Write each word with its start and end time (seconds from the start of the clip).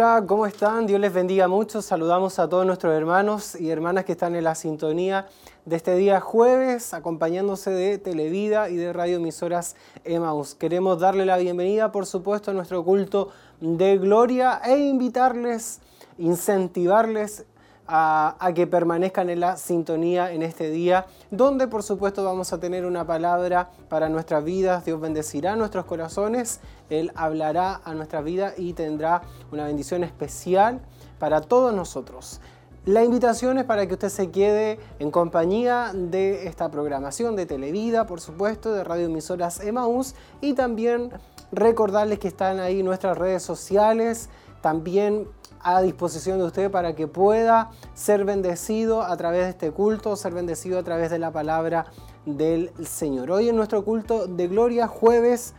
Hola, 0.00 0.22
¿cómo 0.28 0.46
están? 0.46 0.86
Dios 0.86 1.00
les 1.00 1.12
bendiga 1.12 1.48
mucho. 1.48 1.82
Saludamos 1.82 2.38
a 2.38 2.48
todos 2.48 2.64
nuestros 2.64 2.94
hermanos 2.94 3.60
y 3.60 3.68
hermanas 3.70 4.04
que 4.04 4.12
están 4.12 4.36
en 4.36 4.44
la 4.44 4.54
sintonía 4.54 5.26
de 5.64 5.74
este 5.74 5.96
día 5.96 6.20
jueves, 6.20 6.94
acompañándose 6.94 7.72
de 7.72 7.98
Televida 7.98 8.70
y 8.70 8.76
de 8.76 8.92
Radio 8.92 9.16
Emisoras 9.16 9.74
Emaus. 10.04 10.54
Queremos 10.54 11.00
darle 11.00 11.26
la 11.26 11.36
bienvenida, 11.36 11.90
por 11.90 12.06
supuesto, 12.06 12.52
a 12.52 12.54
nuestro 12.54 12.84
culto 12.84 13.32
de 13.60 13.98
gloria 13.98 14.60
e 14.64 14.78
invitarles, 14.78 15.80
incentivarles 16.16 17.46
a, 17.88 18.52
que 18.54 18.66
permanezcan 18.66 19.30
en 19.30 19.40
la 19.40 19.56
sintonía 19.56 20.30
en 20.32 20.42
este 20.42 20.70
día, 20.70 21.06
donde 21.30 21.66
por 21.66 21.82
supuesto 21.82 22.22
vamos 22.22 22.52
a 22.52 22.60
tener 22.60 22.84
una 22.84 23.06
palabra 23.06 23.70
para 23.88 24.08
nuestras 24.08 24.44
vidas. 24.44 24.84
Dios 24.84 25.00
bendecirá 25.00 25.56
nuestros 25.56 25.86
corazones, 25.86 26.60
Él 26.90 27.10
hablará 27.14 27.80
a 27.84 27.94
nuestra 27.94 28.20
vida 28.20 28.52
y 28.56 28.74
tendrá 28.74 29.22
una 29.50 29.64
bendición 29.64 30.04
especial 30.04 30.80
para 31.18 31.40
todos 31.40 31.74
nosotros. 31.74 32.40
La 32.84 33.04
invitación 33.04 33.58
es 33.58 33.64
para 33.64 33.86
que 33.86 33.94
usted 33.94 34.08
se 34.08 34.30
quede 34.30 34.78
en 34.98 35.10
compañía 35.10 35.90
de 35.94 36.46
esta 36.46 36.70
programación 36.70 37.36
de 37.36 37.44
Televida, 37.44 38.06
por 38.06 38.20
supuesto, 38.20 38.72
de 38.72 38.84
Radio 38.84 39.06
Emisoras 39.06 39.60
Emaús 39.60 40.14
y 40.40 40.54
también 40.54 41.10
recordarles 41.52 42.18
que 42.18 42.28
están 42.28 42.60
ahí 42.60 42.82
nuestras 42.82 43.18
redes 43.18 43.42
sociales, 43.42 44.30
también 44.62 45.28
a 45.76 45.82
disposición 45.82 46.38
de 46.38 46.44
usted 46.44 46.70
para 46.70 46.94
que 46.94 47.06
pueda 47.06 47.70
ser 47.92 48.24
bendecido 48.24 49.02
a 49.02 49.14
través 49.18 49.44
de 49.44 49.50
este 49.50 49.70
culto, 49.70 50.16
ser 50.16 50.32
bendecido 50.32 50.78
a 50.78 50.82
través 50.82 51.10
de 51.10 51.18
la 51.18 51.30
palabra 51.30 51.86
del 52.24 52.72
Señor. 52.86 53.30
Hoy 53.30 53.50
en 53.50 53.56
nuestro 53.56 53.84
culto 53.84 54.26
de 54.26 54.48
gloria, 54.48 54.86
jueves 54.86 55.54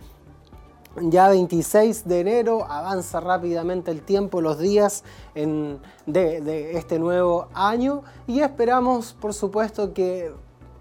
ya 0.99 1.29
26 1.29 2.07
de 2.07 2.21
enero, 2.21 2.65
avanza 2.67 3.19
rápidamente 3.19 3.91
el 3.91 4.01
tiempo, 4.01 4.41
los 4.41 4.57
días 4.57 5.03
de, 5.35 5.77
de 6.07 6.77
este 6.77 6.97
nuevo 6.97 7.47
año 7.53 8.01
y 8.25 8.39
esperamos 8.39 9.13
por 9.13 9.35
supuesto 9.35 9.93
que 9.93 10.33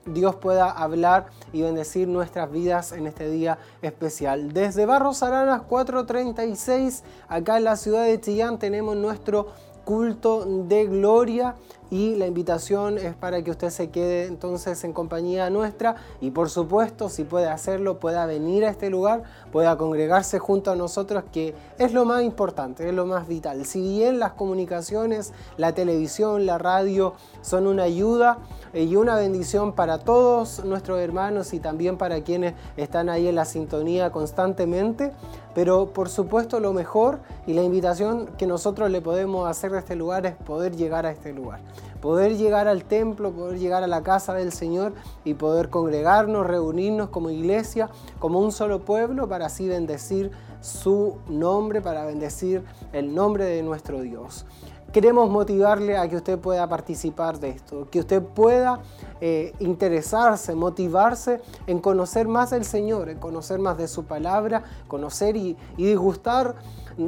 Dios 0.07 0.37
pueda 0.37 0.71
hablar 0.71 1.27
y 1.53 1.63
bendecir 1.63 2.09
nuestras 2.09 2.51
vidas 2.51 2.93
en 2.93 3.07
este 3.07 3.31
día 3.31 3.59
especial. 3.83 4.53
Desde 4.53 4.87
Barros 4.87 5.23
Aranas 5.23 5.63
436, 5.63 7.05
acá 7.29 7.59
en 7.59 7.65
la 7.65 7.77
ciudad 7.77 8.05
de 8.05 8.21
Chillán, 8.21 8.59
tenemos 8.59 8.97
nuestro 8.97 9.49
culto 9.89 10.45
de 10.45 10.85
gloria 10.85 11.55
y 11.91 12.15
la 12.17 12.27
invitación 12.27 12.99
es 12.99 13.15
para 13.15 13.43
que 13.43 13.51
usted 13.51 13.71
se 13.71 13.89
quede 13.89 14.27
entonces 14.27 14.85
en 14.85 14.93
compañía 14.93 15.49
nuestra 15.49 15.97
y 16.21 16.31
por 16.31 16.51
supuesto 16.51 17.09
si 17.09 17.25
puede 17.25 17.49
hacerlo 17.49 17.99
pueda 17.99 18.27
venir 18.27 18.67
a 18.67 18.69
este 18.69 18.91
lugar, 18.91 19.23
pueda 19.51 19.79
congregarse 19.79 20.39
junto 20.39 20.71
a 20.71 20.77
nosotros 20.77 21.25
que 21.33 21.55
es 21.79 21.95
lo 21.95 22.05
más 22.05 22.23
importante, 22.23 22.87
es 22.87 22.95
lo 22.95 23.07
más 23.07 23.27
vital. 23.27 23.65
Si 23.65 23.81
bien 23.81 24.19
las 24.19 24.33
comunicaciones, 24.33 25.33
la 25.57 25.73
televisión, 25.73 26.45
la 26.45 26.59
radio 26.59 27.15
son 27.41 27.67
una 27.67 27.85
ayuda 27.85 28.41
y 28.75 28.95
una 28.97 29.17
bendición 29.17 29.73
para 29.73 30.01
todos 30.01 30.63
nuestros 30.67 31.01
hermanos 31.01 31.55
y 31.55 31.61
también 31.61 31.97
para 31.97 32.21
quienes 32.21 32.53
están 32.77 33.09
ahí 33.09 33.27
en 33.27 33.37
la 33.37 33.47
sintonía 33.47 34.13
constantemente, 34.13 35.13
pero 35.59 35.87
por 35.87 36.09
supuesto 36.09 36.61
lo 36.61 36.73
mejor 36.73 37.19
y 37.45 37.53
la 37.53 37.65
invitación 37.65 38.29
que 38.39 38.47
nosotros 38.47 38.93
le 38.93 39.01
podemos 39.01 39.49
hacer 39.49 39.73
de 39.73 39.81
este 39.81 39.97
lugar 39.97 40.25
es 40.25 40.37
poder 40.37 40.77
llegar 40.77 41.05
a 41.05 41.11
este 41.11 41.33
lugar 41.33 41.59
poder 42.01 42.37
llegar 42.37 42.69
al 42.69 42.85
templo, 42.85 43.33
poder 43.33 43.59
llegar 43.59 43.83
a 43.83 43.89
la 43.89 44.05
casa 44.05 44.35
del 44.35 44.53
Señor 44.53 44.93
y 45.25 45.35
poder 45.35 45.69
congregarnos, 45.69 46.47
reunirnos 46.47 47.09
como 47.09 47.31
iglesia, 47.31 47.91
como 48.21 48.39
un 48.39 48.53
solo 48.53 48.85
pueblo, 48.85 49.29
para 49.29 49.47
así 49.47 49.67
bendecir 49.67 50.31
su 50.61 51.17
nombre, 51.29 51.81
para 51.81 52.05
bendecir 52.05 52.63
el 52.93 53.15
nombre 53.15 53.45
de 53.47 53.65
nuestro 53.65 54.01
Dios. 54.03 54.47
Queremos 54.93 55.29
motivarle 55.29 55.99
a 55.99 56.09
que 56.09 56.17
usted 56.17 56.39
pueda 56.39 56.67
participar 56.67 57.39
de 57.39 57.51
esto, 57.51 57.89
que 57.91 58.01
usted 58.01 58.23
pueda 58.23 58.81
eh, 59.21 59.53
interesarse, 59.59 60.55
motivarse 60.55 61.43
en 61.67 61.79
conocer 61.79 62.27
más 62.27 62.51
del 62.51 62.65
Señor, 62.65 63.11
en 63.11 63.19
conocer 63.19 63.59
más 63.59 63.77
de 63.77 63.87
su 63.87 64.05
palabra, 64.05 64.63
conocer 64.87 65.37
y, 65.37 65.59
y 65.77 65.85
disgustar 65.85 66.55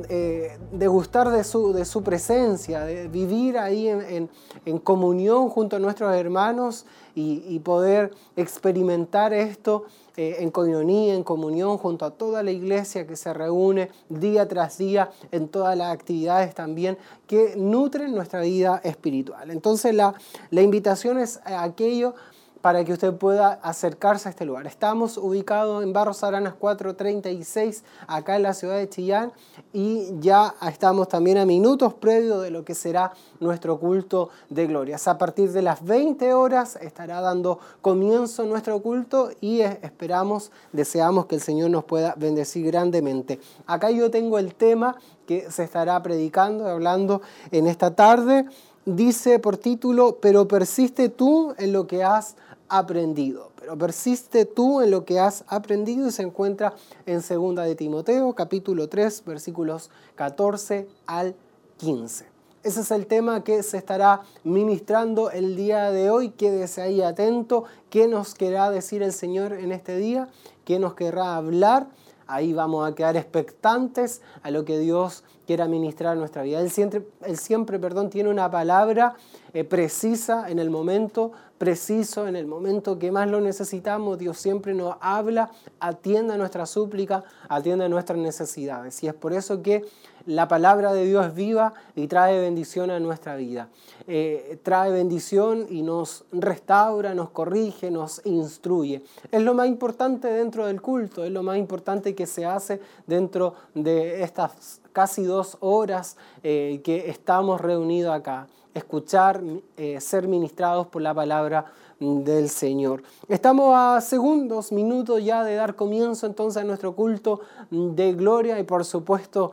eh, 0.09 0.57
degustar 0.71 1.31
de 1.31 1.43
su, 1.43 1.73
de 1.73 1.85
su 1.85 2.05
presencia, 2.05 2.85
de 2.85 3.09
vivir 3.09 3.59
ahí 3.59 3.89
en, 3.89 4.31
en, 4.65 4.79
comunión 4.79 5.49
junto 5.49 5.75
a 5.75 5.79
nuestros 5.81 6.15
hermanos 6.15 6.87
y, 7.17 7.59
poder 7.59 8.13
experimentar 8.37 9.33
esto 9.33 9.85
eh, 10.17 10.37
en 10.39 10.53
coinonía, 10.53 11.15
en 11.15 11.25
comunión 11.25 11.77
junto 11.77 12.05
a 12.05 12.13
toda 12.13 12.45
la 12.45 12.53
iglesia 12.53 13.05
que 13.05 13.17
se 13.17 13.35
reúne 13.35 13.91
día 14.09 14.47
tras 14.47 14.79
día 14.79 15.11
en 15.33 15.49
todas 15.49 15.77
las 15.77 15.93
actividades 15.93 16.55
también 16.55 16.97
que 17.27 17.55
nutren 17.57 18.15
nuestra 18.15 18.43
vida 18.43 18.81
espiritual. 18.85 19.51
Entonces 19.51 19.93
la, 19.93 20.15
la 20.51 20.63
invitación 20.63 21.19
es 21.19 21.41
a 21.45 21.65
aquello 21.65 22.15
para 22.61 22.85
que 22.85 22.93
usted 22.93 23.15
pueda 23.15 23.59
acercarse 23.63 24.29
a 24.29 24.31
este 24.31 24.45
lugar. 24.45 24.67
Estamos 24.67 25.17
ubicados 25.17 25.83
en 25.83 25.93
Barros 25.93 26.23
Aranas 26.23 26.55
436, 26.55 27.85
acá 28.07 28.37
en 28.37 28.43
la 28.43 28.55
ciudad 28.55 28.77
de 28.77 28.89
Chillán, 28.89 29.33
y 29.73 30.09
ya 30.21 30.55
estamos 30.69 31.09
también 31.09 31.39
a 31.39 31.47
minutos 31.47 31.95
previos 31.95 32.43
de 32.43 32.51
lo 32.51 32.65
que 32.65 32.75
será 32.75 33.13
nuestro 33.41 33.79
culto 33.79 34.31
de 34.51 34.67
glorias. 34.67 35.09
A 35.09 35.17
partir 35.17 35.53
de 35.53 35.63
las 35.63 35.85
20 35.85 36.35
horas 36.35 36.77
estará 36.77 37.21
dando 37.21 37.59
comienzo 37.81 38.45
nuestro 38.45 38.81
culto 38.81 39.31
y 39.41 39.61
esperamos, 39.61 40.53
deseamos 40.73 41.27
que 41.27 41.37
el 41.37 41.41
Señor 41.41 41.71
nos 41.71 41.85
pueda 41.85 42.15
bendecir 42.17 42.67
grandemente. 42.67 43.41
Acá 43.67 43.91
yo 43.91 44.11
tengo 44.11 44.39
el 44.39 44.55
tema 44.55 44.97
que 45.27 45.51
se 45.51 45.65
estará 45.65 46.03
predicando, 46.03 46.67
hablando 46.67 47.23
en 47.53 47.67
esta 47.67 47.95
tarde. 47.95 48.47
Dice 48.85 49.39
por 49.39 49.59
título, 49.59 50.19
pero 50.21 50.49
persiste 50.49 51.11
tú 51.11 51.55
en 51.59 51.73
lo 51.73 51.87
que 51.87 52.03
has 52.03 52.35
aprendido. 52.71 53.51
Pero 53.59 53.77
persiste 53.77 54.47
tú 54.47 54.81
en 54.81 54.91
lo 54.91 55.05
que 55.05 55.21
has 55.21 55.45
aprendido 55.49 56.09
y 56.09 56.13
se 56.13 56.23
encuentra 56.23 56.73
en 57.05 57.21
2 57.21 57.57
de 57.57 57.75
Timoteo, 57.75 58.33
capítulo 58.35 58.89
3, 58.89 59.25
versículos 59.27 59.91
14 60.15 60.89
al 61.07 61.35
15. 61.77 62.27
Ese 62.63 62.81
es 62.81 62.91
el 62.91 63.07
tema 63.07 63.43
que 63.43 63.63
se 63.63 63.79
estará 63.79 64.21
ministrando 64.45 65.31
el 65.31 65.57
día 65.57 65.91
de 65.91 66.11
hoy. 66.11 66.31
Quédese 66.31 66.83
ahí 66.83 67.01
atento. 67.01 67.65
¿Qué 67.89 68.07
nos 68.07 68.35
querrá 68.35 68.71
decir 68.71 69.03
el 69.03 69.13
Señor 69.13 69.55
en 69.55 69.73
este 69.73 69.97
día? 69.97 70.29
¿Qué 70.67 70.79
nos 70.79 70.95
querrá 70.95 71.37
hablar? 71.37 71.89
Ahí 72.27 72.53
vamos 72.53 72.87
a 72.89 72.95
quedar 72.95 73.17
expectantes 73.17 74.21
a 74.43 74.51
lo 74.51 74.65
que 74.65 74.79
Dios 74.79 75.25
quiera 75.47 75.67
ministrar 75.69 76.17
nuestra 76.17 76.43
vida. 76.43 76.61
Él 76.61 76.71
siempre, 76.71 77.05
siempre 77.35 77.79
perdón, 77.79 78.11
tiene 78.11 78.29
una 78.29 78.51
palabra 78.51 79.15
eh, 79.53 79.65
precisa 79.65 80.49
en 80.51 80.59
el 80.59 80.71
momento 80.71 81.33
preciso, 81.61 82.27
en 82.27 82.37
el 82.37 82.47
momento 82.47 82.99
que 82.99 83.13
más 83.13 83.29
lo 83.29 83.39
necesitamos. 83.39 84.19
Dios 84.19 84.39
siempre 84.39 84.73
nos 84.73 84.97
habla, 85.03 85.51
atienda 85.79 86.39
nuestra 86.39 86.65
súplica, 86.65 87.23
atienda 87.51 87.87
nuestras 87.87 88.19
necesidades. 88.19 89.03
Y 89.03 89.09
es 89.09 89.13
por 89.13 89.35
eso 89.35 89.61
que 89.61 89.85
la 90.25 90.49
palabra 90.49 90.95
de 90.95 91.05
Dios 91.05 91.27
es 91.27 91.35
viva 91.35 91.75
y 91.95 92.07
trae 92.07 92.41
bendición 92.41 92.91
a 92.91 92.99
nuestra 92.99 93.37
vida. 93.37 93.69
Eh, 94.09 94.59
trae 94.63 94.91
bendición 94.91 95.67
y 95.69 95.83
nos 95.83 96.25
restaura, 96.33 97.15
nos 97.15 97.29
corrige, 97.29 97.91
nos 97.91 98.25
instruye. 98.25 99.03
Es 99.31 99.43
lo 99.43 99.53
más 99.53 99.69
importante 99.69 100.29
dentro 100.29 100.65
del 100.67 100.81
culto, 100.81 101.25
es 101.25 101.31
lo 101.31 101.43
más 101.43 101.59
importante 101.59 102.15
que 102.15 102.25
se 102.27 102.47
hace 102.47 102.81
dentro 103.07 103.53
de 103.75 104.23
estas 104.23 104.81
casi 104.95 105.25
dos 105.25 105.59
horas 105.61 106.17
eh, 106.43 106.81
que 106.83 107.11
estamos 107.11 107.61
reunidos 107.61 108.15
acá 108.15 108.49
escuchar, 108.75 109.43
eh, 109.77 110.01
ser 110.01 110.29
ministrados 110.29 110.87
por 110.87 111.03
la 111.03 111.15
palabra 111.15 111.67
del 112.01 112.49
Señor. 112.49 113.03
Estamos 113.29 113.75
a 113.77 114.01
segundos, 114.01 114.73
minutos 114.73 115.23
ya 115.23 115.45
de 115.45 115.55
dar 115.55 115.77
comienzo 115.77 116.27
entonces 116.27 116.63
a 116.63 116.65
nuestro 116.65 116.95
culto 116.95 117.41
de 117.71 118.15
gloria 118.15 118.59
y 118.59 118.63
por 118.63 118.85
supuesto 118.85 119.53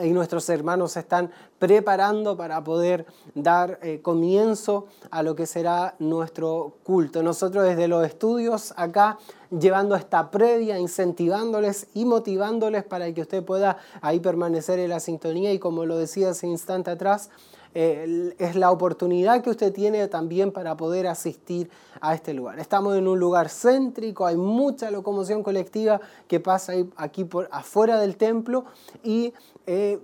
y 0.00 0.10
nuestros 0.10 0.48
hermanos 0.48 0.92
se 0.92 1.00
están 1.00 1.30
preparando 1.58 2.36
para 2.36 2.64
poder 2.64 3.04
dar 3.34 3.78
eh, 3.82 4.00
comienzo 4.00 4.86
a 5.10 5.22
lo 5.22 5.36
que 5.36 5.46
será 5.46 5.94
nuestro 5.98 6.76
culto. 6.82 7.22
Nosotros 7.22 7.64
desde 7.64 7.88
los 7.88 8.06
estudios 8.06 8.72
acá 8.76 9.18
llevando 9.50 9.94
esta 9.94 10.30
previa, 10.30 10.78
incentivándoles 10.78 11.88
y 11.92 12.06
motivándoles 12.06 12.84
para 12.84 13.12
que 13.12 13.20
usted 13.20 13.44
pueda 13.44 13.76
ahí 14.00 14.18
permanecer 14.18 14.78
en 14.78 14.88
la 14.88 15.00
sintonía 15.00 15.52
y 15.52 15.58
como 15.58 15.84
lo 15.84 15.98
decía 15.98 16.30
hace 16.30 16.46
instante 16.46 16.90
atrás, 16.90 17.28
es 17.74 18.56
la 18.56 18.70
oportunidad 18.70 19.42
que 19.42 19.50
usted 19.50 19.72
tiene 19.72 20.06
también 20.08 20.52
para 20.52 20.76
poder 20.76 21.06
asistir 21.06 21.70
a 22.00 22.14
este 22.14 22.34
lugar. 22.34 22.58
Estamos 22.58 22.96
en 22.96 23.08
un 23.08 23.18
lugar 23.18 23.48
céntrico, 23.48 24.26
hay 24.26 24.36
mucha 24.36 24.90
locomoción 24.90 25.42
colectiva 25.42 26.00
que 26.28 26.40
pasa 26.40 26.74
aquí 26.96 27.24
por 27.24 27.48
afuera 27.50 27.98
del 27.98 28.16
templo 28.16 28.64
y 29.02 29.32
eh, 29.66 29.98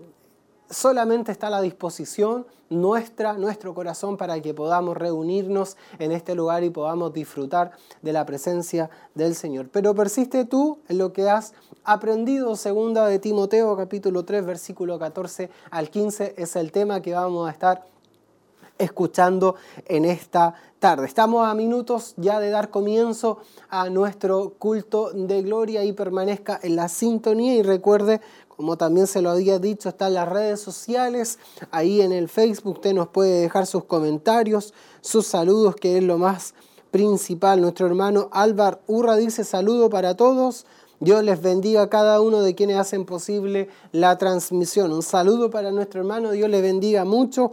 solamente 0.71 1.33
está 1.33 1.49
a 1.49 1.51
la 1.51 1.61
disposición 1.61 2.47
nuestra, 2.71 3.35
nuestro 3.35 3.75
corazón 3.75 4.17
para 4.17 4.41
que 4.41 4.55
podamos 4.55 4.97
reunirnos 4.97 5.77
en 5.99 6.13
este 6.13 6.35
lugar 6.35 6.65
y 6.65 6.71
podamos 6.71 7.13
disfrutar 7.13 7.73
de 8.03 8.13
la 8.13 8.27
presencia 8.27 8.91
del 9.15 9.35
Señor. 9.35 9.69
Pero 9.71 9.95
persiste 9.95 10.45
tú 10.45 10.79
en 10.89 10.99
lo 10.99 11.13
que 11.13 11.29
has 11.29 11.55
aprendido. 11.89 12.55
Segunda 12.55 13.07
de 13.07 13.19
Timoteo 13.19 13.75
capítulo 13.75 14.23
3 14.23 14.45
versículo 14.45 14.99
14 14.99 15.49
al 15.71 15.89
15 15.89 16.35
es 16.37 16.55
el 16.55 16.71
tema 16.71 17.01
que 17.01 17.15
vamos 17.15 17.49
a 17.49 17.51
estar 17.51 17.87
escuchando 18.77 19.55
en 19.87 20.05
esta 20.05 20.55
tarde. 20.79 21.07
Estamos 21.07 21.49
a 21.49 21.55
minutos 21.55 22.13
ya 22.19 22.41
de 22.41 22.51
dar 22.51 22.69
comienzo 22.69 23.39
a 23.71 23.89
nuestro 23.89 24.51
culto 24.59 25.13
de 25.15 25.41
gloria 25.41 25.83
y 25.83 25.95
permanezca 25.95 26.61
en 26.63 26.77
la 26.77 26.91
sintonía 26.91 27.55
y 27.55 27.63
recuerde 27.63 28.21
como 28.49 28.77
también 28.77 29.07
se 29.07 29.23
lo 29.23 29.31
había 29.31 29.59
dicho, 29.59 29.89
está 29.89 30.09
en 30.09 30.15
las 30.15 30.29
redes 30.29 30.61
sociales, 30.61 31.39
ahí 31.71 32.03
en 32.03 32.13
el 32.13 32.29
Facebook 32.29 32.75
usted 32.75 32.93
nos 32.93 33.09
puede 33.09 33.41
dejar 33.41 33.67
sus 33.67 33.85
comentarios, 33.85 34.75
sus 35.01 35.27
saludos, 35.29 35.77
que 35.77 35.97
es 35.97 36.03
lo 36.03 36.19
más 36.19 36.55
principal. 36.91 37.61
Nuestro 37.61 37.87
hermano 37.87 38.29
Álvar 38.33 38.81
Urra 38.87 39.17
dice 39.17 39.45
saludo 39.45 39.91
para 39.91 40.17
todos. 40.17 40.67
Dios 41.01 41.23
les 41.23 41.41
bendiga 41.41 41.83
a 41.83 41.89
cada 41.89 42.21
uno 42.21 42.43
de 42.43 42.55
quienes 42.55 42.77
hacen 42.77 43.05
posible 43.05 43.69
la 43.93 44.19
transmisión. 44.19 44.93
Un 44.93 45.03
saludo 45.03 45.49
para 45.49 45.71
nuestro 45.71 46.01
hermano, 46.01 46.33
Dios 46.33 46.51
les 46.51 46.61
bendiga 46.61 47.05
mucho. 47.05 47.53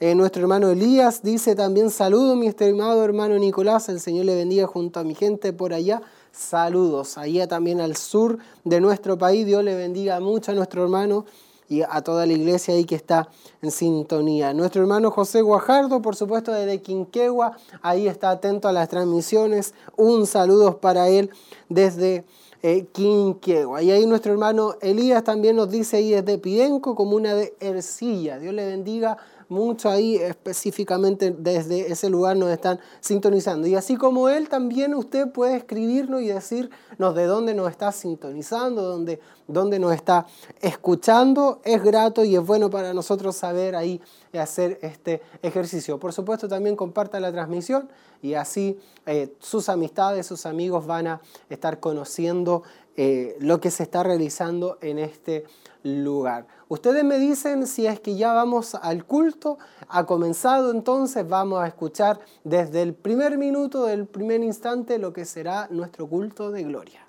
Eh, 0.00 0.14
nuestro 0.14 0.42
hermano 0.42 0.70
Elías 0.70 1.22
dice 1.22 1.54
también 1.54 1.90
saludo, 1.90 2.36
mi 2.36 2.46
estimado 2.46 3.04
hermano 3.04 3.38
Nicolás, 3.38 3.88
el 3.88 4.00
Señor 4.00 4.26
le 4.26 4.34
bendiga 4.34 4.66
junto 4.66 5.00
a 5.00 5.04
mi 5.04 5.14
gente 5.14 5.52
por 5.52 5.72
allá. 5.72 6.00
Saludos, 6.32 7.18
allá 7.18 7.46
también 7.46 7.80
al 7.80 7.96
sur 7.96 8.38
de 8.64 8.80
nuestro 8.80 9.18
país. 9.18 9.44
Dios 9.44 9.64
le 9.64 9.74
bendiga 9.74 10.20
mucho 10.20 10.52
a 10.52 10.54
nuestro 10.54 10.82
hermano 10.82 11.26
y 11.68 11.82
a 11.82 12.00
toda 12.02 12.26
la 12.26 12.32
iglesia 12.32 12.74
ahí 12.74 12.84
que 12.84 12.94
está 12.94 13.28
en 13.60 13.70
sintonía. 13.70 14.54
Nuestro 14.54 14.80
hermano 14.80 15.10
José 15.10 15.42
Guajardo, 15.42 16.00
por 16.00 16.16
supuesto, 16.16 16.52
desde 16.52 16.80
Quinquegua, 16.80 17.56
ahí 17.82 18.08
está 18.08 18.30
atento 18.30 18.68
a 18.68 18.72
las 18.72 18.88
transmisiones. 18.88 19.74
Un 19.96 20.26
saludo 20.26 20.78
para 20.78 21.08
él 21.08 21.30
desde 21.68 22.24
eh, 22.62 22.86
Quinquegua. 22.92 23.82
Y 23.82 23.90
ahí 23.90 24.06
nuestro 24.06 24.32
hermano 24.32 24.74
Elías 24.80 25.24
también 25.24 25.56
nos 25.56 25.70
dice 25.70 25.98
ahí 25.98 26.10
desde 26.10 26.38
Pidenco, 26.38 26.94
comuna 26.94 27.34
de 27.34 27.54
Ercilla. 27.60 28.38
Dios 28.38 28.54
le 28.54 28.66
bendiga 28.66 29.18
mucho 29.48 29.88
ahí 29.88 30.16
específicamente 30.16 31.34
desde 31.36 31.90
ese 31.90 32.10
lugar 32.10 32.36
nos 32.36 32.50
están 32.50 32.80
sintonizando. 33.00 33.66
Y 33.66 33.74
así 33.74 33.96
como 33.96 34.28
él, 34.28 34.48
también 34.48 34.94
usted 34.94 35.30
puede 35.30 35.56
escribirnos 35.56 36.22
y 36.22 36.28
decirnos 36.28 37.14
de 37.14 37.26
dónde 37.26 37.54
nos 37.54 37.70
está 37.70 37.92
sintonizando, 37.92 38.82
dónde, 38.82 39.20
dónde 39.46 39.78
nos 39.78 39.94
está 39.94 40.26
escuchando. 40.60 41.60
Es 41.64 41.82
grato 41.82 42.24
y 42.24 42.36
es 42.36 42.44
bueno 42.44 42.70
para 42.70 42.92
nosotros 42.92 43.36
saber 43.36 43.74
ahí 43.76 44.00
hacer 44.38 44.78
este 44.82 45.22
ejercicio. 45.42 45.98
Por 45.98 46.12
supuesto, 46.12 46.48
también 46.48 46.76
comparta 46.76 47.20
la 47.20 47.32
transmisión 47.32 47.88
y 48.22 48.34
así 48.34 48.78
eh, 49.06 49.34
sus 49.38 49.68
amistades, 49.68 50.26
sus 50.26 50.46
amigos 50.46 50.86
van 50.86 51.06
a 51.06 51.20
estar 51.48 51.80
conociendo 51.80 52.62
eh, 52.96 53.36
lo 53.40 53.60
que 53.60 53.70
se 53.70 53.84
está 53.84 54.02
realizando 54.02 54.78
en 54.80 54.98
este 54.98 55.44
lugar. 55.82 56.46
Ustedes 56.68 57.02
me 57.02 57.18
dicen 57.18 57.66
si 57.66 57.86
es 57.86 57.98
que 57.98 58.16
ya 58.16 58.34
vamos 58.34 58.74
al 58.74 59.06
culto, 59.06 59.58
ha 59.88 60.04
comenzado 60.04 60.70
entonces, 60.70 61.26
vamos 61.26 61.60
a 61.60 61.66
escuchar 61.66 62.20
desde 62.44 62.82
el 62.82 62.94
primer 62.94 63.38
minuto, 63.38 63.86
del 63.86 64.06
primer 64.06 64.42
instante, 64.42 64.98
lo 64.98 65.12
que 65.14 65.24
será 65.24 65.66
nuestro 65.70 66.06
culto 66.06 66.50
de 66.50 66.64
gloria. 66.64 67.08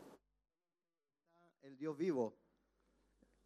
El 1.62 1.76
Dios 1.76 1.98
vivo, 1.98 2.34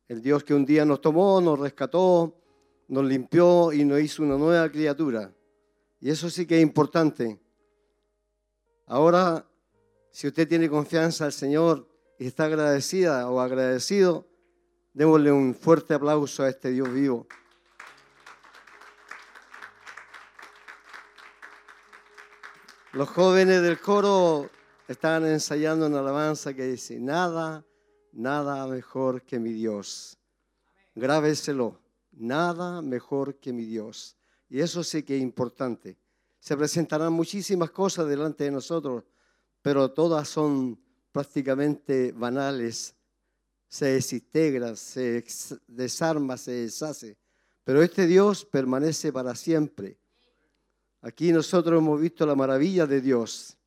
el 0.08 0.22
Dios 0.22 0.44
que 0.44 0.54
un 0.54 0.66
día 0.66 0.86
nos 0.86 1.02
tomó, 1.02 1.42
nos 1.42 1.58
rescató, 1.58 2.36
nos 2.88 3.06
limpió 3.06 3.74
y 3.74 3.84
nos 3.84 4.00
hizo 4.00 4.22
una 4.22 4.38
nueva 4.38 4.70
criatura. 4.70 5.34
Y 6.00 6.12
eso 6.12 6.30
sí 6.30 6.46
que 6.46 6.58
es 6.58 6.62
importante. 6.62 7.40
Ahora, 8.86 9.48
si 10.12 10.28
usted 10.28 10.48
tiene 10.48 10.70
confianza 10.70 11.26
al 11.26 11.34
Señor 11.34 11.88
y 12.20 12.28
está 12.28 12.46
agradecida 12.46 13.28
o 13.32 13.40
agradecido, 13.40 14.28
Démosle 14.94 15.32
un 15.32 15.56
fuerte 15.56 15.96
aplauso 15.96 16.44
a 16.44 16.50
este 16.50 16.70
Dios 16.70 16.92
vivo. 16.94 17.26
Los 22.92 23.10
jóvenes 23.10 23.64
del 23.64 23.80
coro 23.80 24.52
están 24.88 25.26
ensayando 25.26 25.88
una 25.88 25.98
alabanza 25.98 26.54
que 26.54 26.68
dice, 26.68 27.00
nada, 27.00 27.66
nada 28.12 28.68
mejor 28.68 29.24
que 29.24 29.40
mi 29.40 29.52
Dios. 29.52 30.20
Grábeselo, 30.94 31.80
nada 32.12 32.84
mejor 32.84 33.40
que 33.40 33.52
mi 33.52 33.66
Dios. 33.66 34.16
Y 34.48 34.60
eso 34.60 34.84
sí 34.84 35.02
que 35.02 35.18
es 35.18 35.24
importante. 35.24 35.98
Se 36.40 36.56
presentarán 36.56 37.14
muchísimas 37.14 37.72
cosas 37.72 38.08
delante 38.08 38.44
de 38.44 38.52
nosotros, 38.52 39.04
pero 39.64 39.90
todas 39.90 40.28
son 40.28 40.80
prácticamente 41.12 42.12
banales 42.12 42.96
se 43.74 43.86
desintegra, 43.86 44.76
se 44.76 45.26
desarma, 45.66 46.38
se 46.38 46.52
deshace. 46.52 47.18
Pero 47.64 47.82
este 47.82 48.06
Dios 48.06 48.46
permanece 48.46 49.12
para 49.12 49.34
siempre. 49.34 49.98
Aquí 51.02 51.32
nosotros 51.32 51.82
hemos 51.82 52.00
visto 52.00 52.24
la 52.24 52.36
maravilla 52.36 52.86
de 52.86 53.02
Dios. 53.02 53.58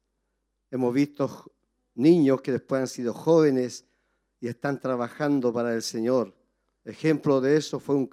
Hemos 0.71 0.95
visto 0.95 1.52
niños 1.97 2.40
que 2.40 2.52
después 2.52 2.83
han 2.83 2.87
sido 2.87 3.12
jóvenes 3.12 3.85
y 4.38 4.47
están 4.47 4.78
trabajando 4.78 5.52
para 5.52 5.75
el 5.75 5.83
Señor. 5.83 6.33
Ejemplo 6.85 7.40
de 7.40 7.57
eso 7.57 7.81
fue 7.81 7.97
un, 7.97 8.07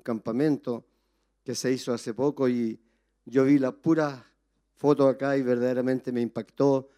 campamento 0.00 0.84
que 1.42 1.54
se 1.54 1.72
hizo 1.72 1.94
hace 1.94 2.12
poco 2.12 2.46
y 2.46 2.78
yo 3.24 3.46
vi 3.46 3.58
la 3.58 3.72
pura 3.72 4.22
foto 4.74 5.08
acá 5.08 5.34
y 5.38 5.40
verdaderamente 5.40 6.12
me 6.12 6.20
impactó 6.20 6.90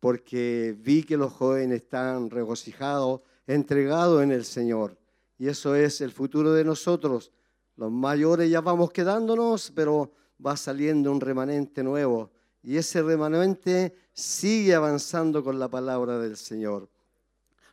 porque 0.00 0.76
vi 0.76 1.04
que 1.04 1.16
los 1.16 1.32
jóvenes 1.32 1.82
están 1.82 2.30
regocijados, 2.30 3.20
entregado 3.46 4.22
en 4.22 4.32
el 4.32 4.44
Señor. 4.44 4.98
Y 5.38 5.48
eso 5.48 5.74
es 5.74 6.00
el 6.00 6.12
futuro 6.12 6.52
de 6.52 6.64
nosotros. 6.64 7.32
Los 7.76 7.90
mayores 7.90 8.50
ya 8.50 8.60
vamos 8.60 8.92
quedándonos, 8.92 9.72
pero 9.74 10.12
va 10.44 10.56
saliendo 10.56 11.10
un 11.10 11.20
remanente 11.20 11.82
nuevo. 11.82 12.30
Y 12.62 12.76
ese 12.76 13.02
remanente 13.02 13.94
sigue 14.12 14.74
avanzando 14.74 15.42
con 15.42 15.58
la 15.58 15.68
palabra 15.68 16.18
del 16.18 16.36
Señor. 16.36 16.88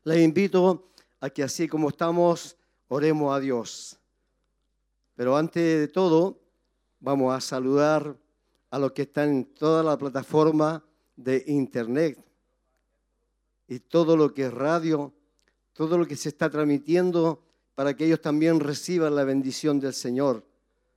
Les 0.04 0.20
invito 0.22 0.92
a 1.20 1.30
que 1.30 1.44
así 1.44 1.68
como 1.68 1.90
estamos, 1.90 2.58
oremos 2.88 3.36
a 3.36 3.40
Dios. 3.40 4.00
Pero 5.16 5.36
antes 5.36 5.80
de 5.80 5.88
todo, 5.88 6.40
vamos 7.00 7.36
a 7.36 7.42
saludar 7.42 8.18
a 8.72 8.80
los 8.80 8.92
que 8.94 9.04
están 9.04 9.30
en 9.30 9.46
toda 9.54 9.84
la 9.84 9.98
plataforma 9.98 10.84
de 11.16 11.44
Internet 11.48 12.18
y 13.68 13.80
todo 13.80 14.16
lo 14.16 14.34
que 14.34 14.46
es 14.46 14.54
radio 14.54 15.14
todo 15.80 15.98
lo 15.98 16.06
que 16.06 16.18
se 16.18 16.28
está 16.28 16.50
transmitiendo 16.50 17.42
para 17.74 17.96
que 17.96 18.04
ellos 18.04 18.20
también 18.20 18.60
reciban 18.60 19.16
la 19.16 19.24
bendición 19.24 19.80
del 19.80 19.94
Señor. 19.94 20.46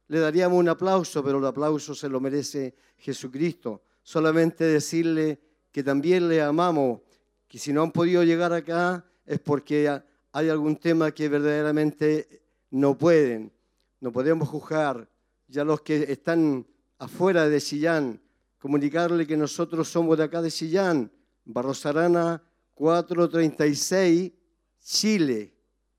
Le 0.08 0.18
daríamos 0.18 0.58
un 0.58 0.68
aplauso, 0.68 1.22
pero 1.22 1.38
el 1.38 1.46
aplauso 1.46 1.94
se 1.94 2.08
lo 2.08 2.18
merece 2.18 2.74
Jesucristo. 2.98 3.82
Solamente 4.02 4.64
decirle 4.64 5.38
que 5.70 5.84
también 5.84 6.28
le 6.28 6.42
amamos, 6.42 7.00
que 7.46 7.60
si 7.60 7.72
no 7.72 7.84
han 7.84 7.92
podido 7.92 8.24
llegar 8.24 8.52
acá 8.52 9.04
es 9.24 9.38
porque 9.38 9.88
hay 10.32 10.48
algún 10.48 10.74
tema 10.74 11.12
que 11.12 11.28
verdaderamente 11.28 12.42
no 12.72 12.98
pueden, 12.98 13.52
no 14.00 14.10
podemos 14.10 14.48
juzgar. 14.48 15.08
Ya 15.46 15.62
los 15.62 15.82
que 15.82 16.10
están 16.10 16.66
afuera 16.98 17.48
de 17.48 17.60
Chillán, 17.60 18.20
comunicarle 18.58 19.28
que 19.28 19.36
nosotros 19.36 19.86
somos 19.88 20.18
de 20.18 20.24
acá 20.24 20.42
de 20.42 20.50
Chillán, 20.50 21.08
Barrosarana 21.44 22.42
436 22.74 24.41
Chile, 24.82 25.54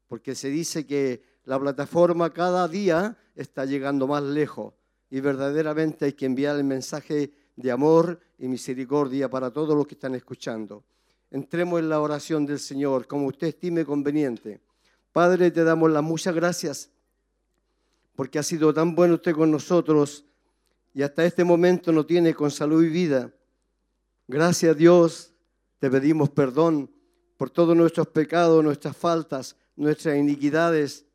porque 0.08 0.36
se 0.36 0.50
dice 0.50 0.86
que 0.86 1.24
la 1.46 1.60
plataforma 1.60 2.34
cada 2.34 2.68
día 2.68 3.18
está 3.36 3.66
llegando 3.66 4.08
más 4.08 4.24
lejos 4.24 4.74
y 5.10 5.20
verdaderamente 5.20 6.06
hay 6.06 6.13
que 6.13 6.25
enviar 6.25 6.56
el 6.58 6.63
mensaje 6.63 7.32
de 7.56 7.72
amor 7.72 8.20
y 8.38 8.48
misericordia 8.48 9.30
para 9.30 9.52
todos 9.52 9.75
los 9.75 9.88
que 9.88 9.96
están 9.96 10.16
escuchando. 10.16 10.84
Entremos 11.32 11.80
en 11.80 11.90
la 11.90 12.00
oración 12.00 12.46
del 12.46 12.60
Señor, 12.60 13.08
como 13.08 13.28
usted 13.28 13.48
estime 13.48 13.86
conveniente. 13.86 14.62
Padre, 15.12 15.52
te 15.52 15.63
damos 15.63 15.92
las 15.92 16.04
muchas 16.04 16.36
gracias 16.36 16.92
porque 18.16 18.38
ha 18.38 18.44
sido 18.44 18.74
tan 18.74 18.96
bueno 18.96 19.16
usted 19.16 19.34
con 19.34 19.50
nosotros 19.50 20.25
y 20.94 21.02
hasta 21.02 21.25
este 21.25 21.44
momento 21.44 21.92
nos 21.92 22.06
tiene 22.06 22.34
con 22.34 22.52
salud 22.52 22.84
y 22.84 22.90
vida. 22.90 23.34
Gracias 24.28 24.78
Dios, 24.78 25.34
te 25.80 25.90
pedimos 25.90 26.30
perdón 26.30 26.92
por 27.43 27.50
todos 27.50 27.75
nuestros 27.75 28.07
pecados, 28.07 28.63
nuestras 28.63 28.95
faltas, 28.95 29.57
nuestras 29.75 30.15
iniquidades. 30.15 31.05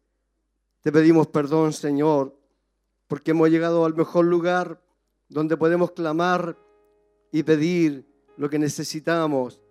Te 0.82 0.92
pedimos 0.92 1.26
perdón, 1.28 1.73
Señor, 1.73 2.38
porque 3.06 3.30
hemos 3.30 3.49
llegado 3.49 3.87
al 3.87 3.94
mejor 3.94 4.26
lugar 4.26 4.78
donde 5.30 5.56
podemos 5.56 5.92
clamar 5.92 6.54
y 7.32 7.42
pedir 7.44 8.06
lo 8.37 8.50
que 8.50 8.58
necesitamos. 8.58 9.62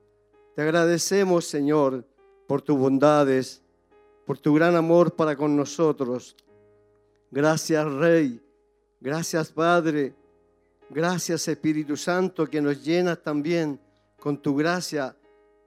Te 0.56 0.64
agradecemos, 0.64 1.46
Señor, 1.46 2.04
por 2.48 2.64
tus 2.64 2.76
bondades, 2.76 3.62
por 4.26 4.40
tu 4.40 4.56
gran 4.56 4.76
amor 4.76 5.16
para 5.16 5.36
con 5.36 5.56
nosotros. 5.56 6.36
Gracias 7.30 7.86
Rey, 7.86 8.42
gracias 9.00 9.52
Padre, 9.52 10.16
gracias 10.90 11.48
Espíritu 11.50 11.96
Santo 11.96 12.48
que 12.48 12.62
nos 12.62 12.84
llenas 12.84 13.22
también 13.22 13.80
con 14.20 14.42
tu 14.42 14.56
gracia 14.56 15.16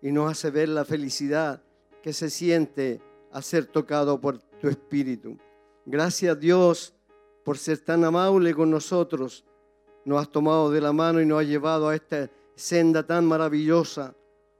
y 0.02 0.12
nos 0.12 0.30
hace 0.30 0.50
ver 0.50 0.69
la 0.69 0.85
felicidad 0.85 1.62
que 2.02 2.12
se 2.12 2.30
siente 2.30 3.00
a 3.33 3.42
ser 3.42 3.66
tocado 3.66 4.21
por 4.21 4.38
tu 4.38 4.69
Espíritu. 4.69 5.37
Gracias 5.87 6.38
Dios 6.38 6.95
por 7.45 7.59
ser 7.59 7.78
tan 7.78 8.04
amable 8.04 8.54
con 8.54 8.71
nosotros. 8.71 9.45
Nos 10.04 10.21
has 10.21 10.30
tomado 10.30 10.71
de 10.71 10.80
la 10.80 10.92
mano 10.92 11.21
y 11.21 11.26
nos 11.26 11.40
has 11.40 11.47
llevado 11.47 11.88
a 11.88 11.95
esta 11.95 12.30
senda 12.54 13.07
tan 13.07 13.25
maravillosa 13.26 14.14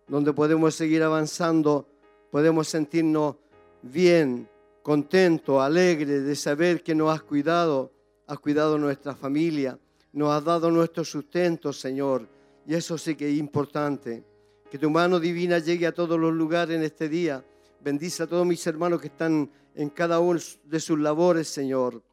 donde 0.07 0.33
podemos 0.33 0.75
seguir 0.75 1.03
avanzando, 1.03 1.87
podemos 2.31 2.69
sentirnos 2.69 3.37
bien, 3.83 4.49
contentos, 4.83 5.63
alegres 5.63 6.25
de 6.25 6.35
saber 6.35 6.83
que 6.83 6.95
nos 6.95 7.15
has 7.15 7.23
cuidado, 7.23 7.93
has 8.27 8.41
cuidado 8.41 8.77
nuestra 8.77 9.15
familia, 9.15 9.79
nos 10.13 10.33
has 10.33 10.45
dado 10.45 10.71
nuestro 10.71 11.05
sustento, 11.05 11.73
Señor. 11.73 12.27
Y 12.67 12.75
eso 12.75 12.99
sí 12.99 13.15
que 13.15 13.31
es 13.31 13.39
importante. 13.39 14.25
Que 14.71 14.79
tu 14.79 14.89
mano 14.89 15.19
divina 15.19 15.59
llegue 15.59 15.85
a 15.85 15.93
todos 15.93 16.17
los 16.19 16.33
lugares 16.33 16.77
en 16.77 16.85
este 16.85 17.09
día. 17.09 17.45
Bendice 17.81 18.23
a 18.23 18.29
todos 18.29 18.47
mis 18.47 18.65
hermanos 18.69 19.01
que 19.01 19.09
están 19.09 19.51
en 19.75 19.91
cada 19.91 20.21
uno 20.21 20.39
de 20.63 20.79
sus 20.79 20.97
labores, 20.97 21.49
Señor. 21.49 22.05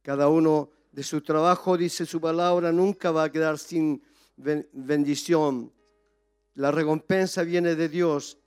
Cada 0.00 0.28
uno 0.28 0.70
de 0.92 1.02
su 1.02 1.20
trabajo, 1.22 1.76
dice 1.76 2.06
su 2.06 2.20
palabra, 2.20 2.70
nunca 2.70 3.10
va 3.10 3.24
a 3.24 3.32
quedar 3.32 3.58
sin 3.58 4.00
bendición. 4.36 5.72
La 6.54 6.70
recompensa 6.70 7.42
viene 7.42 7.74
de 7.74 7.88
Dios. 7.88 8.38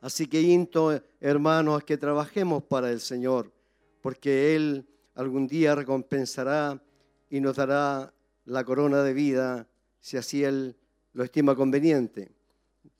Así 0.00 0.26
que 0.26 0.40
into, 0.40 0.98
hermanos, 1.20 1.82
a 1.82 1.84
que 1.84 1.98
trabajemos 1.98 2.62
para 2.62 2.90
el 2.90 3.00
Señor, 3.00 3.52
porque 4.00 4.56
Él 4.56 4.88
algún 5.14 5.46
día 5.46 5.74
recompensará 5.74 6.82
y 7.28 7.38
nos 7.38 7.56
dará 7.56 8.14
la 8.46 8.64
corona 8.64 9.02
de 9.02 9.12
vida, 9.12 9.68
si 10.00 10.16
así 10.16 10.42
Él 10.42 10.74
lo 11.12 11.22
estima 11.22 11.54
conveniente. 11.54 12.35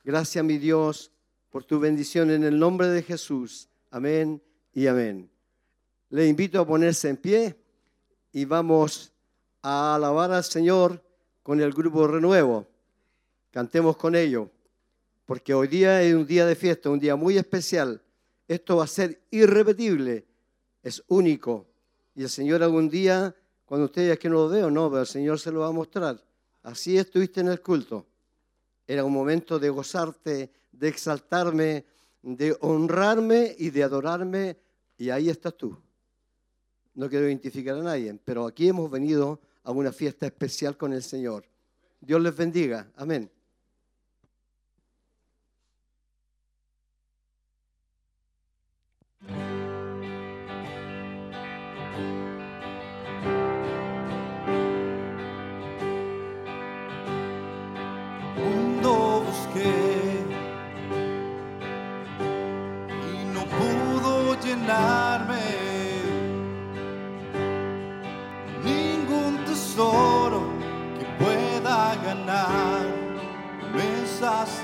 Gracias, 0.07 0.45
mi 0.45 0.57
Dios, 0.57 1.11
por 1.51 1.65
tu 1.65 1.81
bendición 1.81 2.31
en 2.31 2.45
el 2.45 2.57
nombre 2.57 2.87
de 2.87 3.03
Jesús. 3.03 3.69
Amén 3.91 4.41
y 4.73 4.87
amén. 4.87 5.29
Le 6.11 6.29
invito 6.29 6.61
a 6.61 6.65
ponerse 6.65 7.09
en 7.09 7.17
pie 7.17 7.57
y 8.31 8.45
vamos 8.45 9.13
a 9.63 9.97
alabar 9.97 10.31
al 10.31 10.45
Señor 10.45 11.03
con 11.43 11.61
el 11.61 11.73
grupo 11.73 12.07
Renuevo. 12.07 12.69
Cantemos 13.51 13.97
con 13.97 14.15
ellos, 14.15 14.49
porque 15.25 15.53
hoy 15.53 15.67
día 15.67 16.01
es 16.01 16.15
un 16.15 16.25
día 16.25 16.47
de 16.47 16.55
fiesta, 16.55 16.89
un 16.89 17.01
día 17.01 17.17
muy 17.17 17.37
especial. 17.37 18.01
Esto 18.47 18.77
va 18.77 18.85
a 18.85 18.87
ser 18.87 19.23
irrepetible, 19.33 20.25
es 20.85 21.03
único. 21.09 21.67
Y 22.15 22.23
el 22.23 22.31
Señor 22.31 22.63
algún 22.63 22.89
día, 22.89 23.35
cuando 23.65 23.87
ustedes 23.87 24.17
que 24.21 24.29
no 24.29 24.37
lo 24.37 24.49
veo, 24.51 24.71
no, 24.71 24.89
pero 24.89 25.01
el 25.01 25.09
Señor 25.09 25.41
se 25.41 25.51
lo 25.51 25.63
va 25.63 25.67
a 25.67 25.73
mostrar. 25.73 26.23
Así 26.63 26.97
estuviste 26.97 27.41
en 27.41 27.49
el 27.49 27.61
culto. 27.61 28.07
Era 28.87 29.05
un 29.05 29.13
momento 29.13 29.59
de 29.59 29.71
gozarte, 29.71 30.51
de 30.73 30.89
exaltarme, 30.89 31.85
de 32.23 32.57
honrarme 32.61 33.55
y 33.59 33.71
de 33.71 33.83
adorarme. 33.83 34.57
Y 34.97 35.11
ahí 35.11 35.29
estás 35.29 35.57
tú 35.57 35.77
no 36.97 37.11
quiero 37.11 37.27
identificar 37.27 37.77
a 37.77 37.83
nadie, 37.83 38.19
pero 38.25 38.47
aquí 38.47 38.69
hemos 38.69 38.91
venido 38.91 39.39
a 39.63 39.71
una 39.71 39.93
fiesta 39.93 40.27
especial 40.27 40.77
con 40.77 40.93
el 40.93 41.03
Señor. 41.03 41.45
Dios 42.01 42.21
les 42.21 42.35
bendiga. 42.35 42.91
Amén. 42.97 43.31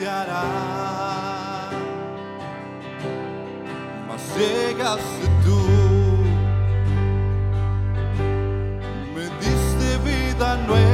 Saciará. 0.03 1.71
Mas 4.09 4.37
llegaste 4.37 5.27
tú, 5.45 5.59
me 9.15 9.25
diste 9.41 9.99
vida 10.05 10.57
nueva. 10.67 10.92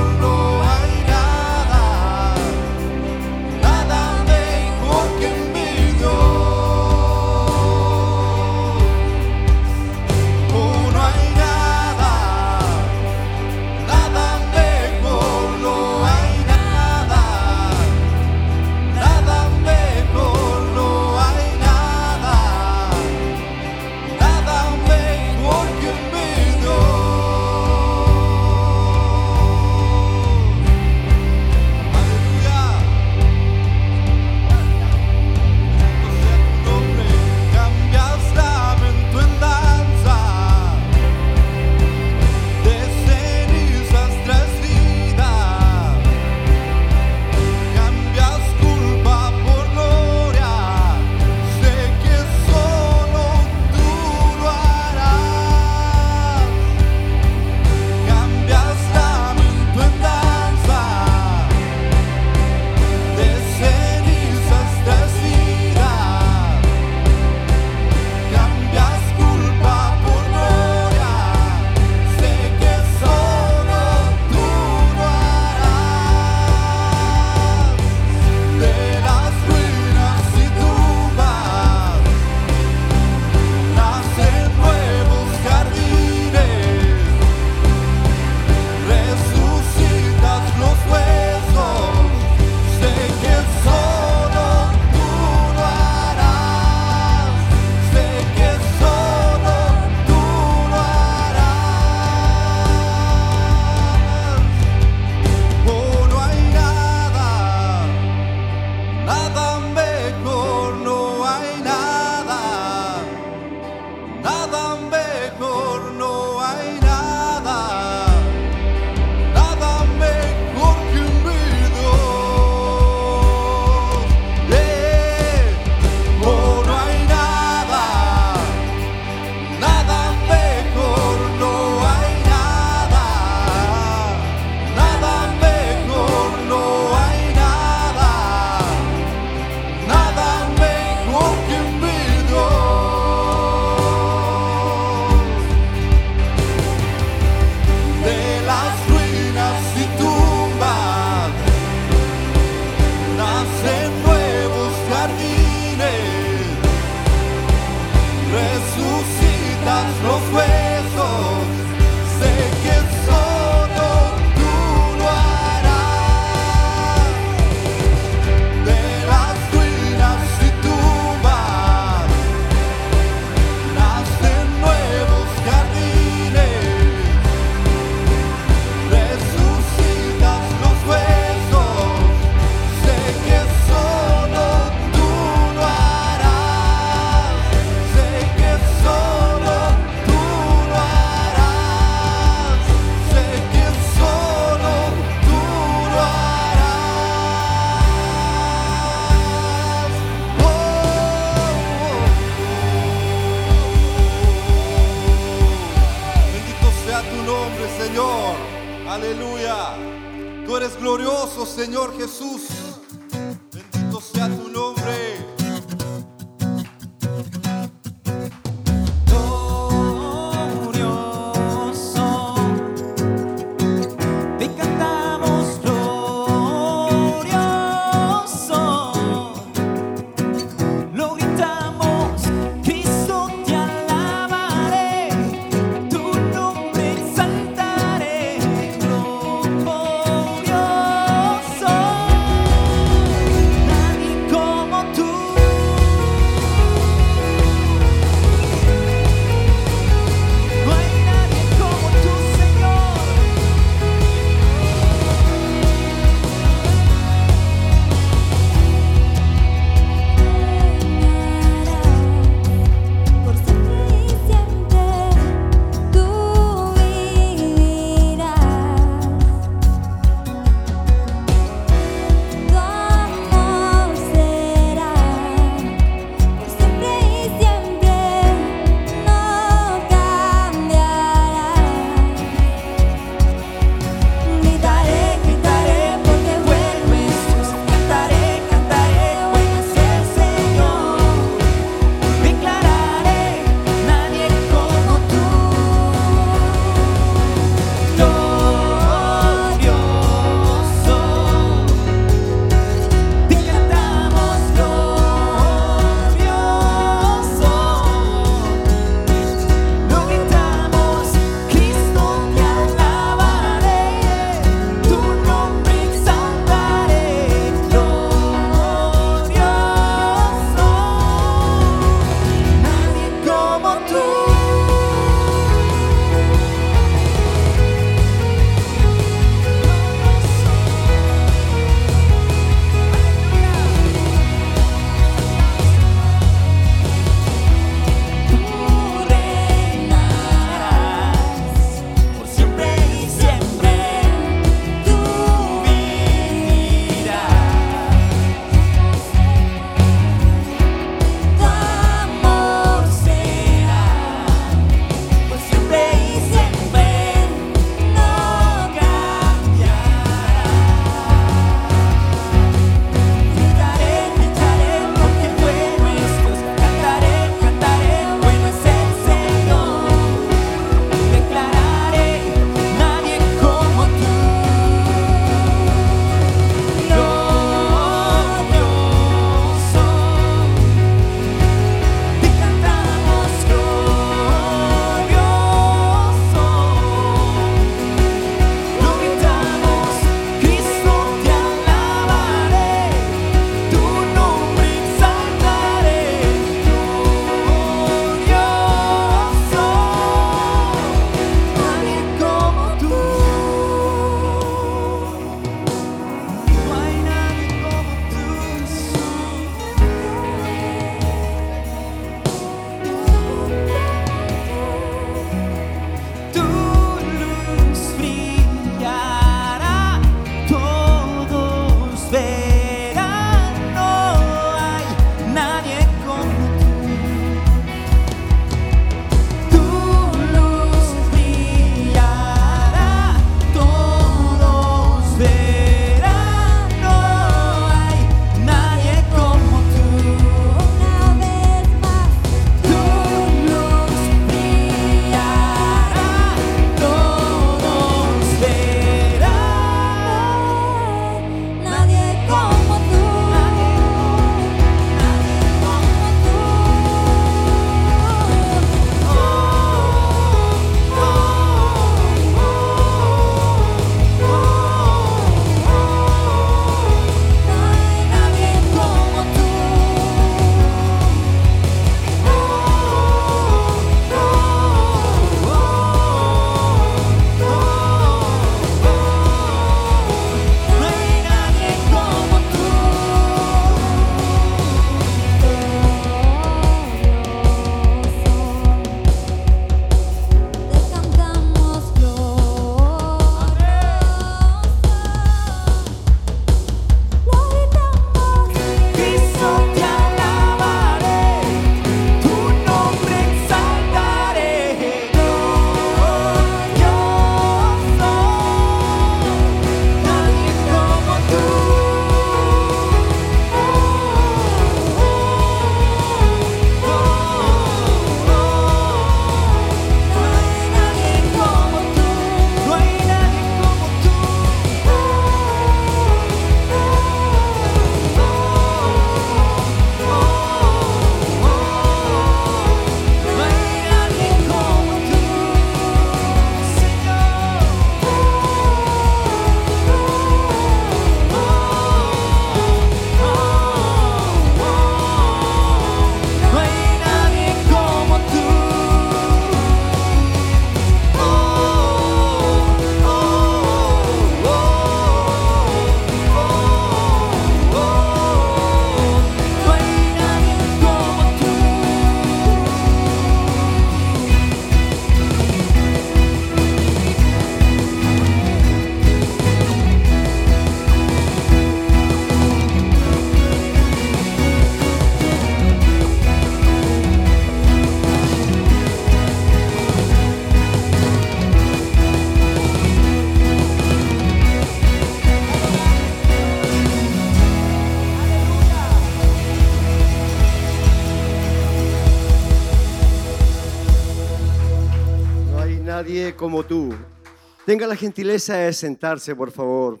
Tenga 597.66 597.88
la 597.88 597.96
gentileza 597.96 598.58
de 598.58 598.72
sentarse, 598.72 599.34
por 599.34 599.50
favor. 599.50 600.00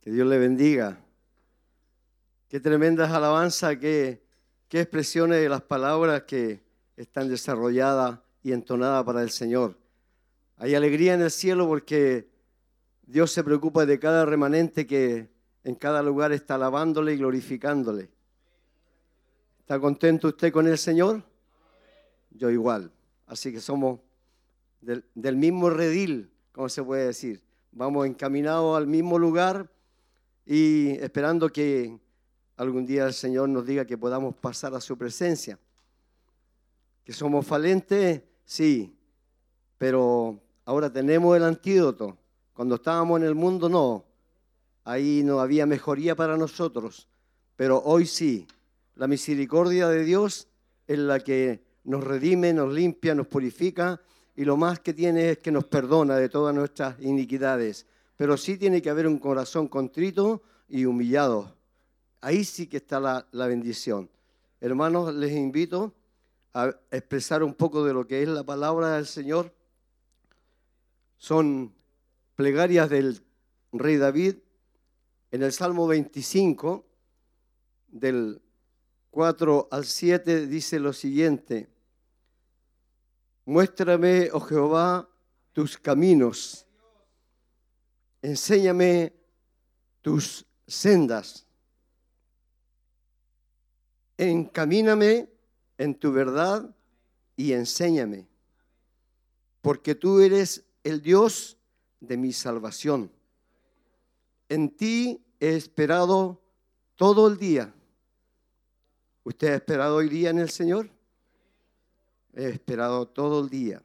Que 0.00 0.10
Dios 0.10 0.26
le 0.26 0.36
bendiga. 0.36 0.98
Qué 2.48 2.58
tremendas 2.58 3.12
alabanzas, 3.12 3.76
qué, 3.76 4.20
qué 4.68 4.80
expresiones 4.80 5.40
de 5.40 5.48
las 5.48 5.62
palabras 5.62 6.24
que 6.24 6.60
están 6.96 7.28
desarrolladas 7.28 8.18
y 8.42 8.50
entonadas 8.50 9.04
para 9.04 9.22
el 9.22 9.30
Señor. 9.30 9.78
Hay 10.56 10.74
alegría 10.74 11.14
en 11.14 11.22
el 11.22 11.30
cielo 11.30 11.68
porque 11.68 12.28
Dios 13.06 13.30
se 13.30 13.44
preocupa 13.44 13.86
de 13.86 14.00
cada 14.00 14.24
remanente 14.24 14.88
que 14.88 15.28
en 15.62 15.76
cada 15.76 16.02
lugar 16.02 16.32
está 16.32 16.56
alabándole 16.56 17.12
y 17.12 17.18
glorificándole. 17.18 18.10
¿Está 19.60 19.78
contento 19.78 20.26
usted 20.26 20.52
con 20.52 20.66
el 20.66 20.78
Señor? 20.78 21.22
Yo 22.30 22.50
igual. 22.50 22.90
Así 23.24 23.52
que 23.52 23.60
somos 23.60 24.00
del, 24.80 25.36
mismo 25.36 25.70
redil, 25.70 26.30
como 26.52 26.68
se 26.68 26.82
puede 26.82 27.06
decir. 27.06 27.42
Vamos 27.72 28.06
encaminados 28.06 28.76
al 28.76 28.86
mismo 28.86 29.18
lugar 29.18 29.70
y 30.46 30.90
esperando 31.00 31.50
que 31.50 31.98
algún 32.56 32.86
día 32.86 33.06
el 33.06 33.14
Señor 33.14 33.48
nos 33.48 33.66
diga 33.66 33.84
que 33.84 33.98
podamos 33.98 34.34
pasar 34.36 34.74
a 34.74 34.80
su 34.80 34.96
presencia. 34.96 35.58
Que 37.04 37.12
somos 37.12 37.46
falentes, 37.46 38.22
sí, 38.44 38.96
pero 39.76 40.40
ahora 40.64 40.92
tenemos 40.92 41.36
el 41.36 41.44
antídoto. 41.44 42.18
Cuando 42.52 42.76
estábamos 42.76 43.20
en 43.20 43.26
el 43.26 43.34
mundo, 43.34 43.68
no. 43.68 44.04
Ahí 44.84 45.22
no 45.24 45.40
había 45.40 45.66
mejoría 45.66 46.16
para 46.16 46.36
nosotros, 46.36 47.08
pero 47.56 47.82
hoy 47.84 48.06
sí. 48.06 48.46
La 48.94 49.06
misericordia 49.06 49.88
de 49.88 50.02
Dios 50.02 50.48
es 50.86 50.98
la 50.98 51.20
que 51.20 51.62
nos 51.84 52.02
redime, 52.02 52.52
nos 52.52 52.72
limpia, 52.72 53.14
nos 53.14 53.28
purifica 53.28 54.00
y 54.38 54.44
lo 54.44 54.56
más 54.56 54.78
que 54.78 54.94
tiene 54.94 55.30
es 55.30 55.38
que 55.38 55.50
nos 55.50 55.64
perdona 55.64 56.14
de 56.14 56.28
todas 56.28 56.54
nuestras 56.54 56.94
iniquidades. 57.00 57.86
Pero 58.16 58.36
sí 58.36 58.56
tiene 58.56 58.80
que 58.80 58.88
haber 58.88 59.08
un 59.08 59.18
corazón 59.18 59.66
contrito 59.66 60.42
y 60.68 60.84
humillado. 60.84 61.56
Ahí 62.20 62.44
sí 62.44 62.68
que 62.68 62.76
está 62.76 63.00
la, 63.00 63.26
la 63.32 63.48
bendición. 63.48 64.08
Hermanos, 64.60 65.12
les 65.12 65.32
invito 65.32 65.92
a 66.54 66.72
expresar 66.92 67.42
un 67.42 67.52
poco 67.52 67.84
de 67.84 67.92
lo 67.92 68.06
que 68.06 68.22
es 68.22 68.28
la 68.28 68.44
palabra 68.44 68.94
del 68.94 69.06
Señor. 69.06 69.52
Son 71.16 71.74
plegarias 72.36 72.88
del 72.88 73.20
rey 73.72 73.96
David 73.96 74.36
en 75.32 75.42
el 75.42 75.50
Salmo 75.50 75.88
25, 75.88 76.86
del 77.88 78.40
4 79.10 79.66
al 79.72 79.84
7, 79.84 80.46
dice 80.46 80.78
lo 80.78 80.92
siguiente. 80.92 81.68
Muéstrame, 83.48 84.28
oh 84.34 84.40
Jehová, 84.40 85.08
tus 85.54 85.78
caminos. 85.78 86.66
Enséñame 88.20 89.14
tus 90.02 90.44
sendas. 90.66 91.46
Encamíname 94.18 95.30
en 95.78 95.94
tu 95.94 96.12
verdad 96.12 96.76
y 97.36 97.54
enséñame, 97.54 98.28
porque 99.62 99.94
tú 99.94 100.20
eres 100.20 100.66
el 100.84 101.00
Dios 101.00 101.56
de 102.00 102.18
mi 102.18 102.34
salvación. 102.34 103.10
En 104.50 104.76
ti 104.76 105.24
he 105.40 105.56
esperado 105.56 106.38
todo 106.96 107.26
el 107.26 107.38
día. 107.38 107.74
¿Usted 109.24 109.48
ha 109.48 109.56
esperado 109.56 109.96
hoy 109.96 110.10
día 110.10 110.28
en 110.28 110.38
el 110.38 110.50
Señor? 110.50 110.97
He 112.34 112.48
esperado 112.48 113.06
todo 113.08 113.40
el 113.40 113.48
día. 113.48 113.82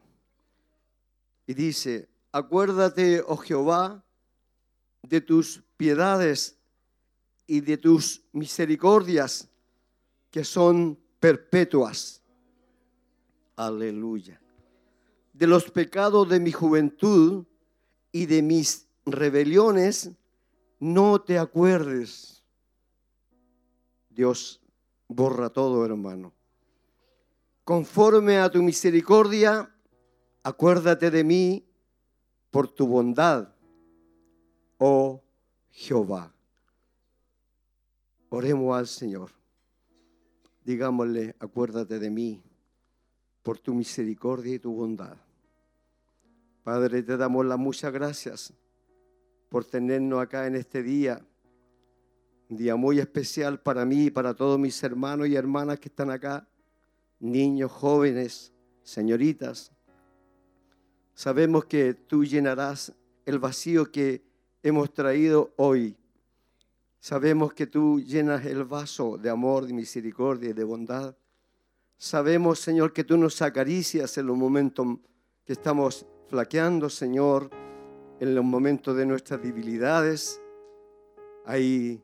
Y 1.46 1.54
dice, 1.54 2.08
acuérdate, 2.32 3.22
oh 3.26 3.36
Jehová, 3.36 4.04
de 5.02 5.20
tus 5.20 5.62
piedades 5.76 6.58
y 7.46 7.60
de 7.60 7.76
tus 7.76 8.22
misericordias 8.32 9.48
que 10.30 10.44
son 10.44 10.98
perpetuas. 11.20 12.22
Aleluya. 13.56 14.40
De 15.32 15.46
los 15.46 15.70
pecados 15.70 16.28
de 16.28 16.40
mi 16.40 16.52
juventud 16.52 17.44
y 18.12 18.26
de 18.26 18.42
mis 18.42 18.88
rebeliones, 19.06 20.10
no 20.80 21.20
te 21.20 21.38
acuerdes. 21.38 22.44
Dios 24.10 24.60
borra 25.08 25.50
todo, 25.50 25.84
hermano. 25.84 26.33
Conforme 27.64 28.38
a 28.38 28.50
tu 28.50 28.62
misericordia, 28.62 29.74
acuérdate 30.42 31.10
de 31.10 31.24
mí 31.24 31.66
por 32.50 32.68
tu 32.68 32.86
bondad, 32.86 33.54
oh 34.76 35.24
Jehová. 35.70 36.34
Oremos 38.28 38.76
al 38.76 38.86
Señor. 38.86 39.30
Digámosle, 40.62 41.36
acuérdate 41.38 41.98
de 41.98 42.10
mí 42.10 42.42
por 43.42 43.58
tu 43.58 43.74
misericordia 43.74 44.54
y 44.54 44.58
tu 44.58 44.72
bondad. 44.74 45.16
Padre, 46.62 47.02
te 47.02 47.16
damos 47.16 47.46
las 47.46 47.58
muchas 47.58 47.92
gracias 47.92 48.52
por 49.48 49.64
tenernos 49.64 50.20
acá 50.20 50.46
en 50.46 50.56
este 50.56 50.82
día. 50.82 51.26
Un 52.50 52.58
día 52.58 52.76
muy 52.76 52.98
especial 52.98 53.60
para 53.60 53.86
mí 53.86 54.04
y 54.04 54.10
para 54.10 54.34
todos 54.34 54.58
mis 54.58 54.82
hermanos 54.82 55.28
y 55.28 55.36
hermanas 55.36 55.78
que 55.78 55.88
están 55.88 56.10
acá, 56.10 56.46
niños, 57.24 57.72
jóvenes, 57.72 58.52
señoritas. 58.82 59.72
Sabemos 61.14 61.64
que 61.64 61.94
tú 61.94 62.24
llenarás 62.24 62.92
el 63.24 63.38
vacío 63.38 63.90
que 63.90 64.22
hemos 64.62 64.92
traído 64.92 65.52
hoy. 65.56 65.96
Sabemos 67.00 67.54
que 67.54 67.66
tú 67.66 68.00
llenas 68.00 68.44
el 68.44 68.64
vaso 68.64 69.16
de 69.16 69.30
amor, 69.30 69.66
de 69.66 69.72
misericordia 69.72 70.50
y 70.50 70.52
de 70.52 70.64
bondad. 70.64 71.16
Sabemos, 71.96 72.60
Señor, 72.60 72.92
que 72.92 73.04
tú 73.04 73.16
nos 73.16 73.40
acaricias 73.42 74.18
en 74.18 74.26
los 74.26 74.36
momentos 74.36 74.86
que 75.44 75.52
estamos 75.52 76.06
flaqueando, 76.28 76.90
Señor, 76.90 77.50
en 78.20 78.34
los 78.34 78.44
momentos 78.44 78.96
de 78.96 79.06
nuestras 79.06 79.42
debilidades. 79.42 80.40
Ahí 81.46 82.02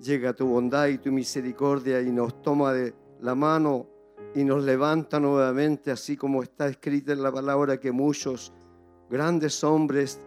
llega 0.00 0.34
tu 0.34 0.46
bondad 0.46 0.88
y 0.88 0.98
tu 0.98 1.12
misericordia 1.12 2.00
y 2.00 2.10
nos 2.10 2.42
toma 2.42 2.72
de 2.72 2.94
la 3.20 3.34
mano 3.34 3.97
y 4.34 4.44
nos 4.44 4.62
levanta 4.62 5.18
nuevamente, 5.18 5.90
así 5.90 6.16
como 6.16 6.42
está 6.42 6.68
escrito 6.68 7.12
en 7.12 7.22
la 7.22 7.32
palabra 7.32 7.78
que 7.78 7.92
muchos 7.92 8.52
grandes 9.10 9.64
hombres 9.64 10.20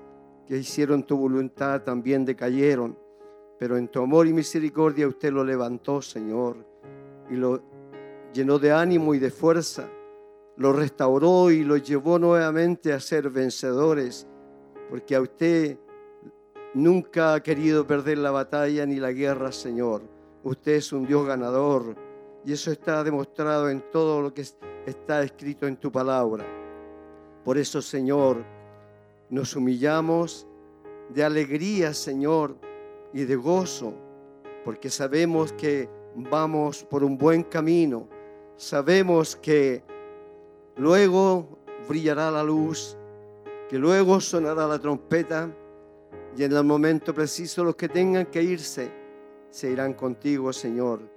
que 0.48 0.58
hicieron 0.58 1.04
tu 1.04 1.18
voluntad 1.18 1.84
también 1.84 2.26
decayeron. 2.26 2.98
Pero 3.60 3.78
en 3.78 3.88
tu 3.88 4.02
amor 4.02 4.28
y 4.28 4.34
misericordia 4.34 5.08
usted 5.08 5.32
lo 5.32 5.44
levantó, 5.44 6.02
Señor, 6.02 6.66
y 7.30 7.36
lo 7.36 7.62
llenó 8.34 8.58
de 8.58 8.72
ánimo 8.72 9.14
y 9.14 9.20
de 9.20 9.30
fuerza, 9.30 9.88
lo 10.58 10.74
restauró 10.74 11.52
y 11.52 11.64
lo 11.64 11.78
llevó 11.78 12.18
nuevamente 12.18 12.92
a 12.92 13.00
ser 13.00 13.30
vencedores, 13.30 14.28
porque 14.90 15.16
a 15.16 15.22
usted 15.22 15.78
nunca 16.74 17.36
ha 17.36 17.44
querido 17.44 17.86
perder 17.86 18.18
la 18.18 18.32
batalla 18.32 18.86
ni 18.86 18.96
la 18.96 19.12
guerra, 19.12 19.52
Señor. 19.52 20.02
Usted 20.44 20.74
es 20.74 20.92
un 20.92 21.06
Dios 21.06 21.26
ganador 21.28 21.96
y 22.46 22.54
eso 22.54 22.72
está 22.72 23.04
demostrado 23.04 23.70
en 23.70 23.84
todo 23.92 24.22
lo 24.22 24.34
que 24.34 24.46
está 24.86 25.24
escrito 25.24 25.68
en 25.68 25.78
tu 25.78 25.92
palabra. 25.92 26.46
Por 27.44 27.58
eso, 27.58 27.82
Señor, 27.82 28.44
nos 29.30 29.56
humillamos 29.56 30.48
de 31.10 31.24
alegría, 31.24 31.94
Señor, 31.94 32.56
y 33.14 33.24
de 33.24 33.36
gozo, 33.36 33.94
porque 34.64 34.90
sabemos 34.90 35.54
que 35.54 35.90
vamos 36.16 36.84
por 36.84 37.04
un 37.04 37.18
buen 37.18 37.44
camino. 37.44 38.08
Sabemos 38.58 39.36
que 39.36 39.84
luego 40.78 41.48
brillará 41.88 42.32
la 42.32 42.44
luz, 42.44 42.98
que 43.70 43.78
luego 43.78 44.20
sonará 44.20 44.68
la 44.68 44.80
trompeta 44.80 45.50
y 46.38 46.44
en 46.44 46.54
el 46.54 46.64
momento 46.64 47.14
preciso 47.14 47.64
los 47.64 47.76
que 47.76 47.90
tengan 47.90 48.26
que 48.28 48.42
irse 48.42 48.92
se 49.50 49.70
irán 49.70 49.94
contigo, 49.94 50.54
Señor. 50.54 51.11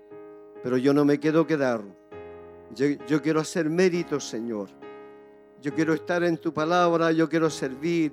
Pero 0.64 0.78
yo 0.78 0.94
no 0.94 1.04
me 1.04 1.20
quiero 1.20 1.46
quedar. 1.46 1.82
Yo, 2.74 2.86
yo 3.06 3.20
quiero 3.20 3.40
hacer 3.40 3.68
mérito, 3.68 4.18
Señor. 4.18 4.70
Yo 5.60 5.74
quiero 5.74 5.92
estar 5.92 6.24
en 6.24 6.38
tu 6.38 6.52
palabra, 6.54 7.12
yo 7.12 7.28
quiero 7.28 7.50
servir, 7.50 8.12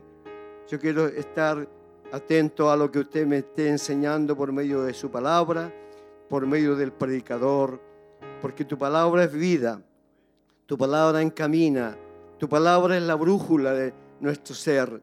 yo 0.68 0.80
quiero 0.80 1.08
estar 1.08 1.68
atento 2.12 2.70
a 2.70 2.76
lo 2.76 2.92
que 2.92 3.00
usted 3.00 3.26
me 3.26 3.38
esté 3.38 3.70
enseñando 3.70 4.36
por 4.36 4.52
medio 4.52 4.84
de 4.84 4.94
su 4.94 5.10
palabra, 5.10 5.74
por 6.30 6.46
medio 6.46 6.76
del 6.76 6.92
predicador, 6.92 7.80
porque 8.42 8.66
tu 8.66 8.78
palabra 8.78 9.24
es 9.24 9.32
vida, 9.32 9.82
tu 10.66 10.78
palabra 10.78 11.22
encamina, 11.22 11.98
tu 12.38 12.50
palabra 12.50 12.98
es 12.98 13.04
la 13.04 13.16
brújula 13.16 13.74
de 13.74 13.94
nuestro 14.20 14.56
ser. 14.56 15.02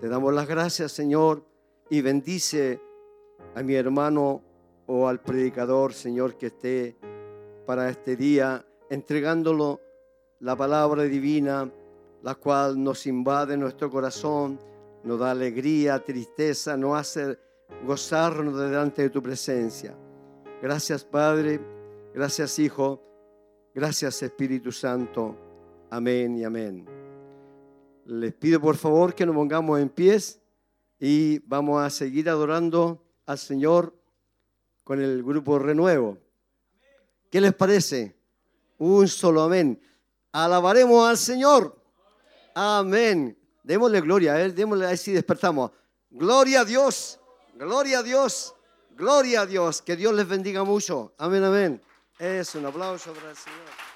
Te 0.00 0.08
damos 0.08 0.34
las 0.34 0.48
gracias, 0.48 0.90
Señor, 0.90 1.44
y 1.88 2.00
bendice 2.02 2.80
a 3.54 3.62
mi 3.62 3.74
hermano 3.74 4.42
o 4.92 5.06
al 5.06 5.20
predicador, 5.20 5.92
Señor, 5.92 6.36
que 6.36 6.46
esté 6.46 6.96
para 7.64 7.88
este 7.88 8.16
día 8.16 8.66
entregándolo 8.88 9.80
la 10.40 10.56
palabra 10.56 11.04
divina 11.04 11.70
la 12.22 12.34
cual 12.34 12.82
nos 12.82 13.06
invade 13.06 13.56
nuestro 13.56 13.88
corazón, 13.88 14.58
nos 15.04 15.20
da 15.20 15.30
alegría, 15.30 16.04
tristeza, 16.04 16.76
nos 16.76 16.98
hace 16.98 17.38
gozarnos 17.86 18.58
delante 18.58 19.02
de 19.02 19.10
tu 19.10 19.22
presencia. 19.22 19.96
Gracias 20.60 21.04
Padre, 21.04 21.60
gracias 22.12 22.58
Hijo, 22.58 23.00
gracias 23.72 24.22
Espíritu 24.24 24.72
Santo. 24.72 25.36
Amén 25.88 26.36
y 26.36 26.44
amén. 26.44 26.84
Les 28.06 28.34
pido 28.34 28.60
por 28.60 28.76
favor 28.76 29.14
que 29.14 29.24
nos 29.24 29.36
pongamos 29.36 29.78
en 29.78 29.88
pies 29.88 30.42
y 30.98 31.38
vamos 31.46 31.80
a 31.80 31.88
seguir 31.90 32.28
adorando 32.28 33.00
al 33.24 33.38
Señor 33.38 33.99
con 34.90 35.00
el 35.00 35.22
grupo 35.22 35.56
Renuevo. 35.56 36.18
¿Qué 37.30 37.40
les 37.40 37.54
parece? 37.54 38.16
Un 38.78 39.06
solo 39.06 39.42
amén. 39.42 39.80
Alabaremos 40.32 41.08
al 41.08 41.16
Señor. 41.16 41.80
Amén. 42.56 43.38
Démosle 43.62 44.00
gloria 44.00 44.34
a 44.34 44.48
démosle 44.48 44.86
ahí 44.86 44.96
si 44.96 45.12
despertamos. 45.12 45.70
Gloria 46.10 46.62
a 46.62 46.64
Dios, 46.64 47.20
gloria 47.54 48.00
a 48.00 48.02
Dios, 48.02 48.52
gloria 48.96 49.42
a 49.42 49.46
Dios. 49.46 49.80
Que 49.80 49.94
Dios 49.94 50.12
les 50.12 50.26
bendiga 50.26 50.64
mucho. 50.64 51.14
Amén, 51.18 51.44
amén. 51.44 51.80
Es 52.18 52.56
un 52.56 52.66
aplauso 52.66 53.12
para 53.12 53.30
el 53.30 53.36
Señor. 53.36 53.89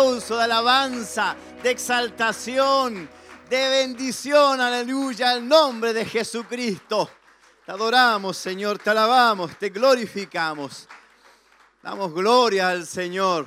De 0.00 0.42
alabanza, 0.42 1.36
de 1.62 1.70
exaltación, 1.70 3.06
de 3.50 3.68
bendición, 3.68 4.58
aleluya, 4.58 5.32
al 5.32 5.46
nombre 5.46 5.92
de 5.92 6.06
Jesucristo. 6.06 7.10
Te 7.66 7.72
adoramos, 7.72 8.38
Señor, 8.38 8.78
te 8.78 8.88
alabamos, 8.88 9.58
te 9.58 9.68
glorificamos. 9.68 10.88
Damos 11.82 12.14
gloria 12.14 12.70
al 12.70 12.86
Señor. 12.86 13.46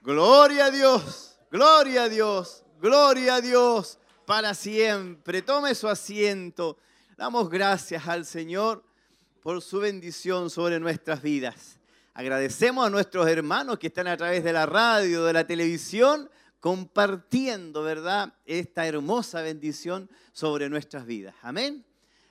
Gloria 0.00 0.66
a 0.66 0.70
Dios, 0.70 1.36
gloria 1.50 2.04
a 2.04 2.08
Dios, 2.08 2.62
gloria 2.80 3.34
a 3.34 3.40
Dios 3.40 3.98
para 4.24 4.54
siempre. 4.54 5.42
Tome 5.42 5.74
su 5.74 5.88
asiento. 5.88 6.78
Damos 7.16 7.50
gracias 7.50 8.06
al 8.06 8.24
Señor 8.24 8.84
por 9.42 9.60
su 9.62 9.80
bendición 9.80 10.48
sobre 10.48 10.78
nuestras 10.78 11.22
vidas. 11.22 11.77
Agradecemos 12.18 12.84
a 12.84 12.90
nuestros 12.90 13.28
hermanos 13.28 13.78
que 13.78 13.86
están 13.86 14.08
a 14.08 14.16
través 14.16 14.42
de 14.42 14.52
la 14.52 14.66
radio, 14.66 15.22
de 15.22 15.32
la 15.32 15.46
televisión, 15.46 16.28
compartiendo, 16.58 17.84
¿verdad?, 17.84 18.34
esta 18.44 18.88
hermosa 18.88 19.40
bendición 19.40 20.10
sobre 20.32 20.68
nuestras 20.68 21.06
vidas. 21.06 21.36
Amén. 21.42 21.84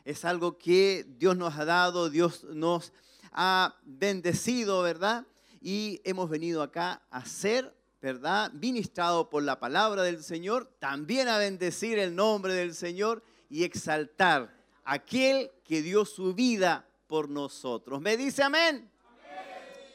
Es 0.03 0.25
algo 0.25 0.57
que 0.57 1.05
Dios 1.17 1.37
nos 1.37 1.55
ha 1.55 1.63
dado, 1.63 2.09
Dios 2.09 2.43
nos 2.43 2.91
ha 3.31 3.77
bendecido, 3.85 4.81
¿verdad? 4.81 5.25
Y 5.61 6.01
hemos 6.03 6.29
venido 6.29 6.63
acá 6.63 7.01
a 7.09 7.25
ser, 7.25 7.73
¿verdad? 8.01 8.51
Ministrado 8.51 9.29
por 9.29 9.43
la 9.43 9.57
palabra 9.57 10.03
del 10.03 10.21
Señor, 10.21 10.69
también 10.79 11.29
a 11.29 11.37
bendecir 11.37 11.97
el 11.97 12.13
nombre 12.13 12.53
del 12.53 12.75
Señor 12.75 13.23
y 13.49 13.63
exaltar 13.63 14.53
a 14.83 14.95
aquel 14.95 15.49
que 15.63 15.81
dio 15.81 16.03
su 16.03 16.33
vida 16.33 16.85
por 17.07 17.29
nosotros. 17.29 18.01
¿Me 18.01 18.17
dice 18.17 18.43
amén? 18.43 18.91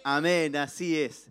Amén, 0.05 0.57
así 0.57 0.99
es. 0.99 1.31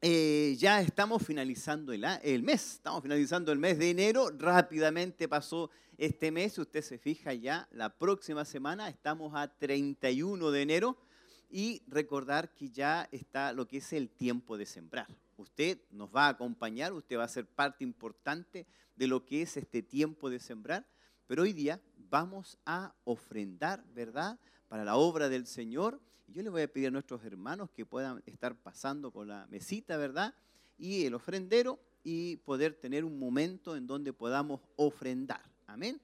Eh, 0.00 0.56
ya 0.58 0.80
estamos 0.80 1.22
finalizando 1.22 1.92
el, 1.92 2.42
mes, 2.42 2.74
estamos 2.74 3.02
finalizando 3.02 3.52
el 3.52 3.58
mes 3.58 3.78
de 3.78 3.90
enero, 3.90 4.30
rápidamente 4.38 5.28
pasó 5.28 5.70
este 5.98 6.30
mes, 6.30 6.56
usted 6.58 6.80
se 6.80 6.96
fija 6.96 7.34
ya, 7.34 7.68
la 7.72 7.90
próxima 7.90 8.46
semana 8.46 8.88
estamos 8.88 9.34
a 9.34 9.48
31 9.48 10.50
de 10.50 10.62
enero 10.62 10.96
y 11.50 11.82
recordar 11.88 12.54
que 12.54 12.70
ya 12.70 13.06
está 13.12 13.52
lo 13.52 13.66
que 13.66 13.78
es 13.78 13.92
el 13.92 14.08
tiempo 14.08 14.56
de 14.56 14.64
sembrar. 14.64 15.08
Usted 15.36 15.78
nos 15.90 16.08
va 16.14 16.26
a 16.26 16.30
acompañar, 16.30 16.94
usted 16.94 17.18
va 17.18 17.24
a 17.24 17.28
ser 17.28 17.46
parte 17.46 17.84
importante 17.84 18.66
de 18.94 19.06
lo 19.08 19.26
que 19.26 19.42
es 19.42 19.58
este 19.58 19.82
tiempo 19.82 20.30
de 20.30 20.40
sembrar, 20.40 20.86
pero 21.26 21.42
hoy 21.42 21.52
día 21.52 21.82
vamos 21.96 22.56
a 22.64 22.94
ofrendar, 23.04 23.84
¿verdad?, 23.92 24.38
para 24.68 24.84
la 24.84 24.96
obra 24.96 25.28
del 25.28 25.46
Señor. 25.46 26.00
Yo 26.28 26.42
le 26.42 26.50
voy 26.50 26.62
a 26.62 26.68
pedir 26.68 26.88
a 26.88 26.90
nuestros 26.90 27.24
hermanos 27.24 27.70
que 27.70 27.86
puedan 27.86 28.22
estar 28.26 28.56
pasando 28.56 29.12
con 29.12 29.28
la 29.28 29.46
mesita, 29.46 29.96
¿verdad? 29.96 30.34
Y 30.76 31.06
el 31.06 31.14
ofrendero 31.14 31.80
y 32.02 32.36
poder 32.38 32.74
tener 32.74 33.04
un 33.04 33.18
momento 33.18 33.76
en 33.76 33.86
donde 33.86 34.12
podamos 34.12 34.60
ofrendar. 34.76 35.42
Amén. 35.66 36.00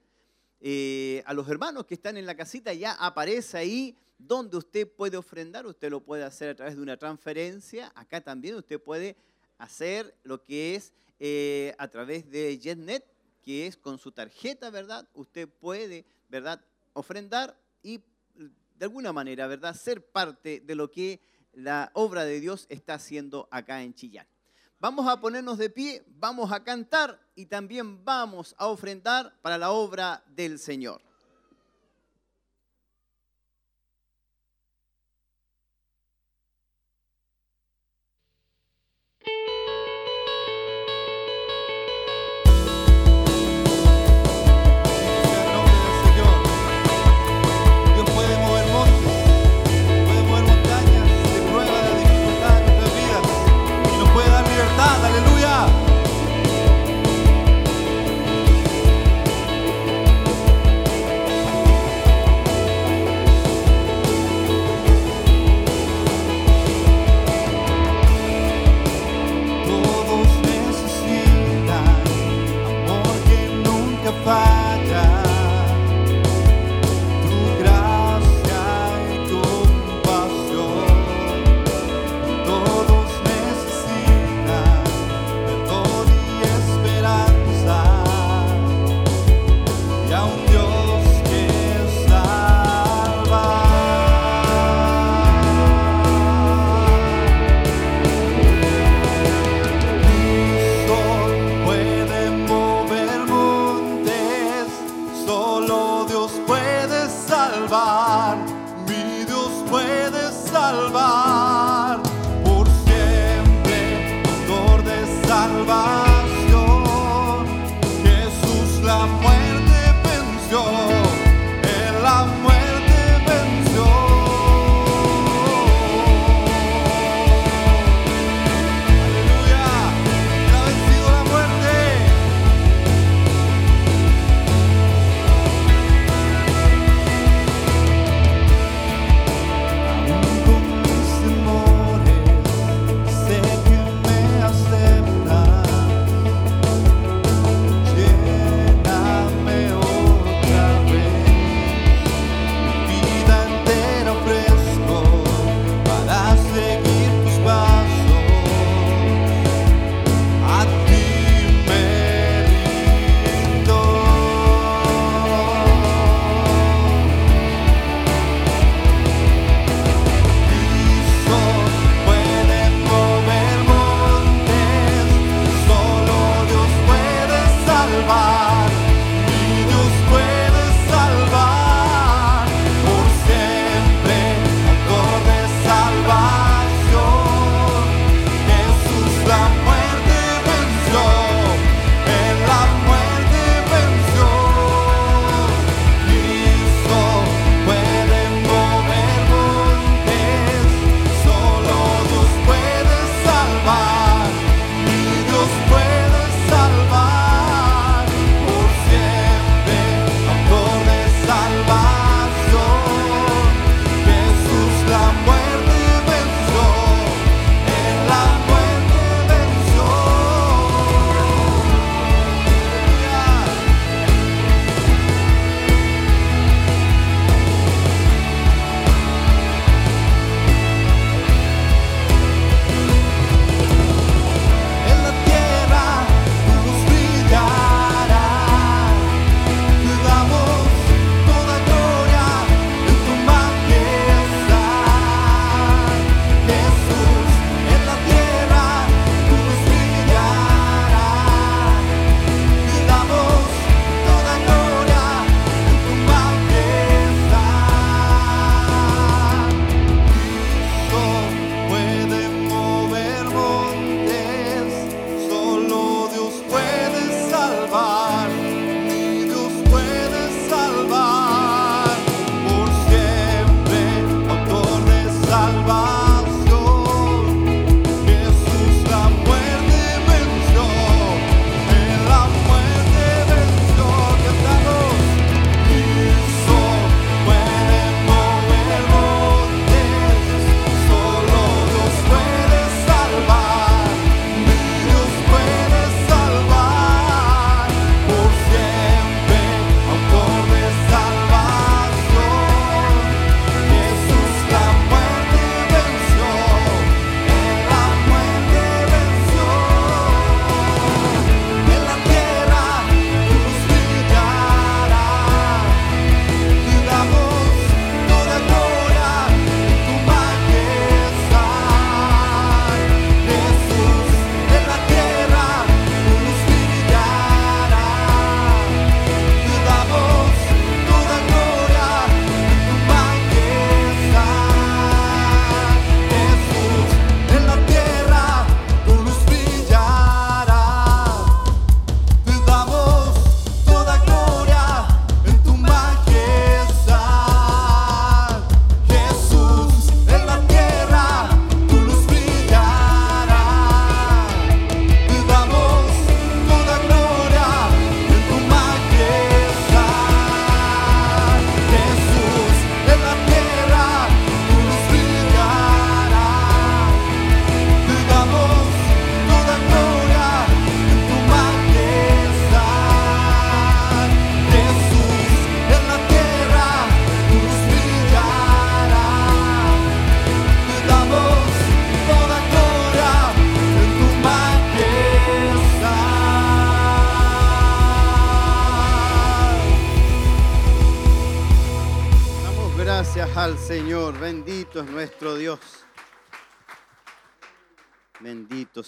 Eh, 0.59 1.21
a 1.25 1.33
los 1.33 1.47
hermanos 1.49 1.85
que 1.85 1.93
están 1.93 2.15
en 2.17 2.25
la 2.25 2.35
casita 2.35 2.73
ya 2.73 2.93
aparece 2.93 3.57
ahí 3.57 3.97
donde 4.17 4.57
usted 4.57 4.89
puede 4.89 5.17
ofrendar. 5.17 5.65
Usted 5.65 5.91
lo 5.91 6.01
puede 6.01 6.23
hacer 6.23 6.49
a 6.49 6.55
través 6.55 6.75
de 6.75 6.81
una 6.81 6.97
transferencia. 6.97 7.91
Acá 7.95 8.21
también 8.21 8.55
usted 8.55 8.81
puede 8.81 9.17
hacer 9.57 10.15
lo 10.23 10.43
que 10.43 10.75
es 10.75 10.93
eh, 11.19 11.75
a 11.77 11.87
través 11.89 12.29
de 12.29 12.57
JetNet, 12.57 13.05
que 13.41 13.67
es 13.67 13.77
con 13.77 13.97
su 13.97 14.11
tarjeta, 14.11 14.69
¿verdad? 14.69 15.07
Usted 15.13 15.49
puede, 15.49 16.05
¿verdad? 16.29 16.63
Ofrendar 16.93 17.57
y 17.81 17.99
de 18.75 18.85
alguna 18.85 19.13
manera, 19.13 19.47
¿verdad? 19.47 19.75
Ser 19.75 20.05
parte 20.11 20.61
de 20.61 20.75
lo 20.75 20.91
que 20.91 21.21
la 21.53 21.91
obra 21.93 22.25
de 22.25 22.39
Dios 22.39 22.65
está 22.69 22.95
haciendo 22.95 23.47
acá 23.51 23.83
en 23.83 23.93
Chillán. 23.93 24.27
Vamos 24.79 25.07
a 25.07 25.21
ponernos 25.21 25.57
de 25.57 25.69
pie, 25.69 26.03
vamos 26.07 26.51
a 26.51 26.63
cantar 26.63 27.19
y 27.35 27.45
también 27.45 28.03
vamos 28.03 28.53
a 28.57 28.67
ofrendar 28.67 29.39
para 29.41 29.57
la 29.57 29.71
obra 29.71 30.23
del 30.27 30.59
Señor. 30.59 31.01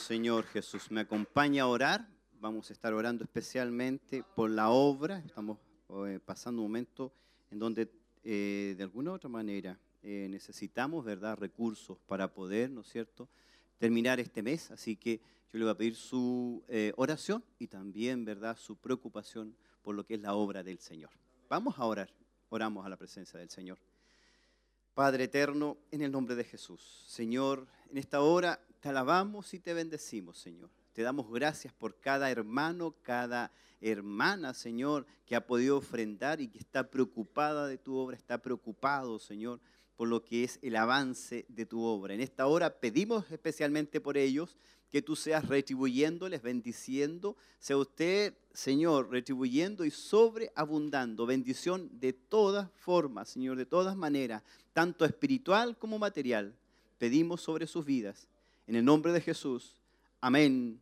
Señor 0.06 0.46
Jesús. 0.46 0.92
Me 0.92 1.02
acompaña 1.02 1.64
a 1.64 1.68
orar. 1.68 2.08
Vamos 2.40 2.70
a 2.70 2.74
estar 2.74 2.94
orando 2.94 3.24
especialmente 3.24 4.24
por 4.36 4.52
la 4.52 4.70
obra. 4.70 5.18
Estamos 5.18 5.58
eh, 6.06 6.20
pasando 6.24 6.62
un 6.62 6.68
momento 6.68 7.12
en 7.50 7.58
donde 7.58 7.90
eh, 8.24 8.76
de 8.78 8.84
alguna 8.84 9.10
u 9.10 9.14
otra 9.16 9.30
manera 9.30 9.80
eh, 10.04 10.28
necesitamos, 10.30 11.04
¿verdad?, 11.04 11.40
recursos 11.40 11.98
para 12.06 12.32
poder, 12.32 12.70
¿no 12.70 12.82
es 12.82 12.88
cierto?, 12.88 13.28
terminar 13.80 14.20
este 14.20 14.44
mes. 14.44 14.70
Así 14.70 14.96
que 14.96 15.18
yo 15.52 15.58
le 15.58 15.64
voy 15.64 15.72
a 15.72 15.78
pedir 15.78 15.96
su 15.96 16.64
oración 16.98 17.44
y 17.58 17.66
también, 17.66 18.26
¿verdad?, 18.26 18.58
su 18.58 18.76
preocupación 18.76 19.56
por 19.82 19.96
lo 19.96 20.06
que 20.06 20.14
es 20.14 20.22
la 20.22 20.36
obra 20.36 20.62
del 20.62 20.78
Señor. 20.78 21.10
Vamos 21.50 21.80
a 21.80 21.86
orar. 21.86 22.14
Oramos 22.50 22.86
a 22.86 22.90
la 22.90 22.98
presencia 22.98 23.40
del 23.40 23.50
Señor. 23.50 23.80
Padre 24.94 25.24
eterno, 25.24 25.78
en 25.90 26.04
el 26.04 26.12
nombre 26.12 26.36
de 26.36 26.44
Jesús. 26.44 27.04
Señor, 27.08 27.68
en 27.90 27.98
esta 27.98 28.22
hora 28.22 28.62
te 28.86 28.90
alabamos 28.90 29.52
y 29.56 29.60
te 29.60 29.74
bendecimos, 29.74 30.38
Señor. 30.38 30.70
Te 30.94 31.02
damos 31.02 31.32
gracias 31.32 31.74
por 31.74 32.00
cada 32.00 32.30
hermano, 32.30 32.94
cada 33.02 33.52
hermana, 33.82 34.54
Señor, 34.54 35.08
que 35.26 35.36
ha 35.36 35.48
podido 35.48 35.78
ofrendar 35.78 36.40
y 36.40 36.50
que 36.50 36.60
está 36.60 36.88
preocupada 36.92 37.66
de 37.66 37.80
tu 37.80 37.96
obra, 37.96 38.16
está 38.16 38.38
preocupado, 38.38 39.18
Señor, 39.18 39.60
por 39.96 40.08
lo 40.08 40.24
que 40.24 40.44
es 40.44 40.60
el 40.62 40.76
avance 40.76 41.48
de 41.50 41.66
tu 41.66 41.82
obra. 41.82 42.14
En 42.14 42.22
esta 42.22 42.46
hora 42.46 42.80
pedimos 42.80 43.26
especialmente 43.32 44.00
por 44.00 44.18
ellos 44.18 44.56
que 44.92 45.02
tú 45.02 45.16
seas 45.16 45.48
retribuyéndoles, 45.48 46.44
bendiciendo, 46.44 47.38
sea 47.58 47.78
usted, 47.78 48.36
Señor, 48.54 49.10
retribuyendo 49.10 49.84
y 49.84 49.90
sobreabundando, 49.90 51.26
bendición 51.26 51.90
de 52.00 52.14
todas 52.14 52.70
formas, 52.76 53.30
Señor, 53.30 53.58
de 53.58 53.66
todas 53.66 53.98
maneras, 53.98 54.44
tanto 54.74 55.06
espiritual 55.06 55.76
como 55.76 55.98
material. 55.98 56.56
Pedimos 57.00 57.42
sobre 57.42 57.66
sus 57.66 57.84
vidas. 57.84 58.28
En 58.68 58.76
el 58.76 58.84
nombre 58.84 59.12
de 59.12 59.22
Jesús. 59.22 59.76
Amén, 60.20 60.82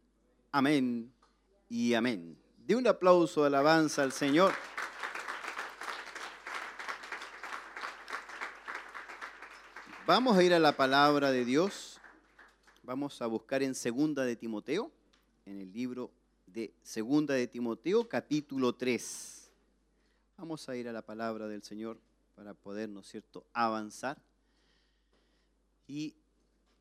amén 0.51 1.13
y 1.67 1.93
amén. 1.93 2.37
De 2.57 2.77
un 2.77 2.87
aplauso 2.87 3.41
de 3.41 3.47
alabanza 3.47 4.03
al 4.03 4.13
Señor. 4.13 4.53
Vamos 10.05 10.37
a 10.37 10.43
ir 10.43 10.53
a 10.53 10.59
la 10.59 10.77
palabra 10.77 11.31
de 11.31 11.43
Dios. 11.43 11.99
Vamos 12.83 13.21
a 13.21 13.27
buscar 13.27 13.63
en 13.63 13.75
Segunda 13.75 14.23
de 14.23 14.37
Timoteo, 14.37 14.91
en 15.45 15.59
el 15.59 15.73
libro 15.73 16.11
de 16.45 16.73
Segunda 16.83 17.33
de 17.33 17.47
Timoteo, 17.47 18.07
capítulo 18.07 18.75
3. 18.75 19.51
Vamos 20.37 20.69
a 20.69 20.75
ir 20.77 20.87
a 20.87 20.93
la 20.93 21.01
palabra 21.01 21.47
del 21.47 21.63
Señor 21.63 21.99
para 22.35 22.53
poder, 22.53 22.87
¿no 22.87 23.01
es 23.01 23.07
cierto?, 23.07 23.45
avanzar. 23.53 24.21
Y 25.87 26.15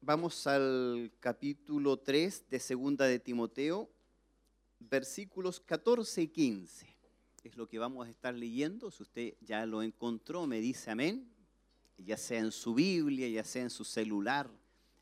vamos 0.04 0.48
al 0.48 1.12
capítulo 1.20 1.96
3 1.96 2.50
de 2.50 2.58
Segunda 2.58 3.06
de 3.06 3.20
Timoteo, 3.20 3.88
versículos 4.80 5.60
14 5.60 6.22
y 6.22 6.28
15. 6.28 6.86
Es 7.44 7.56
lo 7.56 7.68
que 7.68 7.78
vamos 7.78 8.06
a 8.06 8.10
estar 8.10 8.34
leyendo. 8.34 8.90
Si 8.90 9.04
usted 9.04 9.34
ya 9.40 9.64
lo 9.64 9.80
encontró, 9.80 10.46
me 10.46 10.60
dice 10.60 10.90
amén. 10.90 11.28
Ya 11.98 12.16
sea 12.16 12.40
en 12.40 12.50
su 12.50 12.74
Biblia, 12.74 13.28
ya 13.28 13.44
sea 13.44 13.62
en 13.62 13.70
su 13.70 13.84
celular. 13.84 14.50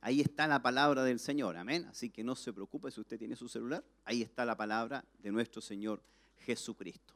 Ahí 0.03 0.21
está 0.21 0.47
la 0.47 0.61
palabra 0.61 1.03
del 1.03 1.19
Señor, 1.19 1.57
amén. 1.57 1.87
Así 1.87 2.11
que 2.11 2.23
no 2.23 2.37
se 2.37 2.53
preocupe 2.53 2.91
si 2.91 3.01
usted 3.01 3.19
tiene 3.19 3.37
su 3.37 3.49
celular. 3.49 3.83
Ahí 4.05 4.21
está 4.21 4.45
la 4.45 4.57
palabra 4.57 5.03
de 5.19 5.33
nuestro 5.33 5.63
Señor 5.63 6.03
Jesucristo. 6.41 7.15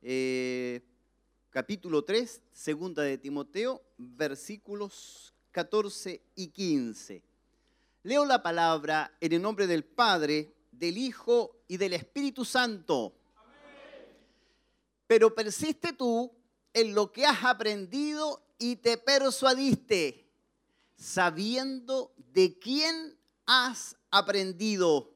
Eh, 0.00 0.80
capítulo 1.50 2.02
3, 2.02 2.40
segunda 2.52 3.02
de 3.02 3.18
Timoteo, 3.18 3.82
versículos 3.98 5.33
14 5.54 6.20
y 6.34 6.48
15. 6.48 7.22
Leo 8.02 8.24
la 8.26 8.42
palabra 8.42 9.16
en 9.20 9.32
el 9.34 9.40
nombre 9.40 9.68
del 9.68 9.84
Padre, 9.84 10.52
del 10.72 10.98
Hijo 10.98 11.62
y 11.68 11.76
del 11.76 11.92
Espíritu 11.92 12.44
Santo. 12.44 13.14
Pero 15.06 15.32
persiste 15.32 15.92
tú 15.92 16.34
en 16.72 16.92
lo 16.92 17.12
que 17.12 17.24
has 17.24 17.44
aprendido 17.44 18.44
y 18.58 18.76
te 18.76 18.98
persuadiste, 18.98 20.28
sabiendo 20.96 22.12
de 22.32 22.58
quién 22.58 23.16
has 23.46 23.96
aprendido 24.10 25.14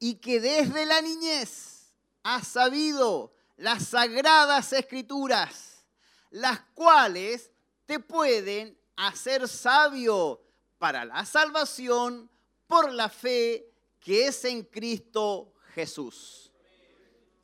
y 0.00 0.16
que 0.16 0.40
desde 0.40 0.84
la 0.84 1.00
niñez 1.00 1.94
has 2.24 2.48
sabido 2.48 3.32
las 3.56 3.86
sagradas 3.86 4.72
escrituras, 4.72 5.84
las 6.30 6.58
cuales 6.74 7.52
te 7.88 7.98
pueden 8.00 8.78
hacer 8.96 9.48
sabio 9.48 10.42
para 10.76 11.06
la 11.06 11.24
salvación 11.24 12.30
por 12.66 12.92
la 12.92 13.08
fe 13.08 13.72
que 13.98 14.26
es 14.26 14.44
en 14.44 14.62
Cristo 14.64 15.54
Jesús. 15.74 16.52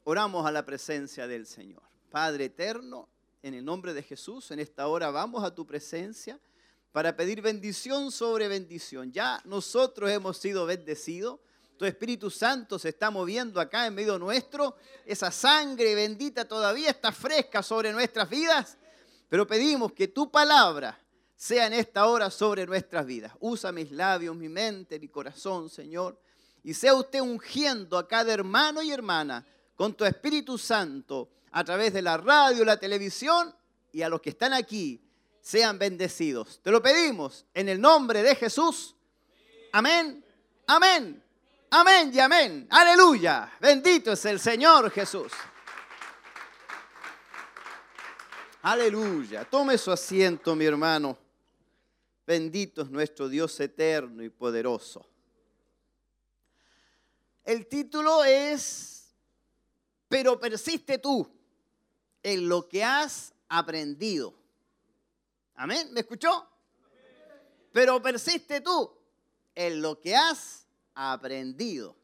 Oramos 0.04 0.44
a 0.44 0.52
la 0.52 0.62
presencia 0.62 1.26
del 1.26 1.46
Señor. 1.46 1.82
Padre 2.10 2.44
eterno, 2.44 3.08
en 3.42 3.54
el 3.54 3.64
nombre 3.64 3.94
de 3.94 4.02
Jesús, 4.02 4.50
en 4.50 4.60
esta 4.60 4.86
hora 4.86 5.10
vamos 5.10 5.42
a 5.42 5.54
tu 5.54 5.66
presencia 5.66 6.38
para 6.92 7.16
pedir 7.16 7.40
bendición 7.40 8.12
sobre 8.12 8.46
bendición. 8.46 9.12
Ya 9.12 9.40
nosotros 9.46 10.10
hemos 10.10 10.36
sido 10.36 10.66
bendecidos. 10.66 11.40
Tu 11.78 11.86
Espíritu 11.86 12.28
Santo 12.28 12.78
se 12.78 12.90
está 12.90 13.10
moviendo 13.10 13.62
acá 13.62 13.86
en 13.86 13.94
medio 13.94 14.18
nuestro. 14.18 14.76
Esa 15.06 15.30
sangre 15.30 15.94
bendita 15.94 16.46
todavía 16.46 16.90
está 16.90 17.12
fresca 17.12 17.62
sobre 17.62 17.94
nuestras 17.94 18.28
vidas. 18.28 18.76
Pero 19.28 19.46
pedimos 19.46 19.92
que 19.92 20.08
tu 20.08 20.30
palabra 20.30 20.98
sea 21.36 21.66
en 21.66 21.74
esta 21.74 22.06
hora 22.06 22.30
sobre 22.30 22.66
nuestras 22.66 23.04
vidas. 23.04 23.32
Usa 23.40 23.72
mis 23.72 23.90
labios, 23.90 24.34
mi 24.36 24.48
mente, 24.48 24.98
mi 24.98 25.08
corazón, 25.08 25.68
Señor. 25.68 26.18
Y 26.62 26.72
sea 26.74 26.94
usted 26.94 27.20
ungiendo 27.20 27.98
a 27.98 28.08
cada 28.08 28.32
hermano 28.32 28.82
y 28.82 28.90
hermana 28.90 29.46
con 29.74 29.94
tu 29.94 30.04
Espíritu 30.04 30.56
Santo 30.56 31.30
a 31.50 31.62
través 31.64 31.92
de 31.92 32.02
la 32.02 32.16
radio, 32.16 32.64
la 32.64 32.78
televisión 32.78 33.54
y 33.92 34.02
a 34.02 34.08
los 34.08 34.20
que 34.20 34.30
están 34.30 34.52
aquí 34.52 35.00
sean 35.40 35.78
bendecidos. 35.78 36.60
Te 36.62 36.70
lo 36.70 36.82
pedimos 36.82 37.44
en 37.52 37.68
el 37.68 37.80
nombre 37.80 38.22
de 38.22 38.34
Jesús. 38.34 38.96
Amén, 39.72 40.24
amén, 40.66 41.22
amén 41.70 42.10
y 42.14 42.18
amén. 42.18 42.66
Aleluya. 42.70 43.52
Bendito 43.60 44.12
es 44.12 44.24
el 44.24 44.40
Señor 44.40 44.90
Jesús. 44.90 45.32
Aleluya. 48.64 49.44
Tome 49.44 49.76
su 49.76 49.92
asiento, 49.92 50.56
mi 50.56 50.64
hermano. 50.64 51.18
Bendito 52.26 52.80
es 52.80 52.88
nuestro 52.88 53.28
Dios 53.28 53.60
eterno 53.60 54.22
y 54.22 54.30
poderoso. 54.30 55.06
El 57.44 57.66
título 57.66 58.24
es, 58.24 59.14
pero 60.08 60.40
persiste 60.40 60.96
tú 60.96 61.30
en 62.22 62.48
lo 62.48 62.66
que 62.66 62.82
has 62.82 63.34
aprendido. 63.50 64.32
Amén, 65.56 65.92
¿me 65.92 66.00
escuchó? 66.00 66.48
Pero 67.70 68.00
persiste 68.00 68.62
tú 68.62 68.90
en 69.54 69.82
lo 69.82 70.00
que 70.00 70.16
has 70.16 70.66
aprendido. 70.94 71.94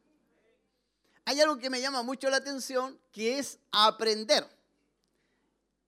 Hay 1.24 1.40
algo 1.40 1.56
que 1.56 1.70
me 1.70 1.80
llama 1.80 2.02
mucho 2.02 2.28
la 2.28 2.36
atención, 2.36 3.00
que 3.12 3.38
es 3.38 3.58
aprender. 3.72 4.59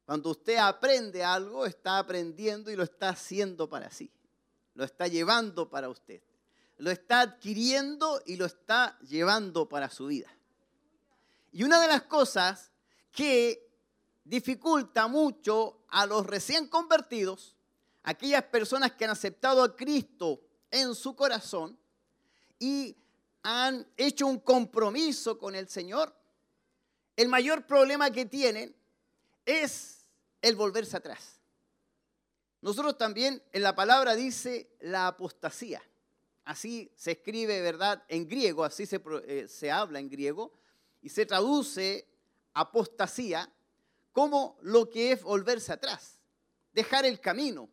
Cuando 0.05 0.30
usted 0.30 0.57
aprende 0.57 1.22
algo, 1.22 1.64
está 1.64 1.98
aprendiendo 1.98 2.70
y 2.70 2.76
lo 2.76 2.82
está 2.82 3.11
haciendo 3.11 3.68
para 3.68 3.90
sí. 3.90 4.11
Lo 4.74 4.84
está 4.84 5.07
llevando 5.07 5.70
para 5.70 5.88
usted. 5.88 6.22
Lo 6.78 6.90
está 6.90 7.20
adquiriendo 7.20 8.20
y 8.26 8.36
lo 8.36 8.46
está 8.46 8.98
llevando 9.00 9.68
para 9.68 9.88
su 9.90 10.07
vida. 10.07 10.28
Y 11.53 11.64
una 11.64 11.80
de 11.80 11.88
las 11.88 12.03
cosas 12.03 12.72
que 13.12 13.70
dificulta 14.24 15.07
mucho 15.07 15.84
a 15.88 16.07
los 16.07 16.26
recién 16.26 16.66
convertidos, 16.68 17.55
aquellas 18.03 18.44
personas 18.44 18.92
que 18.92 19.05
han 19.05 19.11
aceptado 19.11 19.62
a 19.62 19.76
Cristo 19.76 20.40
en 20.70 20.94
su 20.94 21.14
corazón 21.14 21.78
y 22.59 22.96
han 23.42 23.86
hecho 23.96 24.26
un 24.26 24.38
compromiso 24.38 25.38
con 25.38 25.55
el 25.55 25.68
Señor, 25.68 26.14
el 27.16 27.28
mayor 27.28 27.66
problema 27.66 28.11
que 28.11 28.24
tienen 28.24 28.74
es 29.45 30.07
el 30.40 30.57
volverse 30.57 30.97
atrás. 30.97 31.40
Nosotros 32.61 32.97
también 32.97 33.43
en 33.53 33.62
la 33.62 33.74
palabra 33.74 34.14
dice 34.14 34.70
la 34.80 35.09
apostasía. 35.09 35.82
Así 36.45 36.93
se 36.97 37.12
escribe, 37.12 37.61
¿verdad? 37.61 38.05
En 38.09 38.28
griego, 38.28 38.64
así 38.64 38.86
se, 38.86 39.01
eh, 39.26 39.47
se 39.49 39.70
habla 39.70 40.01
en 40.01 40.09
griego 40.09 40.53
y 41.01 41.09
se 41.09 41.26
traduce 41.26 42.09
apostasía 42.55 43.53
como 44.12 44.59
lo 44.62 44.90
que 44.90 45.12
es 45.12 45.22
volverse 45.22 45.72
atrás, 45.72 46.20
dejar 46.72 47.05
el 47.05 47.20
camino. 47.20 47.68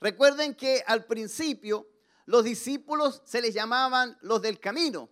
Recuerden 0.00 0.54
que 0.54 0.82
al 0.86 1.06
principio 1.06 1.88
los 2.26 2.44
discípulos 2.44 3.22
se 3.24 3.40
les 3.40 3.54
llamaban 3.54 4.16
los 4.20 4.42
del 4.42 4.60
camino, 4.60 5.08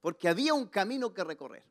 porque 0.00 0.28
había 0.28 0.54
un 0.54 0.68
camino 0.68 1.12
que 1.12 1.22
recorrer. 1.22 1.64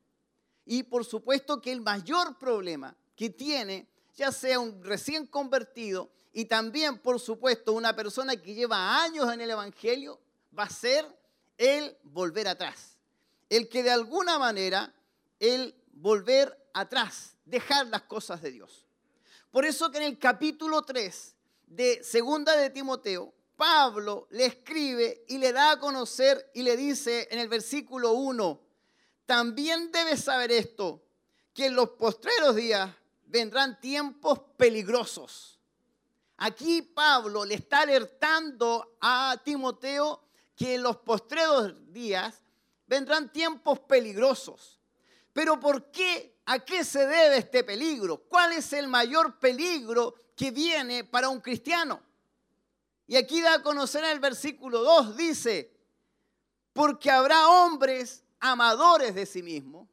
Y 0.63 0.83
por 0.83 1.05
supuesto 1.05 1.61
que 1.61 1.71
el 1.71 1.81
mayor 1.81 2.37
problema 2.37 2.95
que 3.15 3.29
tiene 3.29 3.87
ya 4.15 4.31
sea 4.31 4.59
un 4.59 4.83
recién 4.83 5.27
convertido 5.27 6.09
y 6.33 6.45
también, 6.45 6.97
por 6.99 7.19
supuesto, 7.19 7.73
una 7.73 7.95
persona 7.95 8.35
que 8.35 8.53
lleva 8.53 9.01
años 9.01 9.31
en 9.31 9.39
el 9.39 9.51
Evangelio, 9.51 10.19
va 10.57 10.63
a 10.63 10.69
ser 10.69 11.05
el 11.57 11.97
volver 12.03 12.47
atrás. 12.47 12.97
El 13.49 13.69
que 13.69 13.83
de 13.83 13.91
alguna 13.91 14.37
manera, 14.37 14.93
el 15.39 15.75
volver 15.93 16.57
atrás, 16.73 17.37
dejar 17.45 17.87
las 17.87 18.01
cosas 18.03 18.41
de 18.41 18.51
Dios. 18.51 18.85
Por 19.49 19.63
eso 19.63 19.89
que 19.91 19.97
en 19.97 20.03
el 20.03 20.19
capítulo 20.19 20.81
3 20.81 21.35
de 21.67 22.03
Segunda 22.03 22.57
de 22.57 22.69
Timoteo, 22.69 23.33
Pablo 23.55 24.27
le 24.31 24.45
escribe 24.45 25.23
y 25.29 25.37
le 25.37 25.53
da 25.53 25.71
a 25.71 25.79
conocer 25.79 26.51
y 26.53 26.63
le 26.63 26.75
dice 26.75 27.29
en 27.31 27.39
el 27.39 27.47
versículo 27.47 28.11
1, 28.11 28.61
también 29.25 29.91
debes 29.91 30.21
saber 30.25 30.51
esto, 30.51 31.01
que 31.53 31.67
en 31.67 31.75
los 31.75 31.91
postreros 31.91 32.57
días 32.57 32.93
vendrán 33.25 33.79
tiempos 33.79 34.39
peligrosos. 34.57 35.59
Aquí 36.37 36.81
Pablo 36.81 37.45
le 37.45 37.55
está 37.55 37.81
alertando 37.81 38.97
a 39.01 39.41
Timoteo 39.43 40.21
que 40.55 40.75
en 40.75 40.83
los 40.83 40.97
postreros 40.97 41.73
días 41.91 42.41
vendrán 42.87 43.31
tiempos 43.31 43.79
peligrosos. 43.79 44.79
Pero 45.33 45.59
¿por 45.59 45.91
qué? 45.91 46.39
¿A 46.45 46.59
qué 46.59 46.83
se 46.83 47.07
debe 47.07 47.37
este 47.37 47.63
peligro? 47.63 48.17
¿Cuál 48.29 48.53
es 48.53 48.71
el 48.73 48.87
mayor 48.87 49.39
peligro 49.39 50.15
que 50.35 50.51
viene 50.51 51.03
para 51.03 51.29
un 51.29 51.41
cristiano? 51.41 52.01
Y 53.07 53.15
aquí 53.15 53.41
da 53.41 53.55
a 53.55 53.61
conocer 53.61 54.03
el 54.05 54.19
versículo 54.19 54.81
2, 54.81 55.17
dice, 55.17 55.75
porque 56.73 57.11
habrá 57.11 57.47
hombres 57.47 58.23
amadores 58.39 59.15
de 59.15 59.25
sí 59.25 59.43
mismos, 59.43 59.87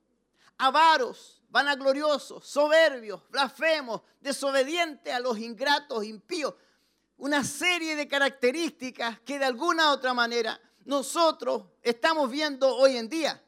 avaros, 0.58 1.41
vanagloriosos, 1.52 2.46
soberbios, 2.46 3.28
blasfemos, 3.28 4.00
desobedientes 4.20 5.12
a 5.12 5.20
los 5.20 5.38
ingratos, 5.38 6.02
impíos. 6.02 6.54
Una 7.18 7.44
serie 7.44 7.94
de 7.94 8.08
características 8.08 9.20
que 9.20 9.38
de 9.38 9.44
alguna 9.44 9.90
u 9.90 9.92
otra 9.92 10.14
manera 10.14 10.58
nosotros 10.86 11.64
estamos 11.82 12.30
viendo 12.30 12.74
hoy 12.74 12.96
en 12.96 13.08
día. 13.08 13.44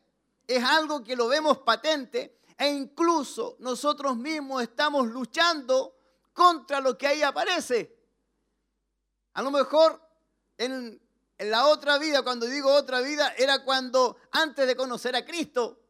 Es 0.46 0.62
algo 0.62 1.02
que 1.02 1.16
lo 1.16 1.28
vemos 1.28 1.59
patente 1.59 2.38
e 2.59 2.68
incluso 2.68 3.57
nosotros 3.59 4.16
mismos 4.18 4.62
estamos 4.62 5.07
luchando 5.07 5.96
contra 6.34 6.80
lo 6.80 6.98
que 6.98 7.07
ahí 7.07 7.22
aparece. 7.22 7.98
A 9.32 9.40
lo 9.40 9.50
mejor 9.50 9.98
en, 10.59 11.00
en 11.38 11.50
la 11.50 11.68
otra 11.68 11.96
vida, 11.96 12.20
cuando 12.20 12.44
digo 12.44 12.70
otra 12.70 13.00
vida, 13.00 13.32
era 13.38 13.64
cuando 13.64 14.18
antes 14.30 14.66
de 14.66 14.76
conocer 14.76 15.16
a 15.16 15.24
Cristo, 15.24 15.84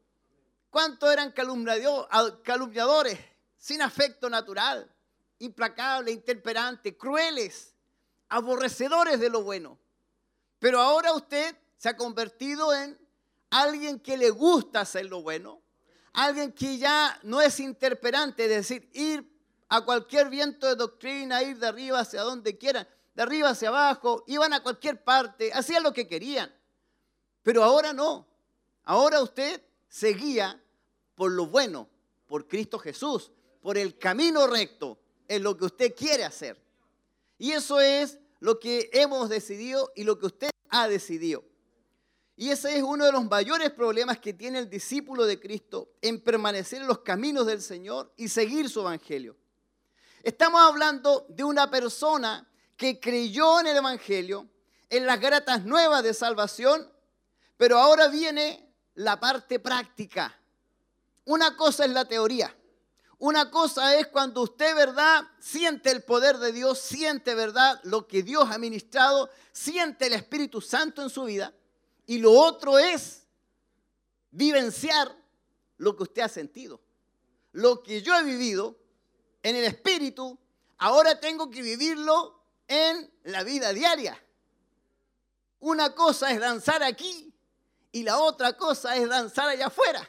¿cuántos 0.75 1.13
eran 1.13 1.31
calumniadores, 1.31 3.17
sin 3.57 3.81
afecto 3.81 4.29
natural, 4.29 4.93
implacables, 5.39 6.13
intemperantes, 6.13 6.97
crueles, 6.99 7.77
aborrecedores 8.29 9.21
de 9.21 9.31
lo 9.31 9.45
bueno? 9.45 9.79
Pero 10.59 10.81
ahora 10.81 11.13
usted 11.13 11.57
se 11.77 11.91
ha 11.91 11.97
convertido 11.97 12.75
en 12.75 12.99
alguien 13.51 14.01
que 14.01 14.17
le 14.17 14.31
gusta 14.31 14.81
hacer 14.81 15.07
lo 15.07 15.23
bueno, 15.23 15.63
alguien 16.13 16.53
que 16.53 16.77
ya 16.77 17.21
no 17.23 17.41
es 17.41 17.61
interperante, 17.61 18.43
es 18.43 18.51
decir, 18.51 18.91
ir 18.95 19.33
a 19.69 19.81
cualquier 19.83 20.29
viento 20.29 20.67
de 20.67 20.75
doctrina, 20.75 21.41
ir 21.45 21.57
de 21.61 21.69
arriba 21.69 22.01
hacia 22.01 22.23
donde 22.23 22.59
quieran, 22.59 22.89
de 23.15 23.23
arriba 23.23 23.51
hacia 23.51 23.69
abajo, 23.69 24.25
iban 24.27 24.53
a 24.53 24.61
cualquier 24.61 25.05
parte, 25.05 25.53
hacían 25.53 25.85
lo 25.85 25.93
que 25.93 26.09
querían. 26.09 26.53
Pero 27.45 27.63
ahora 27.63 27.93
no. 27.93 28.27
Ahora 28.83 29.23
usted 29.23 29.63
se 29.89 30.09
guía 30.09 30.61
por 31.15 31.33
lo 31.33 31.47
bueno, 31.47 31.89
por 32.27 32.47
Cristo 32.47 32.79
Jesús, 32.79 33.31
por 33.61 33.79
el 33.79 33.99
camino 33.99 34.47
recto, 34.47 34.99
en 35.29 35.43
lo 35.43 35.57
que 35.57 35.65
usted 35.65 35.95
quiere 35.95 36.25
hacer. 36.25 36.61
Y 37.39 37.53
eso 37.53 37.81
es 37.81 38.19
lo 38.41 38.61
que 38.61 38.91
hemos 38.93 39.29
decidido 39.29 39.91
y 39.95 40.05
lo 40.05 40.19
que 40.19 40.27
usted 40.27 40.51
ha 40.71 40.89
decidido. 40.89 41.45
Y 42.37 42.51
ese 42.51 42.77
es 42.77 42.83
uno 42.83 43.05
de 43.05 43.13
los 43.13 43.25
mayores 43.25 43.71
problemas 43.71 44.19
que 44.19 44.33
tiene 44.33 44.59
el 44.59 44.69
discípulo 44.69 45.25
de 45.25 45.39
Cristo 45.39 45.93
en 46.03 46.21
permanecer 46.21 46.83
en 46.83 46.89
los 46.89 46.99
caminos 46.99 47.47
del 47.47 47.63
Señor 47.63 48.13
y 48.17 48.29
seguir 48.29 48.69
su 48.69 48.81
evangelio. 48.81 49.37
Estamos 50.23 50.61
hablando 50.61 51.27
de 51.29 51.45
una 51.45 51.71
persona 51.71 52.51
que 52.77 52.99
creyó 52.99 53.61
en 53.61 53.69
el 53.69 53.77
evangelio, 53.77 54.49
en 54.91 55.07
las 55.07 55.21
gratas 55.21 55.65
nuevas 55.65 56.03
de 56.03 56.13
salvación, 56.13 56.91
pero 57.57 57.79
ahora 57.79 58.09
viene 58.09 58.69
la 58.95 59.21
parte 59.21 59.61
práctica. 59.61 60.37
Una 61.25 61.57
cosa 61.57 61.85
es 61.85 61.91
la 61.91 62.05
teoría. 62.05 62.55
Una 63.19 63.51
cosa 63.51 63.97
es 63.97 64.09
cuando 64.09 64.43
usted, 64.43 64.75
¿verdad?, 64.75 65.23
siente 65.39 65.91
el 65.91 66.03
poder 66.03 66.39
de 66.39 66.53
Dios, 66.53 66.79
siente, 66.79 67.35
¿verdad?, 67.35 67.81
lo 67.85 68.07
que 68.07 68.23
Dios 68.23 68.51
ha 68.51 68.59
ministrado, 68.59 69.31
siente 69.53 70.07
el 70.07 70.13
Espíritu 70.13 70.61
Santo 70.61 71.03
en 71.03 71.09
su 71.09 71.25
vida. 71.25 71.55
Y 72.07 72.19
lo 72.19 72.33
otro 72.33 72.79
es 72.79 73.27
vivenciar 74.31 75.17
lo 75.79 75.97
que 75.97 76.03
usted 76.03 76.23
ha 76.23 76.29
sentido. 76.29 76.81
Lo 77.53 77.83
que 77.83 78.03
yo 78.03 78.15
he 78.17 78.25
vivido 78.25 78.77
en 79.43 79.57
el 79.57 79.65
Espíritu, 79.65 80.39
ahora 80.79 81.19
tengo 81.21 81.51
que 81.51 81.63
vivirlo 81.63 82.43
en 82.69 83.11
la 83.25 83.43
vida 83.43 83.73
diaria. 83.73 84.21
Una 85.61 85.95
cosa 85.95 86.31
es 86.31 86.41
danzar 86.41 86.83
aquí 86.83 87.33
y 87.93 88.03
la 88.03 88.19
otra 88.19 88.55
cosa 88.55 88.97
es 88.97 89.09
danzar 89.09 89.49
allá 89.49 89.69
afuera. 89.69 90.07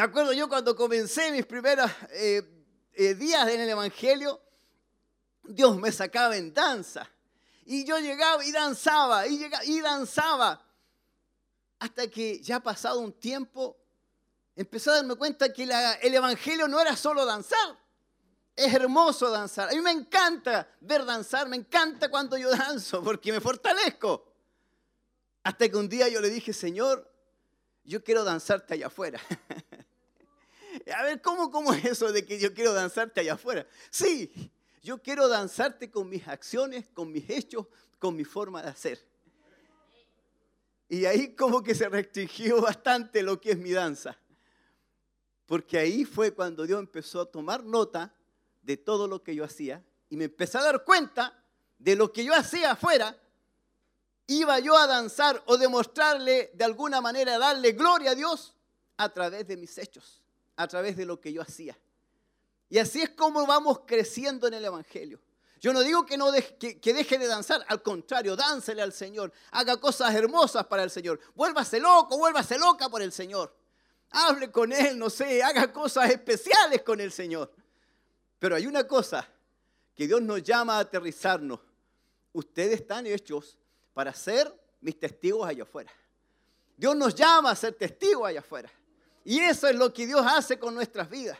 Me 0.00 0.04
acuerdo 0.06 0.32
yo 0.32 0.48
cuando 0.48 0.74
comencé 0.74 1.30
mis 1.30 1.44
primeros 1.44 1.90
eh, 2.12 2.40
eh, 2.94 3.12
días 3.12 3.46
en 3.48 3.60
el 3.60 3.68
Evangelio, 3.68 4.40
Dios 5.42 5.76
me 5.76 5.92
sacaba 5.92 6.38
en 6.38 6.54
danza. 6.54 7.06
Y 7.66 7.84
yo 7.84 7.98
llegaba 7.98 8.42
y 8.42 8.50
danzaba, 8.50 9.26
y, 9.26 9.36
llegaba, 9.36 9.62
y 9.62 9.78
danzaba. 9.82 10.66
Hasta 11.80 12.08
que 12.08 12.40
ya 12.40 12.60
pasado 12.60 12.98
un 13.00 13.12
tiempo, 13.12 13.76
empecé 14.56 14.88
a 14.88 14.94
darme 14.94 15.16
cuenta 15.16 15.52
que 15.52 15.64
el 15.64 16.14
Evangelio 16.14 16.66
no 16.66 16.80
era 16.80 16.96
solo 16.96 17.26
danzar. 17.26 17.78
Es 18.56 18.72
hermoso 18.72 19.28
danzar. 19.30 19.68
A 19.68 19.72
mí 19.72 19.82
me 19.82 19.90
encanta 19.90 20.66
ver 20.80 21.04
danzar, 21.04 21.46
me 21.46 21.56
encanta 21.56 22.08
cuando 22.08 22.38
yo 22.38 22.48
danzo, 22.48 23.02
porque 23.02 23.32
me 23.32 23.40
fortalezco. 23.42 24.32
Hasta 25.44 25.68
que 25.68 25.76
un 25.76 25.90
día 25.90 26.08
yo 26.08 26.22
le 26.22 26.30
dije, 26.30 26.54
Señor, 26.54 27.06
yo 27.84 28.02
quiero 28.02 28.24
danzarte 28.24 28.72
allá 28.72 28.86
afuera. 28.86 29.20
A 30.94 31.02
ver, 31.02 31.20
¿cómo, 31.20 31.50
¿cómo 31.50 31.72
es 31.72 31.84
eso 31.84 32.12
de 32.12 32.24
que 32.24 32.38
yo 32.38 32.54
quiero 32.54 32.72
danzarte 32.72 33.20
allá 33.20 33.34
afuera? 33.34 33.66
Sí, 33.90 34.52
yo 34.82 35.02
quiero 35.02 35.28
danzarte 35.28 35.90
con 35.90 36.08
mis 36.08 36.26
acciones, 36.26 36.88
con 36.94 37.12
mis 37.12 37.28
hechos, 37.28 37.66
con 37.98 38.16
mi 38.16 38.24
forma 38.24 38.62
de 38.62 38.68
hacer. 38.68 39.06
Y 40.88 41.04
ahí 41.04 41.34
como 41.34 41.62
que 41.62 41.74
se 41.74 41.88
restringió 41.88 42.60
bastante 42.60 43.22
lo 43.22 43.40
que 43.40 43.52
es 43.52 43.58
mi 43.58 43.70
danza. 43.70 44.18
Porque 45.46 45.78
ahí 45.78 46.04
fue 46.04 46.32
cuando 46.32 46.66
Dios 46.66 46.80
empezó 46.80 47.20
a 47.20 47.30
tomar 47.30 47.64
nota 47.64 48.14
de 48.62 48.76
todo 48.76 49.06
lo 49.06 49.22
que 49.22 49.34
yo 49.34 49.44
hacía 49.44 49.84
y 50.08 50.16
me 50.16 50.24
empecé 50.24 50.58
a 50.58 50.62
dar 50.62 50.84
cuenta 50.84 51.44
de 51.78 51.96
lo 51.96 52.12
que 52.12 52.24
yo 52.24 52.34
hacía 52.34 52.72
afuera. 52.72 53.16
Iba 54.26 54.58
yo 54.60 54.76
a 54.76 54.86
danzar 54.86 55.42
o 55.46 55.56
demostrarle 55.56 56.50
de 56.54 56.64
alguna 56.64 57.00
manera, 57.00 57.38
darle 57.38 57.72
gloria 57.72 58.12
a 58.12 58.14
Dios 58.14 58.54
a 58.96 59.08
través 59.08 59.46
de 59.46 59.56
mis 59.56 59.76
hechos, 59.78 60.19
a 60.62 60.68
través 60.68 60.96
de 60.96 61.06
lo 61.06 61.20
que 61.20 61.32
yo 61.32 61.42
hacía. 61.42 61.76
Y 62.68 62.78
así 62.78 63.02
es 63.02 63.10
como 63.10 63.46
vamos 63.46 63.80
creciendo 63.86 64.46
en 64.46 64.54
el 64.54 64.64
Evangelio. 64.64 65.20
Yo 65.58 65.72
no 65.72 65.80
digo 65.80 66.06
que, 66.06 66.16
no 66.16 66.30
que, 66.58 66.80
que 66.80 66.94
deje 66.94 67.18
de 67.18 67.26
danzar, 67.26 67.64
al 67.68 67.82
contrario, 67.82 68.36
dánsele 68.36 68.80
al 68.80 68.92
Señor, 68.92 69.32
haga 69.50 69.78
cosas 69.78 70.14
hermosas 70.14 70.66
para 70.66 70.82
el 70.82 70.90
Señor, 70.90 71.20
vuélvase 71.34 71.80
loco, 71.80 72.16
vuélvase 72.16 72.58
loca 72.58 72.88
por 72.88 73.02
el 73.02 73.12
Señor. 73.12 73.54
Hable 74.10 74.50
con 74.50 74.72
Él, 74.72 74.98
no 74.98 75.08
sé, 75.08 75.42
haga 75.42 75.72
cosas 75.72 76.10
especiales 76.10 76.82
con 76.82 77.00
el 77.00 77.12
Señor. 77.12 77.52
Pero 78.38 78.56
hay 78.56 78.66
una 78.66 78.86
cosa 78.86 79.28
que 79.94 80.06
Dios 80.06 80.22
nos 80.22 80.42
llama 80.42 80.76
a 80.76 80.80
aterrizarnos. 80.80 81.60
Ustedes 82.32 82.80
están 82.80 83.06
hechos 83.06 83.58
para 83.92 84.14
ser 84.14 84.52
mis 84.80 84.98
testigos 84.98 85.46
allá 85.46 85.64
afuera. 85.64 85.92
Dios 86.76 86.96
nos 86.96 87.14
llama 87.14 87.50
a 87.50 87.56
ser 87.56 87.74
testigos 87.74 88.26
allá 88.26 88.40
afuera. 88.40 88.70
Y 89.24 89.40
eso 89.40 89.68
es 89.68 89.76
lo 89.76 89.92
que 89.92 90.06
Dios 90.06 90.24
hace 90.26 90.58
con 90.58 90.74
nuestras 90.74 91.08
vidas. 91.08 91.38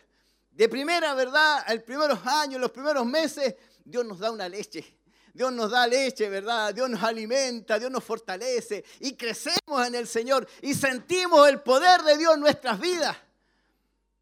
De 0.51 0.69
primera 0.69 1.15
verdad, 1.15 1.65
los 1.73 1.83
primeros 1.83 2.19
años, 2.27 2.61
los 2.61 2.71
primeros 2.71 3.07
meses, 3.07 3.55
Dios 3.85 4.05
nos 4.05 4.19
da 4.19 4.31
una 4.31 4.49
leche. 4.49 4.99
Dios 5.33 5.53
nos 5.53 5.71
da 5.71 5.87
leche, 5.87 6.29
¿verdad? 6.29 6.75
Dios 6.75 6.91
nos 6.91 7.03
alimenta, 7.03 7.79
Dios 7.79 7.91
nos 7.91 8.03
fortalece 8.03 8.85
y 8.99 9.15
crecemos 9.15 9.87
en 9.87 9.95
el 9.95 10.09
Señor 10.09 10.47
y 10.61 10.75
sentimos 10.75 11.49
el 11.49 11.61
poder 11.61 12.03
de 12.03 12.19
Dios 12.19 12.35
en 12.35 12.41
nuestras 12.41 12.81
vidas. 12.81 13.17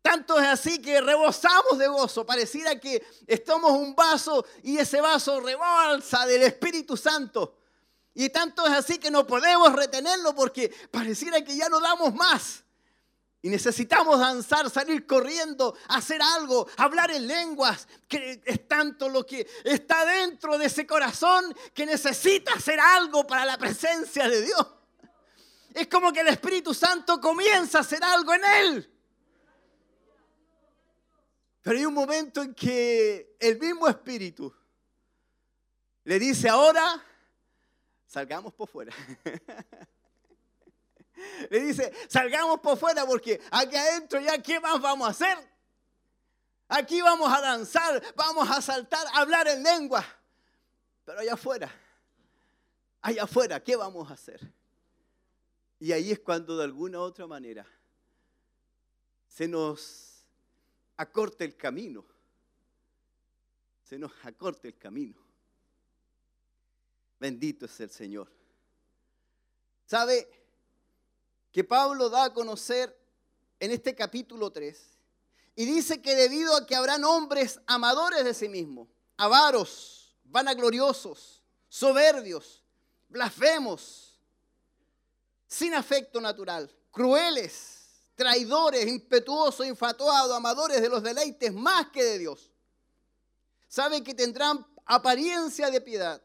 Tanto 0.03 0.39
es 0.39 0.47
así 0.47 0.81
que 0.81 1.01
rebosamos 1.01 1.79
de 1.79 1.89
gozo. 1.89 2.25
Pareciera 2.25 2.79
que 2.79 3.05
estamos 3.27 3.73
un 3.73 3.95
vaso 3.95 4.45
y 4.63 4.79
ese 4.79 5.01
vaso 5.01 5.41
rebalsa 5.41 6.25
del 6.27 6.43
Espíritu 6.43 6.97
Santo. 6.97 7.57
Y 8.15 8.31
tanto 8.31 8.67
es 8.67 8.73
así 8.73 8.99
que 8.99 9.11
no 9.11 9.27
podemos 9.27 9.73
retenerlo 9.75 10.35
porque 10.35 10.73
pareciera 10.91 11.43
que 11.43 11.57
ya 11.57 11.69
no 11.69 11.81
damos 11.81 12.15
más. 12.15 12.65
Y 13.41 13.51
necesitamos 13.51 14.19
danzar, 14.19 14.69
salir 14.69 15.07
corriendo, 15.07 15.77
hacer 15.89 16.21
algo, 16.21 16.69
hablar 16.77 17.13
en 17.13 17.27
lenguas, 17.27 17.87
que 18.09 18.43
es 18.45 18.67
tanto 18.67 19.09
lo 19.09 19.25
que 19.25 19.47
está 19.65 20.05
dentro 20.05 20.59
de 20.59 20.67
ese 20.67 20.87
corazón 20.87 21.55
que 21.73 21.87
necesita 21.87 22.55
hacer 22.55 22.81
algo 22.81 23.27
para 23.27 23.45
la 23.45 23.57
presencia 23.57 24.29
de 24.29 24.43
Dios. 24.43 24.67
Es 25.73 25.87
como 25.87 26.13
que 26.13 26.21
el 26.21 26.29
Espíritu 26.29 26.75
Santo 26.75 27.21
comienza 27.21 27.79
a 27.79 27.81
hacer 27.83 28.03
algo 28.03 28.35
en 28.35 28.45
él. 28.45 28.95
Pero 31.63 31.79
hay 31.79 31.87
un 31.87 31.95
momento 31.95 32.43
en 32.43 32.55
que 32.55 33.37
el 33.39 33.59
mismo 33.59 33.87
Espíritu 33.87 34.53
le 36.03 36.19
dice 36.19 36.49
ahora, 36.49 37.05
salgamos 38.07 38.53
por 38.55 38.69
fuera. 38.69 38.93
Le 41.51 41.61
dice, 41.61 41.93
salgamos 42.09 42.61
por 42.61 42.79
fuera 42.79 43.07
porque 43.07 43.41
aquí 43.51 43.77
adentro 43.77 44.21
ya, 44.21 44.41
¿qué 44.43 44.61
más 44.61 44.81
vamos 44.81 45.09
a 45.09 45.11
hacer? 45.11 45.39
Aquí 46.69 47.01
vamos 47.01 47.33
a 47.33 47.41
danzar, 47.41 48.03
vamos 48.15 48.49
a 48.51 48.61
saltar, 48.61 49.07
a 49.09 49.21
hablar 49.21 49.49
en 49.49 49.63
lengua. 49.63 50.05
Pero 51.05 51.21
allá 51.21 51.35
afuera, 51.35 51.75
allá 53.01 53.25
afuera, 53.25 53.63
¿qué 53.63 53.77
vamos 53.77 54.11
a 54.11 54.15
hacer? 54.15 54.53
Y 55.81 55.93
ahí 55.93 56.11
es 56.11 56.19
cuando 56.21 56.57
de 56.57 56.65
alguna 56.65 56.99
u 56.99 57.03
otra 57.03 57.27
manera 57.27 57.67
se 59.27 59.49
nos 59.49 60.27
acorta 60.97 61.45
el 61.45 61.57
camino. 61.57 62.05
Se 63.83 63.99
nos 63.99 64.13
acorta 64.25 64.69
el 64.69 64.77
camino. 64.77 65.17
Bendito 67.19 67.65
es 67.65 67.81
el 67.81 67.89
Señor. 67.89 68.31
¿Sabe? 69.87 70.38
Que 71.53 71.65
Pablo 71.65 72.09
da 72.09 72.25
a 72.25 72.33
conocer 72.33 72.97
en 73.61 73.71
este 73.71 73.95
capítulo 73.95 74.51
3. 74.51 74.99
Y 75.57 75.65
dice 75.65 76.01
que 76.01 76.15
debido 76.15 76.55
a 76.55 76.67
que 76.67 76.77
habrán 76.77 77.05
hombres 77.05 77.61
amadores 77.67 78.25
de 78.25 78.35
sí 78.35 78.49
mismos, 78.49 78.89
avaros, 79.17 80.17
vanagloriosos, 80.25 81.43
soberbios, 81.69 82.63
blasfemos, 83.09 84.21
sin 85.47 85.75
afecto 85.75 86.21
natural, 86.21 86.71
crueles, 86.91 87.79
traidores, 88.15 88.87
impetuosos, 88.87 89.67
infatuados, 89.67 90.37
amadores 90.37 90.81
de 90.81 90.89
los 90.89 91.03
deleites 91.03 91.53
más 91.53 91.89
que 91.91 92.05
de 92.05 92.19
Dios. 92.19 92.53
Saben 93.67 94.05
que 94.05 94.15
tendrán 94.15 94.67
apariencia 94.85 95.71
de 95.71 95.81
piedad, 95.81 96.23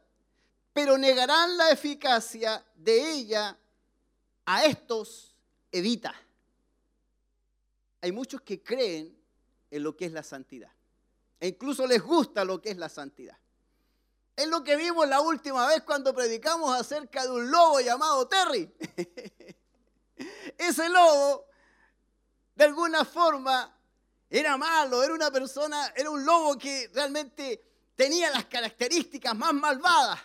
pero 0.74 0.98
negarán 0.98 1.58
la 1.58 1.72
eficacia 1.72 2.66
de 2.76 3.12
ella 3.12 3.58
a 4.46 4.66
estos 4.66 5.36
evita. 5.72 6.14
Hay 8.02 8.12
muchos 8.12 8.42
que 8.42 8.62
creen 8.62 9.18
en 9.72 9.84
lo 9.84 9.96
que 9.96 10.06
es 10.06 10.12
la 10.12 10.24
santidad. 10.24 10.72
E 11.40 11.48
incluso 11.48 11.88
les 11.88 12.02
gusta 12.02 12.44
lo 12.44 12.62
que 12.62 12.72
es 12.72 12.78
la 12.78 12.90
santidad. 12.90 13.38
Es 14.36 14.48
lo 14.48 14.64
que 14.64 14.76
vimos 14.76 15.08
la 15.08 15.22
última 15.22 15.68
vez 15.68 15.84
cuando 15.84 16.14
predicamos 16.14 16.78
acerca 16.80 17.24
de 17.24 17.32
un 17.32 17.52
lobo 17.52 17.80
llamado 17.80 18.28
Terry. 18.28 18.74
Ese 20.58 20.90
lobo, 20.90 21.46
de 22.56 22.64
alguna 22.64 23.06
forma, 23.06 23.78
era 24.30 24.58
malo, 24.58 25.04
era 25.04 25.14
una 25.14 25.32
persona, 25.32 25.94
era 25.96 26.10
un 26.10 26.26
lobo 26.26 26.58
que 26.58 26.90
realmente 26.94 27.64
tenía 27.96 28.32
las 28.32 28.46
características 28.46 29.36
más 29.36 29.54
malvadas 29.54 30.20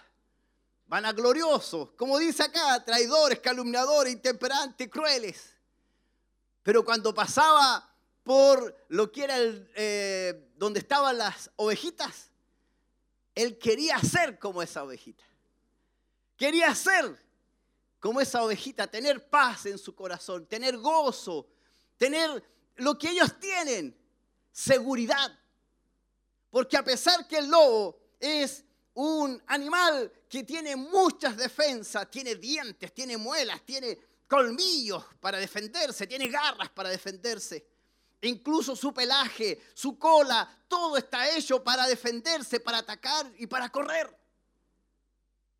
vanagloriosos, 0.88 1.90
como 1.92 2.18
dice 2.18 2.42
acá, 2.42 2.82
traidores, 2.84 3.38
calumniadores, 3.40 4.12
intemperantes, 4.12 4.88
crueles. 4.88 5.54
Pero 6.62 6.84
cuando 6.84 7.14
pasaba 7.14 7.94
por 8.22 8.74
lo 8.88 9.12
que 9.12 9.24
era 9.24 9.36
el, 9.36 9.70
eh, 9.74 10.50
donde 10.56 10.80
estaban 10.80 11.18
las 11.18 11.50
ovejitas, 11.56 12.30
él 13.34 13.58
quería 13.58 13.98
ser 14.00 14.38
como 14.38 14.62
esa 14.62 14.82
ovejita. 14.82 15.24
Quería 16.36 16.74
ser 16.74 17.22
como 18.00 18.20
esa 18.20 18.42
ovejita, 18.42 18.86
tener 18.86 19.28
paz 19.28 19.66
en 19.66 19.78
su 19.78 19.94
corazón, 19.94 20.46
tener 20.46 20.78
gozo, 20.78 21.48
tener 21.96 22.42
lo 22.76 22.98
que 22.98 23.10
ellos 23.10 23.38
tienen, 23.38 23.96
seguridad. 24.52 25.38
Porque 26.50 26.76
a 26.76 26.84
pesar 26.84 27.26
que 27.28 27.38
el 27.38 27.48
lobo 27.48 28.00
es 28.18 28.64
un 29.00 29.40
animal 29.46 30.10
que 30.28 30.42
tiene 30.42 30.74
muchas 30.74 31.36
defensas, 31.36 32.10
tiene 32.10 32.34
dientes, 32.34 32.92
tiene 32.92 33.16
muelas, 33.16 33.64
tiene 33.64 33.96
colmillos 34.26 35.04
para 35.20 35.38
defenderse, 35.38 36.04
tiene 36.08 36.26
garras 36.26 36.68
para 36.70 36.88
defenderse. 36.88 37.64
Incluso 38.22 38.74
su 38.74 38.92
pelaje, 38.92 39.62
su 39.72 39.96
cola, 39.96 40.48
todo 40.66 40.96
está 40.96 41.30
hecho 41.30 41.62
para 41.62 41.86
defenderse, 41.86 42.58
para 42.58 42.78
atacar 42.78 43.32
y 43.38 43.46
para 43.46 43.68
correr. 43.70 44.12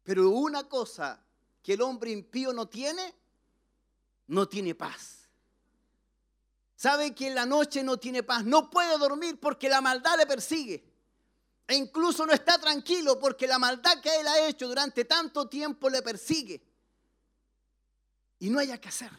Pero 0.02 0.30
una 0.30 0.68
cosa 0.68 1.24
que 1.62 1.74
el 1.74 1.82
hombre 1.82 2.10
impío 2.10 2.52
no 2.52 2.66
tiene, 2.66 3.14
no 4.26 4.48
tiene 4.48 4.74
paz. 4.74 5.28
Sabe 6.74 7.14
que 7.14 7.28
en 7.28 7.36
la 7.36 7.46
noche 7.46 7.84
no 7.84 7.98
tiene 7.98 8.24
paz, 8.24 8.44
no 8.44 8.68
puede 8.68 8.98
dormir 8.98 9.38
porque 9.38 9.68
la 9.68 9.80
maldad 9.80 10.16
le 10.18 10.26
persigue. 10.26 10.97
E 11.68 11.76
incluso 11.76 12.24
no 12.24 12.32
está 12.32 12.58
tranquilo 12.58 13.18
porque 13.18 13.46
la 13.46 13.58
maldad 13.58 14.00
que 14.00 14.08
él 14.18 14.26
ha 14.26 14.48
hecho 14.48 14.66
durante 14.66 15.04
tanto 15.04 15.50
tiempo 15.50 15.90
le 15.90 16.00
persigue. 16.00 16.62
Y 18.38 18.48
no 18.48 18.58
haya 18.58 18.80
que 18.80 18.88
hacer. 18.88 19.10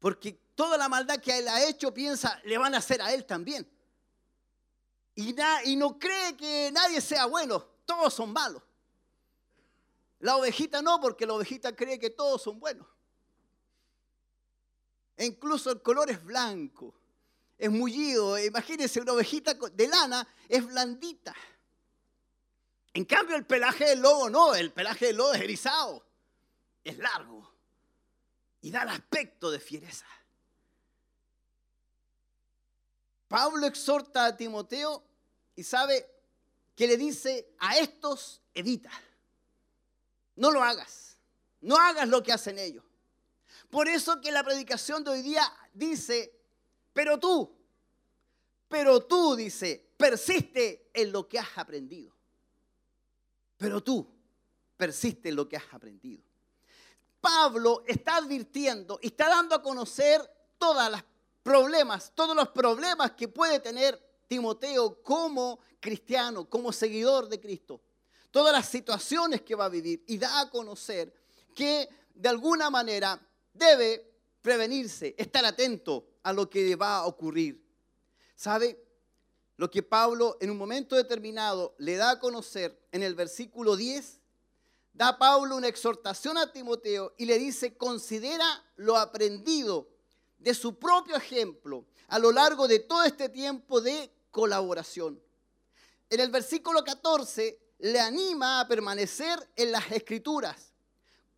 Porque 0.00 0.32
toda 0.56 0.76
la 0.76 0.88
maldad 0.88 1.20
que 1.20 1.38
él 1.38 1.46
ha 1.46 1.64
hecho 1.64 1.94
piensa, 1.94 2.40
le 2.44 2.58
van 2.58 2.74
a 2.74 2.78
hacer 2.78 3.00
a 3.00 3.14
él 3.14 3.24
también. 3.24 3.70
Y, 5.14 5.36
y 5.66 5.76
no 5.76 6.00
cree 6.00 6.36
que 6.36 6.70
nadie 6.72 7.00
sea 7.00 7.26
bueno, 7.26 7.60
todos 7.84 8.12
son 8.12 8.32
malos. 8.32 8.62
La 10.18 10.36
ovejita 10.36 10.82
no, 10.82 11.00
porque 11.00 11.26
la 11.26 11.34
ovejita 11.34 11.76
cree 11.76 12.00
que 12.00 12.10
todos 12.10 12.42
son 12.42 12.58
buenos. 12.58 12.88
E 15.16 15.26
incluso 15.26 15.70
el 15.70 15.80
color 15.80 16.10
es 16.10 16.22
blanco 16.24 16.92
es 17.58 17.70
mullido. 17.70 18.38
Imagínense, 18.38 19.00
una 19.00 19.12
ovejita 19.12 19.54
de 19.54 19.88
lana 19.88 20.26
es 20.48 20.66
blandita. 20.66 21.34
En 22.94 23.04
cambio, 23.04 23.36
el 23.36 23.44
pelaje 23.44 23.84
del 23.86 24.00
lobo 24.00 24.30
no, 24.30 24.54
el 24.54 24.72
pelaje 24.72 25.06
del 25.06 25.16
lobo 25.16 25.34
es 25.34 25.42
erizado, 25.42 26.06
es 26.82 26.96
largo 26.98 27.52
y 28.62 28.70
da 28.70 28.82
el 28.82 28.88
aspecto 28.88 29.50
de 29.50 29.60
fiereza. 29.60 30.06
Pablo 33.28 33.66
exhorta 33.66 34.26
a 34.26 34.36
Timoteo 34.36 35.04
y 35.54 35.62
sabe 35.62 36.08
que 36.74 36.86
le 36.86 36.96
dice 36.96 37.54
a 37.58 37.76
estos, 37.78 38.40
evita, 38.54 38.90
no 40.36 40.50
lo 40.50 40.62
hagas, 40.62 41.16
no 41.60 41.76
hagas 41.76 42.08
lo 42.08 42.22
que 42.22 42.32
hacen 42.32 42.58
ellos. 42.58 42.84
Por 43.70 43.88
eso 43.88 44.20
que 44.20 44.30
la 44.30 44.44
predicación 44.44 45.02
de 45.02 45.10
hoy 45.10 45.22
día 45.22 45.42
dice, 45.72 46.35
pero 46.96 47.18
tú, 47.18 47.54
pero 48.68 49.02
tú, 49.02 49.36
dice, 49.36 49.86
persiste 49.98 50.88
en 50.94 51.12
lo 51.12 51.28
que 51.28 51.38
has 51.38 51.58
aprendido. 51.58 52.10
Pero 53.58 53.82
tú, 53.82 54.10
persiste 54.78 55.28
en 55.28 55.36
lo 55.36 55.46
que 55.46 55.58
has 55.58 55.74
aprendido. 55.74 56.22
Pablo 57.20 57.84
está 57.86 58.16
advirtiendo 58.16 58.98
y 59.02 59.08
está 59.08 59.28
dando 59.28 59.54
a 59.54 59.62
conocer 59.62 60.22
todos 60.56 60.90
los 60.90 61.04
problemas, 61.42 62.12
todos 62.14 62.34
los 62.34 62.48
problemas 62.48 63.12
que 63.12 63.28
puede 63.28 63.60
tener 63.60 64.02
Timoteo 64.26 65.02
como 65.02 65.60
cristiano, 65.78 66.48
como 66.48 66.72
seguidor 66.72 67.28
de 67.28 67.38
Cristo. 67.38 67.78
Todas 68.30 68.54
las 68.54 68.70
situaciones 68.70 69.42
que 69.42 69.54
va 69.54 69.66
a 69.66 69.68
vivir 69.68 70.02
y 70.06 70.16
da 70.16 70.40
a 70.40 70.48
conocer 70.48 71.12
que 71.54 71.90
de 72.14 72.28
alguna 72.30 72.70
manera 72.70 73.20
debe 73.52 74.15
prevenirse, 74.46 75.12
estar 75.18 75.44
atento 75.44 76.06
a 76.22 76.32
lo 76.32 76.48
que 76.48 76.76
va 76.76 76.98
a 76.98 77.06
ocurrir. 77.06 77.60
¿Sabe? 78.36 78.80
Lo 79.56 79.68
que 79.68 79.82
Pablo 79.82 80.36
en 80.40 80.50
un 80.52 80.56
momento 80.56 80.94
determinado 80.94 81.74
le 81.78 81.96
da 81.96 82.12
a 82.12 82.20
conocer 82.20 82.80
en 82.92 83.02
el 83.02 83.16
versículo 83.16 83.74
10, 83.74 84.20
da 84.92 85.18
Pablo 85.18 85.56
una 85.56 85.66
exhortación 85.66 86.38
a 86.38 86.52
Timoteo 86.52 87.12
y 87.18 87.24
le 87.26 87.40
dice, 87.40 87.76
considera 87.76 88.46
lo 88.76 88.96
aprendido 88.96 89.88
de 90.38 90.54
su 90.54 90.78
propio 90.78 91.16
ejemplo 91.16 91.84
a 92.06 92.20
lo 92.20 92.30
largo 92.30 92.68
de 92.68 92.78
todo 92.78 93.02
este 93.02 93.28
tiempo 93.28 93.80
de 93.80 94.12
colaboración. 94.30 95.20
En 96.08 96.20
el 96.20 96.30
versículo 96.30 96.84
14 96.84 97.58
le 97.78 97.98
anima 97.98 98.60
a 98.60 98.68
permanecer 98.68 99.36
en 99.56 99.72
las 99.72 99.90
escrituras 99.90 100.72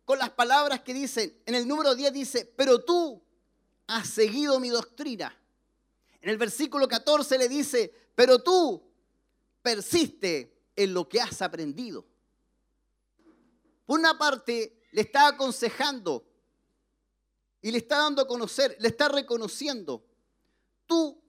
con 0.09 0.17
las 0.17 0.31
palabras 0.31 0.81
que 0.81 0.91
dicen, 0.91 1.39
en 1.45 1.53
el 1.53 1.67
número 1.67 1.93
10 1.93 2.11
dice, 2.11 2.51
pero 2.57 2.83
tú 2.83 3.21
has 3.85 4.09
seguido 4.09 4.59
mi 4.59 4.69
doctrina. 4.69 5.39
En 6.19 6.31
el 6.31 6.37
versículo 6.37 6.87
14 6.87 7.37
le 7.37 7.47
dice, 7.47 7.93
pero 8.15 8.41
tú 8.41 8.81
persiste 9.61 10.71
en 10.75 10.95
lo 10.95 11.07
que 11.07 11.21
has 11.21 11.43
aprendido. 11.43 12.07
Por 13.85 13.99
una 13.99 14.17
parte, 14.17 14.81
le 14.93 15.01
está 15.01 15.27
aconsejando 15.27 16.25
y 17.61 17.69
le 17.69 17.77
está 17.77 17.99
dando 17.99 18.23
a 18.23 18.27
conocer, 18.27 18.77
le 18.79 18.87
está 18.87 19.09
reconociendo, 19.09 20.03
tú 20.87 21.21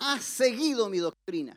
has 0.00 0.24
seguido 0.24 0.88
mi 0.88 0.98
doctrina. 0.98 1.56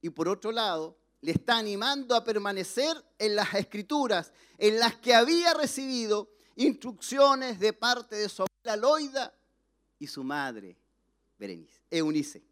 Y 0.00 0.10
por 0.10 0.28
otro 0.28 0.52
lado, 0.52 0.96
le 1.24 1.32
está 1.32 1.56
animando 1.56 2.14
a 2.14 2.22
permanecer 2.22 3.02
en 3.18 3.34
las 3.34 3.54
escrituras 3.54 4.30
en 4.58 4.78
las 4.78 4.96
que 4.96 5.14
había 5.14 5.54
recibido 5.54 6.28
instrucciones 6.54 7.58
de 7.58 7.72
parte 7.72 8.14
de 8.14 8.28
su 8.28 8.42
abuela 8.42 8.76
Loida 8.76 9.34
y 9.98 10.06
su 10.06 10.22
madre 10.22 10.76
Berenice, 11.38 11.80
Eunice. 11.90 12.44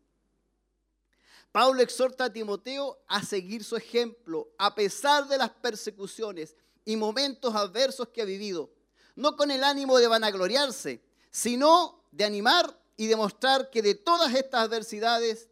Pablo 1.52 1.82
exhorta 1.82 2.24
a 2.24 2.32
Timoteo 2.32 2.98
a 3.08 3.22
seguir 3.22 3.62
su 3.62 3.76
ejemplo 3.76 4.48
a 4.56 4.74
pesar 4.74 5.28
de 5.28 5.36
las 5.36 5.50
persecuciones 5.50 6.56
y 6.86 6.96
momentos 6.96 7.54
adversos 7.54 8.08
que 8.08 8.22
ha 8.22 8.24
vivido, 8.24 8.72
no 9.16 9.36
con 9.36 9.50
el 9.50 9.64
ánimo 9.64 9.98
de 9.98 10.06
vanagloriarse, 10.06 11.02
sino 11.30 12.06
de 12.10 12.24
animar 12.24 12.74
y 12.96 13.06
demostrar 13.06 13.68
que 13.68 13.82
de 13.82 13.96
todas 13.96 14.34
estas 14.34 14.62
adversidades 14.62 15.50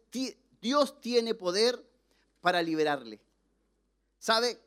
Dios 0.59 0.99
tiene 1.01 1.35
poder 1.35 1.90
para 2.41 2.61
liberarle. 2.61 3.19
¿Sabe? 4.19 4.59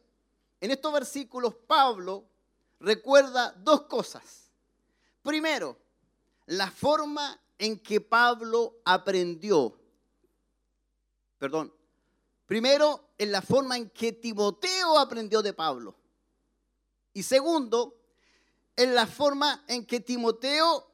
En 0.60 0.70
estos 0.70 0.92
versículos 0.92 1.54
Pablo 1.66 2.24
recuerda 2.80 3.52
dos 3.58 3.82
cosas. 3.82 4.50
Primero, 5.22 5.76
la 6.46 6.70
forma 6.70 7.38
en 7.58 7.78
que 7.78 8.00
Pablo 8.00 8.76
aprendió. 8.84 9.78
Perdón. 11.38 11.72
Primero, 12.46 13.10
en 13.18 13.32
la 13.32 13.42
forma 13.42 13.76
en 13.76 13.90
que 13.90 14.12
Timoteo 14.12 14.98
aprendió 14.98 15.42
de 15.42 15.52
Pablo. 15.52 15.94
Y 17.12 17.22
segundo, 17.22 17.96
en 18.76 18.94
la 18.94 19.06
forma 19.06 19.64
en 19.68 19.86
que 19.86 20.00
Timoteo 20.00 20.90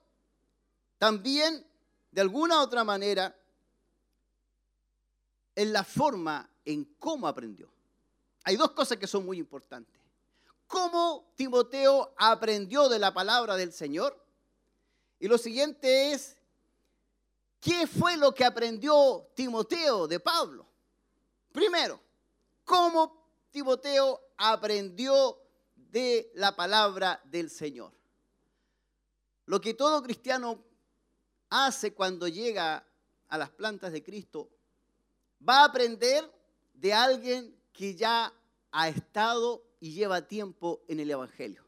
también, 0.99 1.67
de 2.11 2.21
alguna 2.21 2.61
otra 2.61 2.85
manera, 2.85 3.37
en 5.57 5.73
la 5.73 5.83
forma 5.83 6.50
en 6.65 6.85
cómo 6.99 7.27
aprendió. 7.27 7.71
Hay 8.45 8.57
dos 8.57 8.73
cosas 8.73 8.99
que 8.99 9.07
son 9.07 9.25
muy 9.25 9.39
importantes. 9.39 10.01
Cómo 10.67 11.33
Timoteo 11.37 12.15
aprendió 12.17 12.89
de 12.89 12.99
la 12.99 13.13
palabra 13.13 13.57
del 13.57 13.73
Señor. 13.73 14.17
Y 15.19 15.29
lo 15.29 15.37
siguiente 15.37 16.13
es, 16.13 16.37
¿qué 17.61 17.87
fue 17.87 18.17
lo 18.17 18.35
que 18.35 18.45
aprendió 18.45 19.29
Timoteo 19.35 20.07
de 20.07 20.21
Pablo? 20.21 20.67
Primero, 21.53 22.01
cómo 22.65 23.27
Timoteo 23.51 24.21
aprendió 24.37 25.39
de 25.75 26.31
la 26.35 26.55
palabra 26.55 27.21
del 27.25 27.51
Señor. 27.51 27.93
Lo 29.47 29.61
que 29.61 29.75
todo 29.75 30.03
cristiano 30.03 30.65
hace 31.51 31.93
cuando 31.93 32.29
llega 32.29 32.87
a 33.29 33.39
las 33.39 33.51
plantas 33.51 33.93
de 33.93 34.03
Cristo, 34.03 34.49
va 35.47 35.61
a 35.61 35.65
aprender 35.67 36.31
de 36.81 36.95
alguien 36.95 37.55
que 37.73 37.95
ya 37.95 38.33
ha 38.73 38.89
estado 38.89 39.63
y 39.81 39.93
lleva 39.93 40.27
tiempo 40.27 40.83
en 40.89 41.01
el 41.01 41.11
Evangelio. 41.11 41.65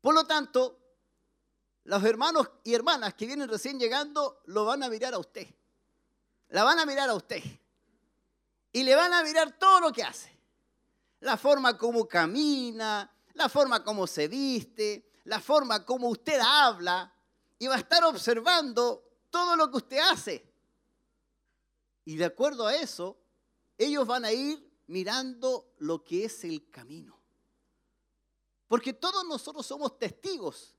Por 0.00 0.14
lo 0.14 0.24
tanto, 0.24 0.78
los 1.84 2.02
hermanos 2.02 2.50
y 2.64 2.74
hermanas 2.74 3.14
que 3.14 3.26
vienen 3.26 3.48
recién 3.48 3.78
llegando 3.78 4.40
lo 4.46 4.64
van 4.64 4.82
a 4.82 4.88
mirar 4.88 5.12
a 5.12 5.18
usted. 5.18 5.46
La 6.48 6.64
van 6.64 6.78
a 6.78 6.86
mirar 6.86 7.10
a 7.10 7.14
usted. 7.14 7.42
Y 8.72 8.82
le 8.82 8.94
van 8.94 9.12
a 9.12 9.22
mirar 9.22 9.58
todo 9.58 9.80
lo 9.80 9.92
que 9.92 10.02
hace. 10.02 10.34
La 11.20 11.36
forma 11.36 11.76
como 11.76 12.08
camina, 12.08 13.10
la 13.34 13.48
forma 13.50 13.84
como 13.84 14.06
se 14.06 14.28
viste, 14.28 15.10
la 15.24 15.40
forma 15.40 15.84
como 15.84 16.08
usted 16.08 16.40
habla. 16.40 17.14
Y 17.58 17.66
va 17.66 17.74
a 17.74 17.78
estar 17.78 18.02
observando 18.04 19.04
todo 19.28 19.56
lo 19.56 19.70
que 19.70 19.76
usted 19.76 19.98
hace. 19.98 20.50
Y 22.06 22.16
de 22.16 22.24
acuerdo 22.24 22.66
a 22.66 22.74
eso, 22.74 23.23
ellos 23.78 24.06
van 24.06 24.24
a 24.24 24.32
ir 24.32 24.72
mirando 24.86 25.72
lo 25.78 26.04
que 26.04 26.24
es 26.24 26.44
el 26.44 26.70
camino. 26.70 27.18
Porque 28.68 28.92
todos 28.92 29.24
nosotros 29.24 29.66
somos 29.66 29.98
testigos 29.98 30.74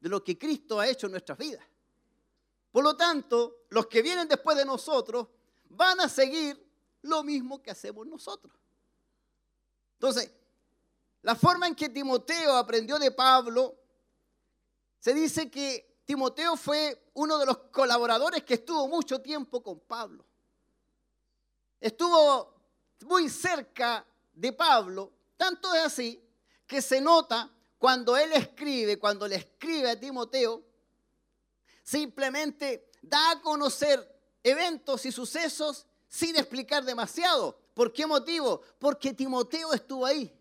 de 0.00 0.08
lo 0.08 0.22
que 0.22 0.38
Cristo 0.38 0.78
ha 0.78 0.88
hecho 0.88 1.06
en 1.06 1.12
nuestras 1.12 1.38
vidas. 1.38 1.64
Por 2.70 2.84
lo 2.84 2.96
tanto, 2.96 3.64
los 3.70 3.86
que 3.86 4.02
vienen 4.02 4.28
después 4.28 4.56
de 4.56 4.64
nosotros 4.64 5.28
van 5.70 6.00
a 6.00 6.08
seguir 6.08 6.64
lo 7.02 7.22
mismo 7.22 7.62
que 7.62 7.70
hacemos 7.70 8.06
nosotros. 8.06 8.52
Entonces, 9.94 10.30
la 11.22 11.34
forma 11.34 11.66
en 11.66 11.74
que 11.74 11.88
Timoteo 11.88 12.56
aprendió 12.56 12.98
de 12.98 13.10
Pablo, 13.10 13.76
se 15.00 15.14
dice 15.14 15.50
que 15.50 16.02
Timoteo 16.04 16.56
fue 16.56 17.10
uno 17.14 17.38
de 17.38 17.46
los 17.46 17.58
colaboradores 17.72 18.44
que 18.44 18.54
estuvo 18.54 18.88
mucho 18.88 19.20
tiempo 19.20 19.62
con 19.62 19.80
Pablo. 19.80 20.24
Estuvo 21.80 22.54
muy 23.02 23.28
cerca 23.28 24.04
de 24.32 24.52
Pablo, 24.52 25.12
tanto 25.36 25.74
es 25.74 25.82
así 25.82 26.22
que 26.66 26.82
se 26.82 27.00
nota 27.00 27.50
cuando 27.78 28.16
él 28.16 28.32
escribe, 28.32 28.98
cuando 28.98 29.26
le 29.26 29.36
escribe 29.36 29.90
a 29.90 29.98
Timoteo, 29.98 30.62
simplemente 31.82 32.90
da 33.00 33.30
a 33.30 33.40
conocer 33.40 34.06
eventos 34.42 35.06
y 35.06 35.12
sucesos 35.12 35.86
sin 36.08 36.36
explicar 36.36 36.84
demasiado. 36.84 37.58
¿Por 37.74 37.92
qué 37.92 38.06
motivo? 38.06 38.62
Porque 38.78 39.14
Timoteo 39.14 39.72
estuvo 39.72 40.04
ahí. 40.04 40.34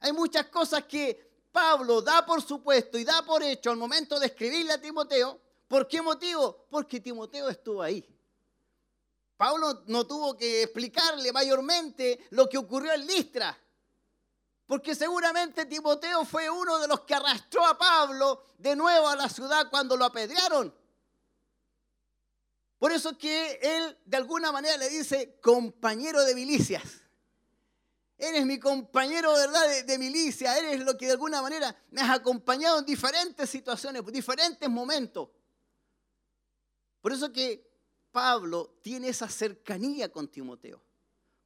Hay 0.00 0.12
muchas 0.12 0.46
cosas 0.46 0.84
que 0.84 1.26
Pablo 1.52 2.02
da 2.02 2.26
por 2.26 2.42
supuesto 2.42 2.98
y 2.98 3.04
da 3.04 3.22
por 3.22 3.42
hecho 3.42 3.70
al 3.70 3.76
momento 3.76 4.18
de 4.18 4.26
escribirle 4.26 4.72
a 4.72 4.80
Timoteo. 4.80 5.40
¿Por 5.68 5.86
qué 5.88 6.02
motivo? 6.02 6.66
Porque 6.68 7.00
Timoteo 7.00 7.48
estuvo 7.48 7.82
ahí. 7.82 8.06
Pablo 9.36 9.82
no 9.86 10.06
tuvo 10.06 10.36
que 10.36 10.62
explicarle 10.62 11.32
mayormente 11.32 12.26
lo 12.30 12.48
que 12.48 12.58
ocurrió 12.58 12.92
en 12.92 13.06
Listra. 13.06 13.56
Porque 14.66 14.94
seguramente 14.94 15.66
Timoteo 15.66 16.24
fue 16.24 16.50
uno 16.50 16.78
de 16.78 16.88
los 16.88 17.02
que 17.02 17.14
arrastró 17.14 17.64
a 17.64 17.78
Pablo 17.78 18.42
de 18.58 18.74
nuevo 18.74 19.08
a 19.08 19.16
la 19.16 19.28
ciudad 19.28 19.68
cuando 19.70 19.96
lo 19.96 20.06
apedrearon. 20.06 20.74
Por 22.78 22.92
eso 22.92 23.10
es 23.10 23.18
que 23.18 23.58
él 23.62 23.98
de 24.04 24.16
alguna 24.16 24.52
manera 24.52 24.76
le 24.76 24.88
dice 24.88 25.38
compañero 25.40 26.24
de 26.24 26.34
milicias. 26.34 27.02
Eres 28.18 28.46
mi 28.46 28.58
compañero 28.58 29.34
¿verdad? 29.34 29.68
De, 29.68 29.82
de 29.82 29.98
milicia, 29.98 30.56
eres 30.58 30.80
lo 30.80 30.96
que 30.96 31.06
de 31.06 31.12
alguna 31.12 31.42
manera 31.42 31.76
me 31.90 32.00
has 32.00 32.10
acompañado 32.10 32.78
en 32.78 32.86
diferentes 32.86 33.48
situaciones, 33.48 34.04
diferentes 34.06 34.68
momentos. 34.68 35.28
Por 37.02 37.12
eso 37.12 37.32
que 37.32 37.65
Pablo 38.16 38.78
tiene 38.80 39.10
esa 39.10 39.28
cercanía 39.28 40.10
con 40.10 40.26
Timoteo. 40.28 40.80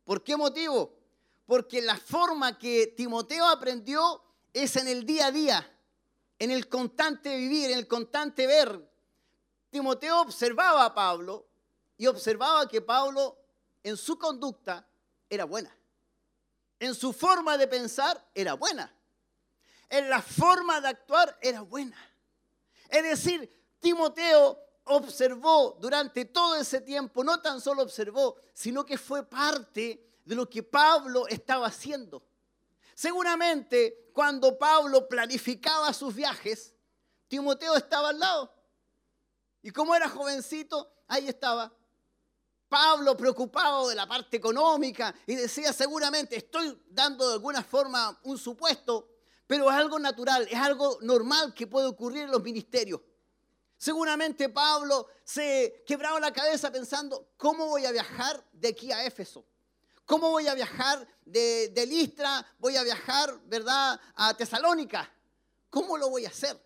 ¿Por 0.04 0.22
qué 0.22 0.36
motivo? 0.36 0.96
Porque 1.44 1.82
la 1.82 1.96
forma 1.96 2.56
que 2.56 2.94
Timoteo 2.96 3.44
aprendió 3.44 4.22
es 4.52 4.76
en 4.76 4.86
el 4.86 5.04
día 5.04 5.26
a 5.26 5.32
día, 5.32 5.78
en 6.38 6.52
el 6.52 6.68
constante 6.68 7.36
vivir, 7.36 7.72
en 7.72 7.78
el 7.78 7.88
constante 7.88 8.46
ver. 8.46 8.88
Timoteo 9.68 10.20
observaba 10.20 10.84
a 10.84 10.94
Pablo 10.94 11.44
y 11.96 12.06
observaba 12.06 12.68
que 12.68 12.80
Pablo 12.80 13.36
en 13.82 13.96
su 13.96 14.16
conducta 14.16 14.88
era 15.28 15.46
buena. 15.46 15.76
En 16.78 16.94
su 16.94 17.12
forma 17.12 17.58
de 17.58 17.66
pensar 17.66 18.24
era 18.32 18.54
buena. 18.54 18.94
En 19.88 20.08
la 20.08 20.22
forma 20.22 20.80
de 20.80 20.86
actuar 20.86 21.36
era 21.42 21.62
buena. 21.62 21.98
Es 22.88 23.02
decir, 23.02 23.52
Timoteo 23.80 24.69
observó 24.84 25.76
durante 25.80 26.24
todo 26.24 26.56
ese 26.56 26.80
tiempo, 26.80 27.22
no 27.22 27.40
tan 27.40 27.60
solo 27.60 27.82
observó, 27.82 28.36
sino 28.52 28.84
que 28.84 28.98
fue 28.98 29.24
parte 29.24 30.04
de 30.24 30.34
lo 30.34 30.48
que 30.48 30.62
Pablo 30.62 31.26
estaba 31.28 31.66
haciendo. 31.66 32.22
Seguramente 32.94 34.10
cuando 34.12 34.58
Pablo 34.58 35.08
planificaba 35.08 35.92
sus 35.92 36.14
viajes, 36.14 36.74
Timoteo 37.28 37.76
estaba 37.76 38.10
al 38.10 38.18
lado. 38.18 38.52
Y 39.62 39.70
como 39.70 39.94
era 39.94 40.08
jovencito, 40.08 40.92
ahí 41.06 41.28
estaba. 41.28 41.72
Pablo 42.68 43.16
preocupado 43.16 43.88
de 43.88 43.96
la 43.96 44.06
parte 44.06 44.36
económica 44.36 45.12
y 45.26 45.34
decía 45.34 45.72
seguramente 45.72 46.36
estoy 46.36 46.80
dando 46.88 47.26
de 47.26 47.34
alguna 47.34 47.64
forma 47.64 48.18
un 48.22 48.38
supuesto, 48.38 49.08
pero 49.46 49.68
es 49.68 49.76
algo 49.76 49.98
natural, 49.98 50.46
es 50.48 50.58
algo 50.58 50.98
normal 51.02 51.52
que 51.52 51.66
puede 51.66 51.88
ocurrir 51.88 52.22
en 52.22 52.30
los 52.30 52.42
ministerios. 52.42 53.00
Seguramente 53.80 54.50
Pablo 54.50 55.08
se 55.24 55.82
quebraba 55.86 56.20
la 56.20 56.34
cabeza 56.34 56.70
pensando, 56.70 57.30
¿cómo 57.38 57.64
voy 57.64 57.86
a 57.86 57.90
viajar 57.90 58.44
de 58.52 58.68
aquí 58.68 58.92
a 58.92 59.06
Éfeso? 59.06 59.42
¿Cómo 60.04 60.28
voy 60.28 60.46
a 60.48 60.54
viajar 60.54 61.08
de, 61.24 61.86
Listra? 61.88 62.46
¿Voy 62.58 62.76
a 62.76 62.82
viajar, 62.82 63.40
verdad, 63.46 63.98
a 64.16 64.36
Tesalónica? 64.36 65.10
¿Cómo 65.70 65.96
lo 65.96 66.10
voy 66.10 66.26
a 66.26 66.28
hacer? 66.28 66.62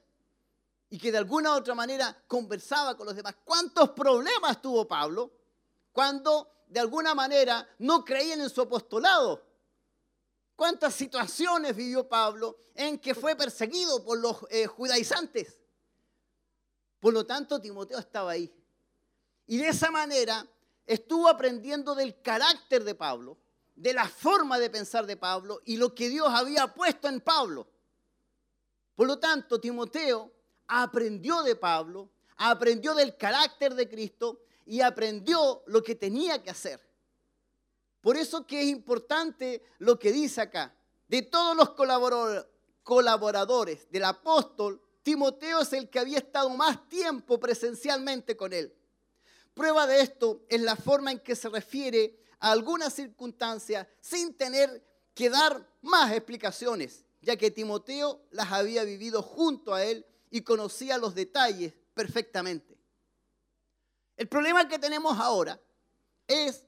Y 0.90 0.98
que 0.98 1.12
de 1.12 1.18
alguna 1.18 1.52
u 1.52 1.58
otra 1.58 1.76
manera 1.76 2.20
conversaba 2.26 2.96
con 2.96 3.06
los 3.06 3.14
demás. 3.14 3.36
¿Cuántos 3.44 3.90
problemas 3.90 4.60
tuvo 4.60 4.88
Pablo 4.88 5.30
cuando 5.92 6.64
de 6.66 6.80
alguna 6.80 7.14
manera 7.14 7.64
no 7.78 8.04
creían 8.04 8.40
en 8.40 8.50
su 8.50 8.60
apostolado? 8.60 9.40
¿Cuántas 10.56 10.92
situaciones 10.92 11.76
vivió 11.76 12.08
Pablo 12.08 12.56
en 12.74 12.98
que 12.98 13.14
fue 13.14 13.36
perseguido 13.36 14.02
por 14.02 14.18
los 14.18 14.38
eh, 14.50 14.66
judaizantes? 14.66 15.60
Por 17.04 17.12
lo 17.12 17.26
tanto, 17.26 17.60
Timoteo 17.60 17.98
estaba 17.98 18.30
ahí. 18.30 18.50
Y 19.46 19.58
de 19.58 19.68
esa 19.68 19.90
manera 19.90 20.48
estuvo 20.86 21.28
aprendiendo 21.28 21.94
del 21.94 22.18
carácter 22.22 22.82
de 22.82 22.94
Pablo, 22.94 23.36
de 23.76 23.92
la 23.92 24.08
forma 24.08 24.58
de 24.58 24.70
pensar 24.70 25.04
de 25.04 25.18
Pablo 25.18 25.60
y 25.66 25.76
lo 25.76 25.94
que 25.94 26.08
Dios 26.08 26.28
había 26.30 26.72
puesto 26.72 27.06
en 27.08 27.20
Pablo. 27.20 27.68
Por 28.94 29.06
lo 29.06 29.18
tanto, 29.18 29.60
Timoteo 29.60 30.32
aprendió 30.66 31.42
de 31.42 31.56
Pablo, 31.56 32.08
aprendió 32.38 32.94
del 32.94 33.18
carácter 33.18 33.74
de 33.74 33.86
Cristo 33.86 34.40
y 34.64 34.80
aprendió 34.80 35.62
lo 35.66 35.82
que 35.82 35.96
tenía 35.96 36.42
que 36.42 36.48
hacer. 36.48 36.80
Por 38.00 38.16
eso 38.16 38.46
que 38.46 38.62
es 38.62 38.68
importante 38.68 39.62
lo 39.76 39.98
que 39.98 40.10
dice 40.10 40.40
acá. 40.40 40.74
De 41.06 41.20
todos 41.20 41.54
los 41.54 41.76
colaborador- 41.76 42.48
colaboradores 42.82 43.90
del 43.90 44.04
apóstol, 44.04 44.80
Timoteo 45.04 45.60
es 45.60 45.72
el 45.74 45.90
que 45.90 45.98
había 45.98 46.18
estado 46.18 46.48
más 46.48 46.88
tiempo 46.88 47.38
presencialmente 47.38 48.36
con 48.36 48.54
él. 48.54 48.74
Prueba 49.52 49.86
de 49.86 50.00
esto 50.00 50.44
es 50.48 50.60
la 50.62 50.76
forma 50.76 51.12
en 51.12 51.20
que 51.20 51.36
se 51.36 51.50
refiere 51.50 52.18
a 52.40 52.50
algunas 52.50 52.94
circunstancias 52.94 53.86
sin 54.00 54.34
tener 54.34 54.82
que 55.14 55.28
dar 55.28 55.70
más 55.82 56.10
explicaciones, 56.10 57.04
ya 57.20 57.36
que 57.36 57.50
Timoteo 57.50 58.22
las 58.30 58.50
había 58.50 58.82
vivido 58.84 59.22
junto 59.22 59.74
a 59.74 59.84
él 59.84 60.06
y 60.30 60.40
conocía 60.40 60.96
los 60.96 61.14
detalles 61.14 61.74
perfectamente. 61.92 62.74
El 64.16 64.26
problema 64.26 64.66
que 64.66 64.78
tenemos 64.78 65.18
ahora 65.18 65.60
es 66.26 66.64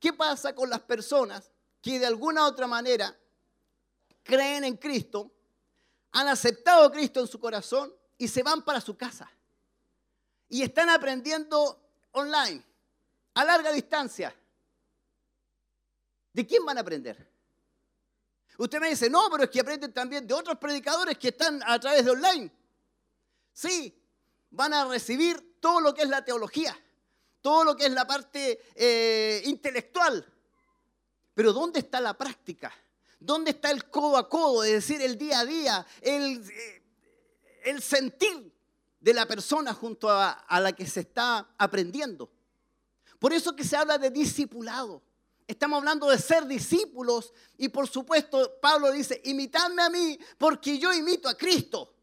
qué 0.00 0.14
pasa 0.14 0.54
con 0.54 0.70
las 0.70 0.80
personas 0.80 1.50
que 1.82 1.98
de 1.98 2.06
alguna 2.06 2.44
u 2.44 2.46
otra 2.46 2.66
manera 2.66 3.14
creen 4.22 4.64
en 4.64 4.78
Cristo, 4.78 5.33
han 6.14 6.28
aceptado 6.28 6.84
a 6.84 6.92
Cristo 6.92 7.20
en 7.20 7.26
su 7.26 7.40
corazón 7.40 7.92
y 8.16 8.28
se 8.28 8.42
van 8.42 8.62
para 8.62 8.80
su 8.80 8.96
casa. 8.96 9.28
Y 10.48 10.62
están 10.62 10.88
aprendiendo 10.88 11.80
online, 12.12 12.64
a 13.34 13.44
larga 13.44 13.72
distancia. 13.72 14.34
¿De 16.32 16.46
quién 16.46 16.64
van 16.64 16.78
a 16.78 16.82
aprender? 16.82 17.28
Usted 18.56 18.80
me 18.80 18.90
dice, 18.90 19.10
no, 19.10 19.28
pero 19.28 19.44
es 19.44 19.50
que 19.50 19.60
aprenden 19.60 19.92
también 19.92 20.24
de 20.24 20.34
otros 20.34 20.56
predicadores 20.56 21.18
que 21.18 21.28
están 21.28 21.60
a 21.66 21.80
través 21.80 22.04
de 22.04 22.12
online. 22.12 22.52
Sí, 23.52 24.00
van 24.50 24.72
a 24.72 24.84
recibir 24.84 25.58
todo 25.58 25.80
lo 25.80 25.92
que 25.92 26.02
es 26.02 26.08
la 26.08 26.24
teología, 26.24 26.78
todo 27.40 27.64
lo 27.64 27.74
que 27.74 27.86
es 27.86 27.92
la 27.92 28.06
parte 28.06 28.60
eh, 28.76 29.42
intelectual. 29.46 30.24
Pero 31.34 31.52
¿dónde 31.52 31.80
está 31.80 32.00
la 32.00 32.16
práctica? 32.16 32.72
¿Dónde 33.24 33.52
está 33.52 33.70
el 33.70 33.88
codo 33.88 34.16
a 34.16 34.28
codo, 34.28 34.64
es 34.64 34.72
decir, 34.72 35.00
el 35.00 35.16
día 35.16 35.40
a 35.40 35.44
día, 35.44 35.86
el, 36.00 36.48
eh, 36.50 36.82
el 37.64 37.82
sentir 37.82 38.52
de 39.00 39.14
la 39.14 39.26
persona 39.26 39.72
junto 39.72 40.10
a, 40.10 40.30
a 40.30 40.60
la 40.60 40.72
que 40.72 40.86
se 40.86 41.00
está 41.00 41.48
aprendiendo? 41.56 42.30
Por 43.18 43.32
eso 43.32 43.56
que 43.56 43.64
se 43.64 43.76
habla 43.76 43.96
de 43.96 44.10
discipulado. 44.10 45.02
Estamos 45.46 45.78
hablando 45.78 46.08
de 46.08 46.18
ser 46.18 46.46
discípulos 46.46 47.32
y 47.56 47.68
por 47.68 47.88
supuesto 47.88 48.58
Pablo 48.60 48.90
dice, 48.92 49.20
imitadme 49.24 49.82
a 49.82 49.90
mí 49.90 50.18
porque 50.38 50.78
yo 50.78 50.92
imito 50.92 51.28
a 51.28 51.36
Cristo. 51.36 51.94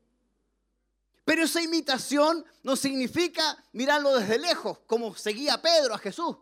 Pero 1.24 1.44
esa 1.44 1.62
imitación 1.62 2.44
no 2.64 2.76
significa 2.76 3.64
mirarlo 3.74 4.16
desde 4.16 4.40
lejos, 4.40 4.80
como 4.88 5.16
seguía 5.16 5.62
Pedro 5.62 5.94
a 5.94 6.00
Jesús, 6.00 6.36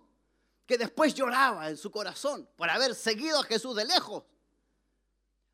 que 0.66 0.78
después 0.78 1.14
lloraba 1.14 1.70
en 1.70 1.78
su 1.78 1.92
corazón 1.92 2.50
por 2.56 2.70
haber 2.70 2.96
seguido 2.96 3.40
a 3.40 3.44
Jesús 3.44 3.76
de 3.76 3.86
lejos. 3.86 4.24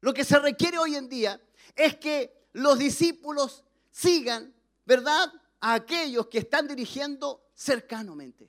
Lo 0.05 0.13
que 0.13 0.23
se 0.23 0.37
requiere 0.37 0.77
hoy 0.77 0.95
en 0.95 1.09
día 1.09 1.41
es 1.75 1.95
que 1.95 2.47
los 2.53 2.77
discípulos 2.77 3.63
sigan, 3.89 4.53
¿verdad?, 4.85 5.33
a 5.59 5.73
aquellos 5.73 6.27
que 6.27 6.37
están 6.37 6.67
dirigiendo 6.67 7.49
cercanamente. 7.55 8.47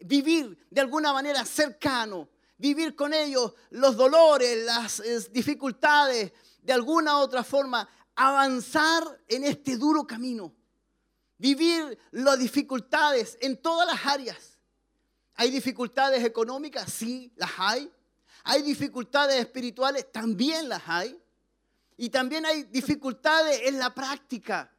Vivir 0.00 0.66
de 0.70 0.82
alguna 0.82 1.14
manera 1.14 1.46
cercano, 1.46 2.28
vivir 2.58 2.94
con 2.94 3.14
ellos 3.14 3.54
los 3.70 3.96
dolores, 3.96 4.66
las 4.66 5.00
eh, 5.00 5.30
dificultades, 5.30 6.30
de 6.60 6.72
alguna 6.74 7.16
u 7.16 7.20
otra 7.20 7.42
forma, 7.42 7.88
avanzar 8.14 9.02
en 9.28 9.44
este 9.44 9.78
duro 9.78 10.06
camino. 10.06 10.54
Vivir 11.38 11.98
las 12.10 12.38
dificultades 12.38 13.38
en 13.40 13.56
todas 13.62 13.86
las 13.86 14.04
áreas. 14.04 14.58
¿Hay 15.36 15.50
dificultades 15.50 16.22
económicas? 16.22 16.92
Sí, 16.92 17.32
las 17.36 17.52
hay. 17.56 17.90
¿Hay 18.44 18.62
dificultades 18.62 19.36
espirituales? 19.36 20.10
También 20.10 20.68
las 20.68 20.82
hay. 20.86 21.18
Y 21.96 22.10
también 22.10 22.44
hay 22.46 22.64
dificultades 22.64 23.62
en 23.64 23.78
la 23.78 23.94
práctica. 23.94 24.70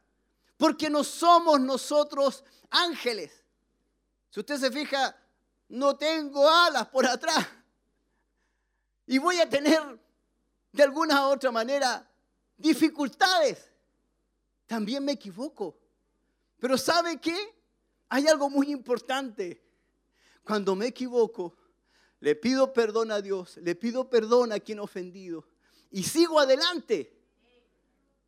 Porque 0.56 0.90
no 0.90 1.02
somos 1.02 1.60
nosotros 1.60 2.44
ángeles. 2.70 3.32
Si 4.30 4.40
usted 4.40 4.58
se 4.58 4.70
fija, 4.70 5.16
no 5.68 5.96
tengo 5.96 6.48
alas 6.48 6.88
por 6.88 7.06
atrás. 7.06 7.46
Y 9.06 9.18
voy 9.18 9.40
a 9.40 9.48
tener 9.48 9.80
de 10.72 10.82
alguna 10.82 11.28
u 11.28 11.32
otra 11.32 11.50
manera 11.50 12.08
dificultades. 12.56 13.70
También 14.66 15.04
me 15.04 15.12
equivoco. 15.12 15.78
Pero 16.58 16.78
¿sabe 16.78 17.20
qué? 17.20 17.36
Hay 18.08 18.26
algo 18.26 18.48
muy 18.48 18.70
importante. 18.70 19.62
Cuando 20.42 20.74
me 20.74 20.86
equivoco, 20.86 21.56
le 22.24 22.34
pido 22.34 22.72
perdón 22.72 23.12
a 23.12 23.20
Dios, 23.20 23.58
le 23.58 23.74
pido 23.74 24.08
perdón 24.08 24.50
a 24.50 24.58
quien 24.58 24.80
ofendido 24.80 25.46
y 25.90 26.02
sigo 26.04 26.40
adelante. 26.40 27.12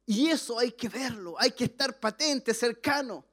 Y 0.04 0.28
eso 0.28 0.58
hay 0.58 0.72
que 0.72 0.90
verlo, 0.90 1.34
hay 1.38 1.52
que 1.52 1.64
estar 1.64 1.98
patente, 1.98 2.52
cercano. 2.52 3.24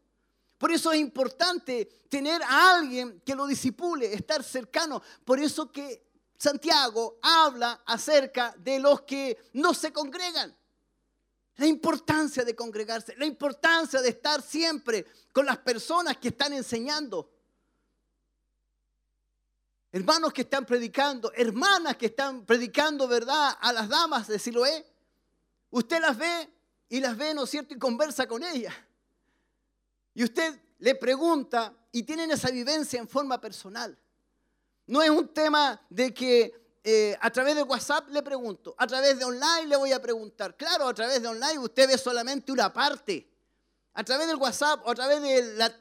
Por 0.58 0.72
eso 0.72 0.94
es 0.94 1.02
importante 1.02 2.06
tener 2.08 2.42
a 2.44 2.78
alguien 2.78 3.22
que 3.26 3.36
lo 3.36 3.46
disipule, 3.46 4.14
estar 4.14 4.42
cercano. 4.42 5.04
Por 5.26 5.38
eso 5.38 5.70
que 5.70 6.02
Santiago 6.38 7.20
habla 7.22 7.84
acerca 7.86 8.56
de 8.58 8.80
los 8.80 9.02
que 9.02 9.38
no 9.52 9.74
se 9.74 9.92
congregan. 9.92 10.56
La 11.58 11.68
importancia 11.68 12.46
de 12.46 12.56
congregarse, 12.56 13.18
la 13.18 13.26
importancia 13.26 14.02
de 14.02 14.08
estar 14.08 14.42
siempre 14.42 15.08
con 15.34 15.46
las 15.46 15.58
personas 15.58 16.16
que 16.16 16.30
están 16.30 16.54
enseñando. 16.54 17.33
Hermanos 19.96 20.34
que 20.34 20.42
están 20.42 20.66
predicando, 20.66 21.32
hermanas 21.36 21.98
que 21.98 22.08
están 22.08 22.48
predicando 22.48 23.08
verdad 23.08 23.56
a 23.62 23.72
las 23.72 23.88
damas 23.88 24.28
de 24.28 24.40
Siloé. 24.40 24.84
Usted 25.70 26.02
las 26.02 26.18
ve 26.18 26.50
y 26.90 27.00
las 27.00 27.16
ve, 27.16 27.36
¿no 27.36 27.44
es 27.44 27.52
cierto? 27.52 27.76
Y 27.76 27.78
conversa 27.78 28.26
con 28.26 28.44
ellas. 28.44 28.74
Y 30.16 30.24
usted 30.24 30.60
le 30.80 30.96
pregunta 30.96 31.72
y 31.92 32.02
tienen 32.02 32.32
esa 32.32 32.50
vivencia 32.50 33.00
en 33.00 33.08
forma 33.08 33.40
personal. 33.40 33.96
No 34.88 35.04
es 35.04 35.12
un 35.12 35.28
tema 35.28 35.80
de 35.92 36.12
que 36.12 36.80
eh, 36.84 37.16
a 37.22 37.30
través 37.30 37.56
de 37.56 37.62
WhatsApp 37.62 38.10
le 38.10 38.24
pregunto, 38.24 38.74
a 38.80 38.88
través 38.88 39.20
de 39.20 39.26
online 39.26 39.68
le 39.68 39.76
voy 39.76 39.92
a 39.92 40.02
preguntar. 40.02 40.58
Claro, 40.58 40.88
a 40.88 40.94
través 40.96 41.22
de 41.22 41.28
online 41.28 41.60
usted 41.60 41.88
ve 41.88 42.00
solamente 42.00 42.52
una 42.52 42.74
parte. 42.74 43.30
A 43.94 44.04
través 44.04 44.26
del 44.26 44.38
WhatsApp 44.38 44.82
o 44.88 44.90
a 44.90 44.96
través 44.96 45.22
de 45.22 45.54
la 45.54 45.72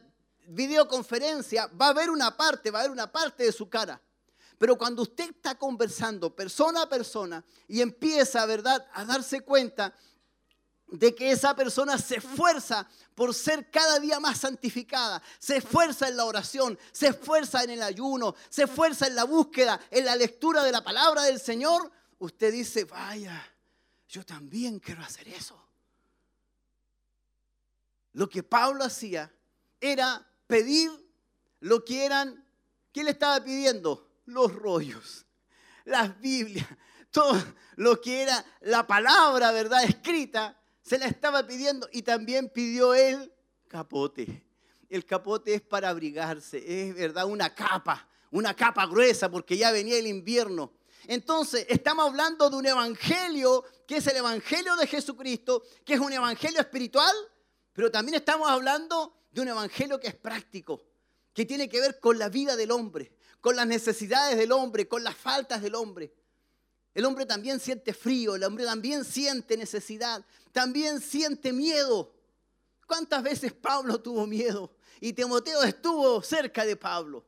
videoconferencia 0.48 1.66
va 1.69 1.86
a 1.86 1.90
haber 1.90 2.10
una 2.10 2.36
parte, 2.36 2.70
va 2.70 2.78
a 2.78 2.82
haber 2.82 2.93
una 2.93 3.10
parte 3.10 3.44
de 3.44 3.52
su 3.52 3.69
cara. 3.69 4.01
Pero 4.59 4.78
cuando 4.78 5.02
usted 5.02 5.31
está 5.31 5.56
conversando 5.56 6.35
persona 6.35 6.82
a 6.82 6.89
persona 6.89 7.44
y 7.66 7.81
empieza, 7.81 8.47
¿verdad?, 8.47 8.86
a 8.93 9.05
darse 9.05 9.40
cuenta 9.40 9.93
de 10.86 11.14
que 11.14 11.31
esa 11.31 11.56
persona 11.56 11.98
se 11.98 12.16
esfuerza 12.16 12.86
por 13.14 13.35
ser 13.35 13.70
cada 13.70 13.98
día 13.98 14.20
más 14.20 14.39
santificada, 14.39 15.23
se 15.39 15.56
esfuerza 15.56 16.06
en 16.06 16.16
la 16.16 16.27
oración, 16.27 16.78
se 16.93 17.09
esfuerza 17.09 17.64
en 17.64 17.70
el 17.70 17.82
ayuno, 17.82 18.35
se 18.51 18.64
esfuerza 18.64 19.06
en 19.06 19.14
la 19.14 19.24
búsqueda, 19.24 19.81
en 19.90 20.05
la 20.05 20.14
lectura 20.14 20.62
de 20.62 20.70
la 20.70 20.85
palabra 20.85 21.23
del 21.23 21.40
Señor, 21.40 21.90
usted 22.19 22.52
dice, 22.52 22.85
vaya, 22.85 23.43
yo 24.09 24.24
también 24.24 24.78
quiero 24.78 25.02
hacer 25.02 25.27
eso. 25.28 25.59
Lo 28.12 28.28
que 28.28 28.43
Pablo 28.43 28.85
hacía 28.85 29.32
era 29.81 30.24
pedir 30.52 30.90
lo 31.60 31.82
que 31.82 32.04
eran, 32.04 32.46
¿qué 32.92 33.02
le 33.02 33.12
estaba 33.12 33.42
pidiendo? 33.42 34.06
Los 34.26 34.54
rollos, 34.54 35.24
las 35.86 36.20
Biblias, 36.20 36.68
todo 37.10 37.42
lo 37.76 37.98
que 38.02 38.20
era 38.20 38.44
la 38.60 38.86
palabra, 38.86 39.50
¿verdad? 39.50 39.82
Escrita, 39.82 40.60
se 40.82 40.98
la 40.98 41.06
estaba 41.06 41.46
pidiendo 41.46 41.88
y 41.90 42.02
también 42.02 42.50
pidió 42.50 42.92
el 42.92 43.32
capote. 43.66 44.44
El 44.90 45.06
capote 45.06 45.54
es 45.54 45.62
para 45.62 45.88
abrigarse, 45.88 46.58
es 46.58 46.94
verdad, 46.94 47.24
una 47.24 47.54
capa, 47.54 48.06
una 48.30 48.52
capa 48.52 48.84
gruesa 48.84 49.30
porque 49.30 49.56
ya 49.56 49.70
venía 49.70 49.96
el 49.96 50.06
invierno. 50.06 50.74
Entonces, 51.06 51.64
estamos 51.70 52.10
hablando 52.10 52.50
de 52.50 52.56
un 52.56 52.66
evangelio 52.66 53.64
que 53.88 53.96
es 53.96 54.06
el 54.06 54.18
evangelio 54.18 54.76
de 54.76 54.86
Jesucristo, 54.86 55.62
que 55.82 55.94
es 55.94 56.00
un 56.00 56.12
evangelio 56.12 56.60
espiritual, 56.60 57.16
pero 57.72 57.90
también 57.90 58.16
estamos 58.16 58.50
hablando 58.50 59.21
de 59.32 59.40
un 59.40 59.48
evangelio 59.48 59.98
que 59.98 60.09
es 60.09 60.14
práctico, 60.14 60.82
que 61.32 61.44
tiene 61.44 61.68
que 61.68 61.80
ver 61.80 61.98
con 61.98 62.18
la 62.18 62.28
vida 62.28 62.54
del 62.54 62.70
hombre, 62.70 63.12
con 63.40 63.56
las 63.56 63.66
necesidades 63.66 64.36
del 64.36 64.52
hombre, 64.52 64.86
con 64.86 65.02
las 65.02 65.16
faltas 65.16 65.62
del 65.62 65.74
hombre. 65.74 66.12
El 66.94 67.06
hombre 67.06 67.24
también 67.24 67.59
siente 67.59 67.94
frío, 67.94 68.34
el 68.34 68.44
hombre 68.44 68.64
también 68.64 69.04
siente 69.04 69.56
necesidad, 69.56 70.24
también 70.52 71.00
siente 71.00 71.52
miedo. 71.52 72.14
¿Cuántas 72.86 73.22
veces 73.22 73.52
Pablo 73.52 73.98
tuvo 74.00 74.26
miedo? 74.26 74.74
Y 75.00 75.14
Timoteo 75.14 75.62
estuvo 75.62 76.22
cerca 76.22 76.66
de 76.66 76.76
Pablo. 76.76 77.24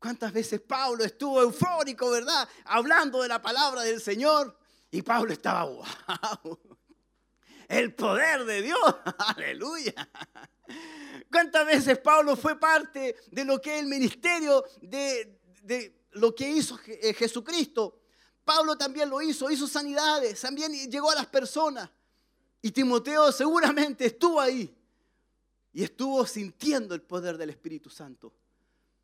¿Cuántas 0.00 0.32
veces 0.32 0.60
Pablo 0.60 1.04
estuvo 1.04 1.40
eufórico, 1.40 2.10
verdad? 2.10 2.48
Hablando 2.64 3.22
de 3.22 3.28
la 3.28 3.40
palabra 3.40 3.82
del 3.82 4.00
Señor. 4.00 4.58
Y 4.90 5.02
Pablo 5.02 5.32
estaba, 5.32 5.64
wow. 6.42 6.58
El 7.68 7.94
poder 7.94 8.44
de 8.44 8.62
Dios. 8.62 8.78
Aleluya. 9.36 9.94
¿Cuántas 11.30 11.66
veces 11.66 11.98
Pablo 11.98 12.36
fue 12.36 12.58
parte 12.58 13.16
de 13.30 13.44
lo 13.44 13.60
que 13.60 13.74
es 13.74 13.82
el 13.82 13.88
ministerio 13.88 14.64
de, 14.80 15.38
de 15.62 16.04
lo 16.12 16.34
que 16.34 16.48
hizo 16.48 16.78
eh, 16.86 17.12
Jesucristo? 17.14 18.00
Pablo 18.44 18.76
también 18.76 19.10
lo 19.10 19.20
hizo, 19.20 19.50
hizo 19.50 19.66
sanidades, 19.66 20.40
también 20.40 20.72
llegó 20.90 21.10
a 21.10 21.16
las 21.16 21.26
personas. 21.26 21.90
Y 22.62 22.70
Timoteo 22.70 23.32
seguramente 23.32 24.06
estuvo 24.06 24.40
ahí 24.40 24.72
y 25.72 25.82
estuvo 25.82 26.24
sintiendo 26.26 26.94
el 26.94 27.02
poder 27.02 27.36
del 27.36 27.50
Espíritu 27.50 27.90
Santo. 27.90 28.32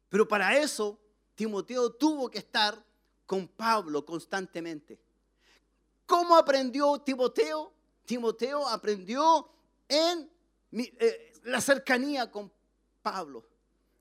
Pero 0.08 0.26
para 0.26 0.56
eso 0.56 0.98
Timoteo 1.34 1.92
tuvo 1.92 2.30
que 2.30 2.38
estar 2.38 2.82
con 3.26 3.48
Pablo 3.48 4.04
constantemente. 4.04 5.00
¿Cómo 6.06 6.36
aprendió 6.36 6.98
Timoteo? 6.98 7.72
Timoteo 8.12 8.68
aprendió 8.68 9.48
en 9.88 10.30
eh, 10.70 11.32
la 11.44 11.62
cercanía 11.62 12.30
con 12.30 12.52
Pablo, 13.00 13.42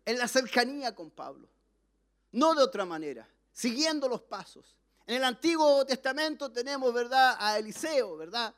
en 0.04 0.18
la 0.18 0.28
cercanía 0.28 0.94
con 0.94 1.12
Pablo, 1.12 1.48
no 2.34 2.54
de 2.54 2.62
otra 2.62 2.84
manera, 2.84 3.26
siguiendo 3.54 4.10
los 4.10 4.22
pasos. 4.22 4.76
En 5.08 5.16
el 5.16 5.24
Antiguo 5.24 5.86
Testamento 5.86 6.52
tenemos, 6.52 6.94
¿verdad?, 6.94 7.38
a 7.40 7.58
Eliseo, 7.58 8.18
¿verdad? 8.18 8.54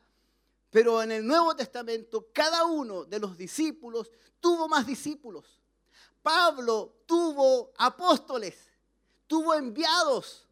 Pero 0.71 1.03
en 1.03 1.11
el 1.11 1.27
Nuevo 1.27 1.55
Testamento 1.55 2.29
cada 2.33 2.65
uno 2.65 3.05
de 3.05 3.19
los 3.19 3.37
discípulos 3.37 4.09
tuvo 4.39 4.67
más 4.67 4.87
discípulos. 4.87 5.61
Pablo 6.23 7.03
tuvo 7.05 7.73
apóstoles, 7.77 8.57
tuvo 9.27 9.53
enviados, 9.53 10.42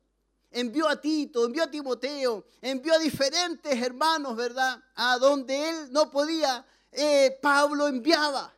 envió 0.52 0.88
a 0.88 1.00
Tito, 1.00 1.46
envió 1.46 1.64
a 1.64 1.72
Timoteo, 1.72 2.46
envió 2.62 2.94
a 2.94 3.00
diferentes 3.00 3.82
hermanos, 3.82 4.36
¿verdad? 4.36 4.84
A 4.96 5.18
donde 5.18 5.70
él 5.70 5.92
no 5.92 6.12
podía, 6.12 6.66
eh, 6.92 7.38
Pablo 7.42 7.88
enviaba. 7.88 8.54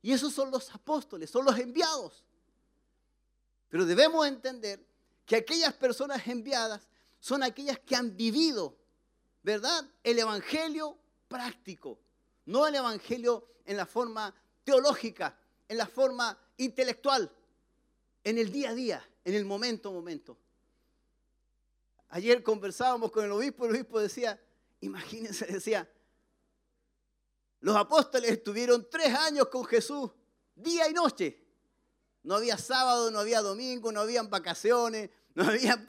Y 0.00 0.12
esos 0.12 0.32
son 0.32 0.50
los 0.50 0.72
apóstoles, 0.74 1.28
son 1.28 1.44
los 1.44 1.58
enviados. 1.58 2.24
Pero 3.68 3.84
debemos 3.84 4.26
entender 4.26 4.84
que 5.26 5.36
aquellas 5.36 5.74
personas 5.74 6.26
enviadas 6.26 6.86
son 7.20 7.42
aquellas 7.42 7.78
que 7.80 7.96
han 7.96 8.16
vivido, 8.16 8.76
¿verdad? 9.42 9.84
El 10.02 10.18
evangelio 10.18 10.96
práctico, 11.26 11.98
no 12.46 12.66
el 12.66 12.76
evangelio 12.76 13.46
en 13.66 13.76
la 13.76 13.86
forma 13.86 14.34
teológica, 14.64 15.36
en 15.68 15.76
la 15.76 15.86
forma 15.86 16.38
intelectual, 16.56 17.30
en 18.24 18.38
el 18.38 18.50
día 18.50 18.70
a 18.70 18.74
día, 18.74 19.08
en 19.24 19.34
el 19.34 19.44
momento 19.44 19.90
a 19.90 19.92
momento. 19.92 20.38
Ayer 22.10 22.42
conversábamos 22.42 23.10
con 23.10 23.24
el 23.24 23.32
obispo, 23.32 23.66
el 23.66 23.72
obispo 23.72 24.00
decía, 24.00 24.40
imagínense, 24.80 25.46
decía, 25.46 25.88
los 27.60 27.76
apóstoles 27.76 28.30
estuvieron 28.30 28.88
tres 28.90 29.14
años 29.14 29.48
con 29.48 29.64
Jesús, 29.64 30.10
día 30.54 30.88
y 30.88 30.92
noche. 30.92 31.44
No 32.22 32.36
había 32.36 32.56
sábado, 32.58 33.10
no 33.10 33.20
había 33.20 33.42
domingo, 33.42 33.90
no 33.92 34.00
habían 34.00 34.30
vacaciones, 34.30 35.10
no 35.34 35.44
había... 35.44 35.84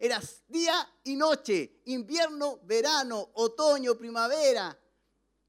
Era 0.00 0.22
día 0.46 0.88
y 1.02 1.16
noche, 1.16 1.80
invierno, 1.86 2.60
verano, 2.62 3.30
otoño, 3.34 3.96
primavera, 3.96 4.78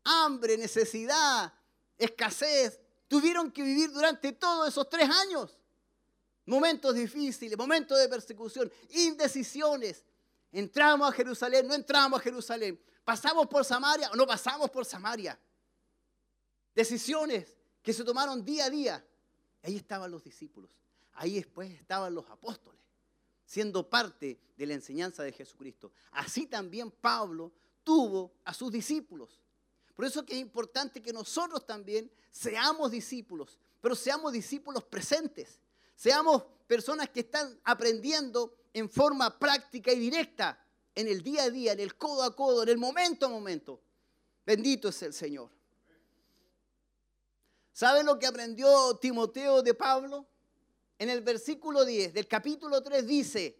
hambre, 0.03 0.57
necesidad, 0.57 1.53
escasez. 1.97 2.79
Tuvieron 3.07 3.51
que 3.51 3.61
vivir 3.61 3.91
durante 3.91 4.31
todos 4.31 4.69
esos 4.69 4.89
tres 4.89 5.07
años. 5.07 5.55
Momentos 6.45 6.95
difíciles, 6.95 7.55
momentos 7.55 7.99
de 7.99 8.09
persecución, 8.09 8.71
indecisiones. 8.89 10.03
Entramos 10.51 11.09
a 11.09 11.11
Jerusalén, 11.11 11.67
no 11.67 11.73
entramos 11.73 12.19
a 12.19 12.23
Jerusalén. 12.23 12.79
Pasamos 13.03 13.47
por 13.47 13.63
Samaria 13.63 14.09
o 14.11 14.15
no 14.15 14.25
pasamos 14.25 14.69
por 14.69 14.85
Samaria. 14.85 15.39
Decisiones 16.73 17.55
que 17.81 17.93
se 17.93 18.03
tomaron 18.03 18.43
día 18.43 18.65
a 18.65 18.69
día. 18.69 19.05
Ahí 19.63 19.75
estaban 19.75 20.09
los 20.09 20.23
discípulos. 20.23 20.71
Ahí 21.13 21.35
después 21.35 21.69
estaban 21.71 22.13
los 22.13 22.29
apóstoles, 22.29 22.79
siendo 23.45 23.89
parte 23.89 24.39
de 24.55 24.65
la 24.65 24.73
enseñanza 24.73 25.21
de 25.23 25.33
Jesucristo. 25.33 25.91
Así 26.11 26.47
también 26.47 26.91
Pablo 26.91 27.51
tuvo 27.83 28.31
a 28.45 28.53
sus 28.53 28.71
discípulos. 28.71 29.41
Por 29.95 30.05
eso 30.05 30.25
que 30.25 30.35
es 30.35 30.39
importante 30.39 31.01
que 31.01 31.11
nosotros 31.11 31.65
también 31.65 32.09
seamos 32.31 32.91
discípulos, 32.91 33.59
pero 33.81 33.95
seamos 33.95 34.31
discípulos 34.31 34.85
presentes. 34.85 35.59
Seamos 35.95 36.43
personas 36.67 37.09
que 37.09 37.19
están 37.19 37.59
aprendiendo 37.65 38.55
en 38.73 38.89
forma 38.89 39.37
práctica 39.37 39.91
y 39.91 39.99
directa, 39.99 40.63
en 40.95 41.07
el 41.07 41.23
día 41.23 41.43
a 41.43 41.49
día, 41.49 41.73
en 41.73 41.79
el 41.79 41.95
codo 41.95 42.23
a 42.23 42.35
codo, 42.35 42.63
en 42.63 42.69
el 42.69 42.77
momento 42.77 43.25
a 43.25 43.29
momento. 43.29 43.81
Bendito 44.45 44.89
es 44.89 45.01
el 45.03 45.13
Señor. 45.13 45.49
¿Saben 47.71 48.05
lo 48.05 48.19
que 48.19 48.27
aprendió 48.27 48.97
Timoteo 48.97 49.61
de 49.61 49.73
Pablo? 49.73 50.27
En 50.97 51.09
el 51.09 51.21
versículo 51.21 51.85
10 51.85 52.13
del 52.13 52.27
capítulo 52.27 52.83
3 52.83 53.07
dice, 53.07 53.57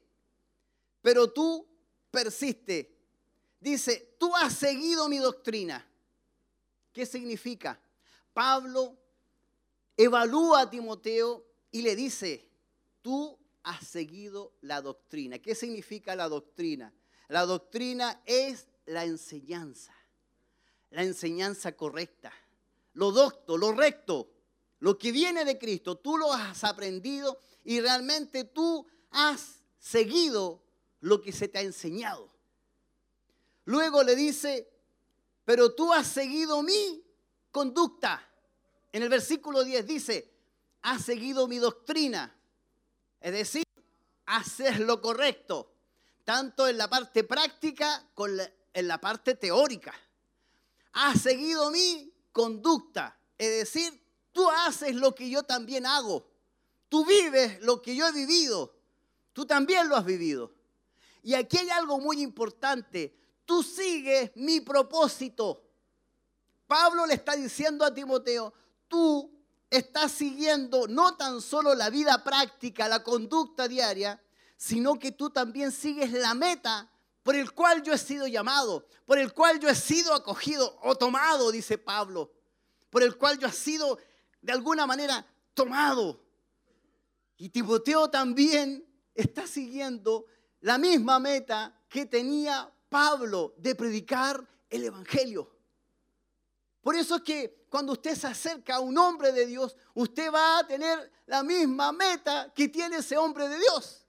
pero 1.02 1.32
tú 1.32 1.66
persiste. 2.12 2.98
Dice, 3.60 4.16
tú 4.20 4.36
has 4.36 4.54
seguido 4.54 5.08
mi 5.08 5.18
doctrina. 5.18 5.86
¿Qué 6.92 7.06
significa? 7.06 7.80
Pablo 8.34 8.98
evalúa 9.96 10.62
a 10.62 10.70
Timoteo 10.70 11.46
y 11.72 11.82
le 11.82 11.96
dice, 11.96 12.50
tú 13.02 13.38
has 13.64 13.88
seguido 13.88 14.54
la 14.62 14.82
doctrina. 14.82 15.40
¿Qué 15.40 15.56
significa 15.56 16.16
la 16.16 16.30
doctrina? 16.30 16.94
La 17.28 17.46
doctrina 17.46 18.22
es 18.26 18.68
la 18.86 19.06
enseñanza, 19.06 19.94
la 20.90 21.04
enseñanza 21.04 21.76
correcta, 21.76 22.34
lo 22.94 23.12
docto, 23.12 23.58
lo 23.58 23.72
recto, 23.72 24.32
lo 24.80 24.98
que 24.98 25.12
viene 25.12 25.46
de 25.46 25.58
Cristo. 25.58 25.98
Tú 25.98 26.18
lo 26.18 26.34
has 26.34 26.64
aprendido 26.64 27.40
y 27.64 27.80
realmente 27.82 28.46
tú 28.46 28.88
has 29.12 29.60
seguido 29.78 30.64
lo 31.02 31.22
que 31.22 31.32
se 31.32 31.48
te 31.48 31.60
ha 31.60 31.62
enseñado. 31.62 32.30
Luego 33.66 34.04
le 34.04 34.16
dice, 34.16 34.68
pero 35.46 35.76
tú 35.76 35.94
has 35.94 36.08
seguido 36.08 36.64
mi 36.64 37.04
conducta. 37.52 38.28
En 38.92 39.04
el 39.04 39.10
versículo 39.10 39.64
10 39.64 39.86
dice, 39.86 40.34
has 40.82 41.06
seguido 41.06 41.48
mi 41.48 41.58
doctrina. 41.58 42.36
Es 43.20 43.34
decir, 43.34 43.64
haces 44.26 44.80
lo 44.80 45.02
correcto, 45.02 45.74
tanto 46.24 46.68
en 46.68 46.78
la 46.78 46.90
parte 46.90 47.24
práctica 47.24 48.08
como 48.14 48.36
en 48.74 48.88
la 48.88 49.02
parte 49.02 49.36
teórica. 49.36 49.94
Has 50.94 51.22
seguido 51.22 51.72
mi 51.72 52.14
conducta. 52.32 53.18
Es 53.38 53.50
decir, 53.50 54.02
tú 54.32 54.50
haces 54.50 54.96
lo 54.96 55.14
que 55.16 55.30
yo 55.30 55.44
también 55.44 55.86
hago. 55.86 56.30
Tú 56.88 57.06
vives 57.06 57.62
lo 57.62 57.82
que 57.82 57.96
yo 57.96 58.08
he 58.08 58.12
vivido. 58.12 58.76
Tú 59.34 59.46
también 59.46 59.90
lo 59.90 59.96
has 59.96 60.06
vivido. 60.06 60.54
Y 61.24 61.34
aquí 61.34 61.58
hay 61.58 61.70
algo 61.70 62.00
muy 62.00 62.22
importante. 62.22 63.16
Tú 63.46 63.64
sigues 63.64 64.32
mi 64.36 64.62
propósito. 64.62 65.64
Pablo 66.68 67.06
le 67.06 67.16
está 67.16 67.36
diciendo 67.36 67.84
a 67.84 67.94
Timoteo, 67.94 68.54
tú 68.88 69.39
estás 69.70 70.12
siguiendo 70.12 70.88
no 70.88 71.16
tan 71.16 71.42
solo 71.42 71.76
la 71.76 71.90
vida 71.90 72.24
práctica, 72.24 72.88
la 72.88 73.04
conducta 73.04 73.68
diaria, 73.68 74.22
sino 74.58 74.98
que 75.00 75.12
tú 75.12 75.30
también 75.30 75.72
sigues 75.72 76.12
la 76.12 76.34
meta 76.34 76.92
por 77.24 77.36
el 77.36 77.52
cual 77.52 77.84
yo 77.84 77.94
he 77.94 77.98
sido 77.98 78.28
llamado, 78.28 78.88
por 79.06 79.20
el 79.20 79.34
cual 79.34 79.60
yo 79.60 79.70
he 79.70 79.76
sido 79.76 80.14
acogido 80.14 80.80
o 80.82 80.96
tomado, 80.96 81.52
dice 81.52 81.78
Pablo, 81.78 82.32
por 82.90 83.04
el 83.04 83.18
cual 83.18 83.38
yo 83.38 83.48
he 83.48 83.52
sido 83.52 84.00
de 84.42 84.52
alguna 84.52 84.86
manera 84.88 85.26
tomado. 85.54 86.24
Y 87.38 87.50
Timoteo 87.50 88.10
también 88.10 88.86
está 89.14 89.48
siguiendo 89.48 90.26
la 90.62 90.78
misma 90.78 91.20
meta 91.20 91.80
que 91.88 92.06
tenía 92.06 92.72
Pablo 92.90 93.54
de 93.58 93.76
predicar 93.76 94.48
el 94.70 94.84
Evangelio. 94.84 95.59
Por 96.82 96.96
eso 96.96 97.18
es 97.18 97.22
que 97.24 97.66
cuando 97.70 97.94
usted 97.94 98.16
se 98.16 98.28
acerca 98.28 98.76
a 98.76 98.80
un 98.80 98.98
hombre 98.98 99.32
de 99.32 99.46
Dios, 99.46 99.76
usted 99.94 100.32
va 100.32 100.60
a 100.60 100.68
tener 100.68 101.12
la 101.26 101.44
misma 101.44 101.92
meta 101.92 102.52
que 102.56 102.70
tiene 102.70 102.98
ese 102.98 103.18
hombre 103.18 103.48
de 103.48 103.60
Dios. 103.60 104.06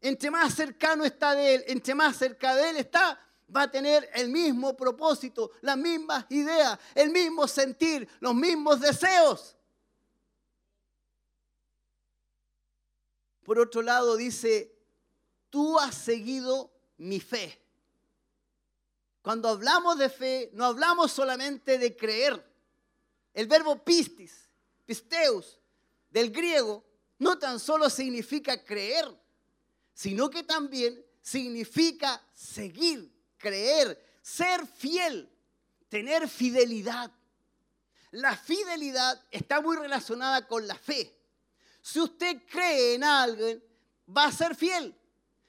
Entre 0.00 0.30
más 0.30 0.54
cercano 0.54 1.04
está 1.04 1.34
de 1.34 1.56
él, 1.56 1.64
entre 1.66 1.94
más 1.94 2.16
cerca 2.16 2.54
de 2.54 2.70
él 2.70 2.76
está, 2.76 3.18
va 3.54 3.62
a 3.62 3.70
tener 3.70 4.08
el 4.14 4.28
mismo 4.28 4.76
propósito, 4.76 5.50
las 5.60 5.76
mismas 5.76 6.26
ideas, 6.30 6.78
el 6.94 7.10
mismo 7.10 7.48
sentir, 7.48 8.08
los 8.20 8.34
mismos 8.34 8.80
deseos. 8.80 9.56
Por 13.44 13.58
otro 13.58 13.82
lado 13.82 14.16
dice, 14.16 14.74
tú 15.50 15.78
has 15.78 15.94
seguido 15.94 16.70
mi 16.96 17.20
fe. 17.20 17.63
Cuando 19.24 19.48
hablamos 19.48 19.96
de 19.96 20.10
fe, 20.10 20.50
no 20.52 20.66
hablamos 20.66 21.10
solamente 21.10 21.78
de 21.78 21.96
creer, 21.96 22.44
El 23.32 23.46
verbo 23.46 23.82
pistis, 23.82 24.50
pisteus, 24.84 25.58
del 26.10 26.30
griego, 26.30 26.84
no 27.18 27.38
tan 27.38 27.58
solo 27.58 27.88
significa 27.88 28.62
creer, 28.62 29.08
sino 29.94 30.28
que 30.28 30.42
también 30.42 31.02
significa 31.22 32.22
seguir, 32.34 33.10
creer, 33.38 33.98
ser 34.20 34.66
fiel, 34.66 35.32
tener 35.88 36.28
fidelidad. 36.28 37.10
La 38.10 38.36
fidelidad 38.36 39.24
está 39.30 39.62
muy 39.62 39.78
relacionada 39.78 40.46
con 40.46 40.66
la 40.66 40.76
fe. 40.76 41.18
Si 41.80 41.98
usted 41.98 42.42
cree 42.46 42.96
en 42.96 43.04
alguien, 43.04 43.64
va 44.06 44.26
a 44.26 44.32
ser 44.32 44.54
fiel. 44.54 44.94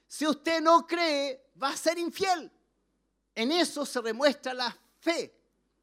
Si 0.08 0.26
usted 0.26 0.62
no 0.62 0.86
cree, 0.86 1.50
va 1.62 1.68
a 1.68 1.76
ser 1.76 1.98
infiel. 1.98 2.50
En 3.36 3.52
eso 3.52 3.84
se 3.84 4.00
demuestra 4.00 4.54
la 4.54 4.76
fe, 4.98 5.32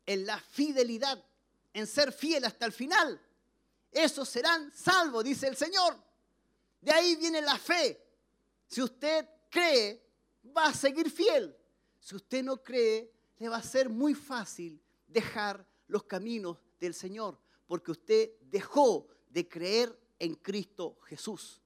en 0.08 0.26
la 0.26 0.40
fidelidad, 0.40 1.24
en 1.72 1.86
ser 1.86 2.12
fiel 2.12 2.44
hasta 2.46 2.66
el 2.66 2.74
final. 2.74 3.22
Esos 3.92 4.28
serán 4.28 4.72
salvos, 4.74 5.24
dice 5.24 5.48
el 5.48 5.56
Señor. 5.56 5.96
De 6.82 6.92
ahí 6.92 7.16
viene 7.16 7.42
la 7.42 7.58
fe. 7.60 8.04
Si 8.68 8.82
usted 8.82 9.30
cree, 9.52 10.04
va 10.58 10.66
a 10.66 10.74
seguir 10.74 11.12
fiel. 11.12 11.56
Si 12.00 12.16
usted 12.16 12.44
no 12.44 12.62
cree, 12.62 13.14
le 13.38 13.50
va 13.50 13.58
a 13.58 13.64
ser 13.64 13.88
muy 13.88 14.16
fácil 14.16 14.82
dejar 15.08 15.64
los 15.88 16.04
caminos 16.06 16.58
del 16.80 16.96
Señor, 16.96 17.40
porque 17.68 17.92
usted 17.92 18.32
dejó 18.42 19.08
de 19.30 19.48
creer 19.48 19.96
en 20.18 20.34
Cristo 20.36 20.98
Jesús. 21.04 21.62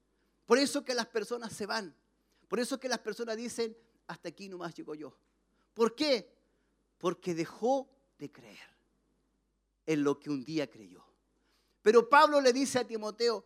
Por 0.45 0.57
eso 0.57 0.83
que 0.83 0.93
las 0.93 1.07
personas 1.07 1.53
se 1.53 1.65
van. 1.65 1.95
Por 2.49 2.59
eso 2.59 2.77
que 2.77 2.89
las 2.89 2.99
personas 2.99 3.37
dicen, 3.37 3.75
hasta 4.05 4.27
aquí 4.29 4.49
nomás 4.49 4.75
llego 4.75 4.93
yo. 4.95 5.17
¿Por 5.77 5.93
qué? 5.93 6.27
Porque 6.97 7.35
dejó 7.35 7.87
de 8.17 8.31
creer 8.31 8.57
en 9.85 10.03
lo 10.03 10.17
que 10.19 10.31
un 10.31 10.43
día 10.43 10.67
creyó. 10.67 11.05
Pero 11.83 12.09
Pablo 12.09 12.41
le 12.41 12.51
dice 12.51 12.79
a 12.79 12.87
Timoteo, 12.87 13.45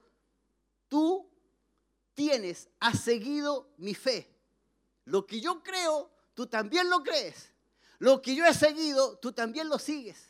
tú 0.87 1.29
tienes, 2.13 2.69
has 2.79 3.01
seguido 3.01 3.73
mi 3.75 3.93
fe. 3.93 4.33
Lo 5.03 5.27
que 5.27 5.41
yo 5.41 5.61
creo, 5.61 6.09
tú 6.33 6.47
también 6.47 6.89
lo 6.89 7.03
crees. 7.03 7.51
Lo 7.99 8.21
que 8.21 8.33
yo 8.33 8.45
he 8.45 8.53
seguido, 8.53 9.17
tú 9.17 9.33
también 9.33 9.67
lo 9.67 9.77
sigues. 9.77 10.29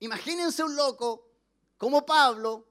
Imagínense 0.00 0.64
un 0.64 0.74
loco 0.74 1.30
como 1.78 2.04
Pablo 2.04 2.66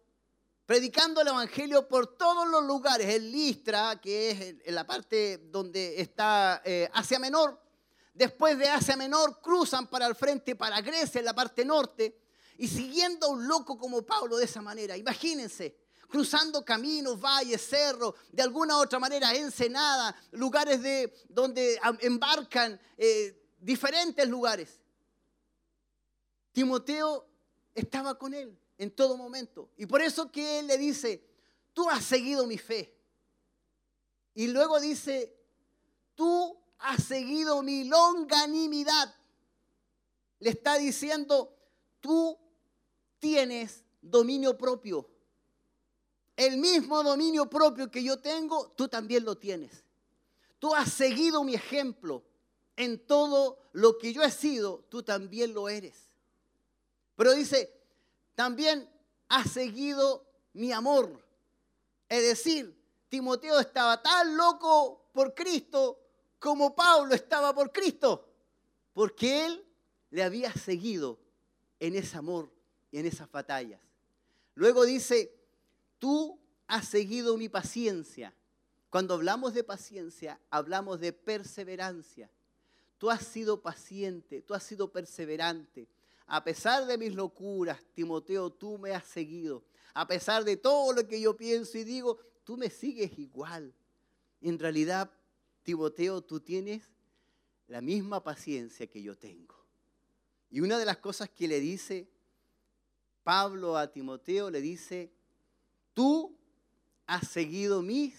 predicando 0.66 1.22
el 1.22 1.30
Evangelio 1.30 1.88
por 1.88 2.18
todos 2.18 2.50
los 2.50 2.66
lugares, 2.66 3.16
en 3.16 3.32
Listra, 3.32 4.02
que 4.02 4.32
es 4.32 4.56
en 4.66 4.76
la 4.76 4.86
parte 4.86 5.38
donde 5.38 6.02
está 6.02 6.62
eh, 6.66 6.90
Asia 6.92 7.18
Menor. 7.18 7.71
Después 8.14 8.58
de 8.58 8.68
Asia 8.68 8.96
Menor 8.96 9.40
cruzan 9.42 9.88
para 9.88 10.08
el 10.08 10.16
frente, 10.16 10.56
para 10.56 10.82
Grecia, 10.82 11.20
en 11.20 11.26
la 11.26 11.34
parte 11.34 11.64
norte, 11.64 12.20
y 12.58 12.68
siguiendo 12.68 13.28
a 13.28 13.30
un 13.30 13.48
loco 13.48 13.78
como 13.78 14.02
Pablo 14.04 14.38
de 14.38 14.46
esa 14.46 14.62
manera. 14.62 14.98
Imagínense, 14.98 15.76
cruzando 16.08 16.64
caminos, 16.64 17.20
valles, 17.20 17.66
cerros, 17.66 18.14
de 18.32 18.44
alguna 18.44 18.78
otra 18.78 19.00
manera, 19.00 19.34
ensenada, 19.34 20.16
lugares 20.32 20.82
de, 20.82 21.14
donde 21.30 21.80
embarcan 22.02 22.80
eh, 22.98 23.42
diferentes 23.60 24.28
lugares. 24.28 24.80
Timoteo 26.52 27.26
estaba 27.74 28.18
con 28.18 28.34
él 28.34 28.56
en 28.78 28.92
todo 28.92 29.16
momento. 29.16 29.70
Y 29.78 29.86
por 29.86 30.02
eso 30.02 30.32
que 30.32 30.60
él 30.60 30.68
le 30.68 30.78
dice, 30.78 31.24
tú 31.74 31.90
has 31.90 32.04
seguido 32.04 32.46
mi 32.46 32.58
fe. 32.58 32.94
Y 34.34 34.48
luego 34.48 34.80
dice, 34.80 35.34
tú 36.16 36.61
has 36.82 37.04
seguido 37.04 37.62
mi 37.62 37.84
longanimidad. 37.86 39.16
Le 40.40 40.50
está 40.50 40.78
diciendo, 40.78 41.56
tú 42.00 42.38
tienes 43.20 43.84
dominio 44.02 44.58
propio. 44.58 45.08
El 46.36 46.58
mismo 46.58 47.04
dominio 47.04 47.50
propio 47.50 47.92
que 47.92 48.04
yo 48.04 48.20
tengo, 48.20 48.72
tú 48.76 48.88
también 48.88 49.24
lo 49.24 49.38
tienes. 49.38 49.84
Tú 50.60 50.74
has 50.74 50.92
seguido 50.92 51.44
mi 51.44 51.54
ejemplo. 51.54 52.24
En 52.76 53.06
todo 53.06 53.60
lo 53.74 53.98
que 53.98 54.14
yo 54.14 54.24
he 54.24 54.32
sido, 54.32 54.86
tú 54.90 55.04
también 55.04 55.54
lo 55.54 55.70
eres. 55.70 56.10
Pero 57.16 57.34
dice, 57.34 57.72
también 58.34 58.90
has 59.28 59.52
seguido 59.52 60.26
mi 60.54 60.72
amor. 60.72 61.24
Es 62.10 62.24
decir, 62.24 62.76
Timoteo 63.10 63.60
estaba 63.60 64.02
tan 64.02 64.36
loco 64.36 65.10
por 65.14 65.36
Cristo 65.36 66.00
como 66.42 66.76
Pablo 66.76 67.14
estaba 67.14 67.54
por 67.54 67.72
Cristo, 67.72 68.28
porque 68.94 69.46
él 69.46 69.64
le 70.10 70.24
había 70.24 70.52
seguido 70.52 71.20
en 71.80 71.96
ese 71.96 72.18
amor 72.18 72.52
y 72.90 72.98
en 72.98 73.06
esas 73.06 73.32
batallas. 73.32 73.80
Luego 74.56 74.84
dice, 74.84 75.32
tú 76.00 76.40
has 76.66 76.88
seguido 76.88 77.38
mi 77.38 77.48
paciencia. 77.48 78.34
Cuando 78.90 79.14
hablamos 79.14 79.54
de 79.54 79.64
paciencia, 79.64 80.42
hablamos 80.50 81.00
de 81.00 81.14
perseverancia. 81.14 82.28
Tú 82.98 83.12
has 83.12 83.22
sido 83.22 83.62
paciente, 83.62 84.42
tú 84.42 84.56
has 84.56 84.64
sido 84.64 84.92
perseverante. 84.92 85.88
A 86.26 86.44
pesar 86.44 86.88
de 86.88 86.98
mis 86.98 87.14
locuras, 87.14 87.80
Timoteo, 87.94 88.50
tú 88.50 88.80
me 88.80 88.96
has 88.96 89.06
seguido. 89.06 89.64
A 89.94 90.08
pesar 90.08 90.44
de 90.44 90.58
todo 90.58 90.92
lo 90.92 91.08
que 91.08 91.22
yo 91.22 91.38
pienso 91.38 91.78
y 91.78 91.84
digo, 91.84 92.18
tú 92.44 92.58
me 92.58 92.72
sigues 92.72 93.20
igual. 93.20 93.76
En 94.42 94.58
realidad, 94.58 95.12
Timoteo, 95.64 96.22
tú 96.22 96.40
tienes 96.40 96.84
la 97.68 97.82
misma 97.82 98.24
paciencia 98.24 98.88
que 98.88 99.02
yo 99.02 99.18
tengo. 99.18 99.56
Y 100.50 100.60
una 100.60 100.78
de 100.78 100.86
las 100.86 100.98
cosas 100.98 101.30
que 101.30 101.48
le 101.48 101.60
dice 101.60 102.10
Pablo 103.24 103.78
a 103.78 103.92
Timoteo, 103.92 104.50
le 104.50 104.62
dice, 104.62 105.12
tú 105.94 106.36
has 107.06 107.28
seguido 107.30 107.82
mis 107.82 108.16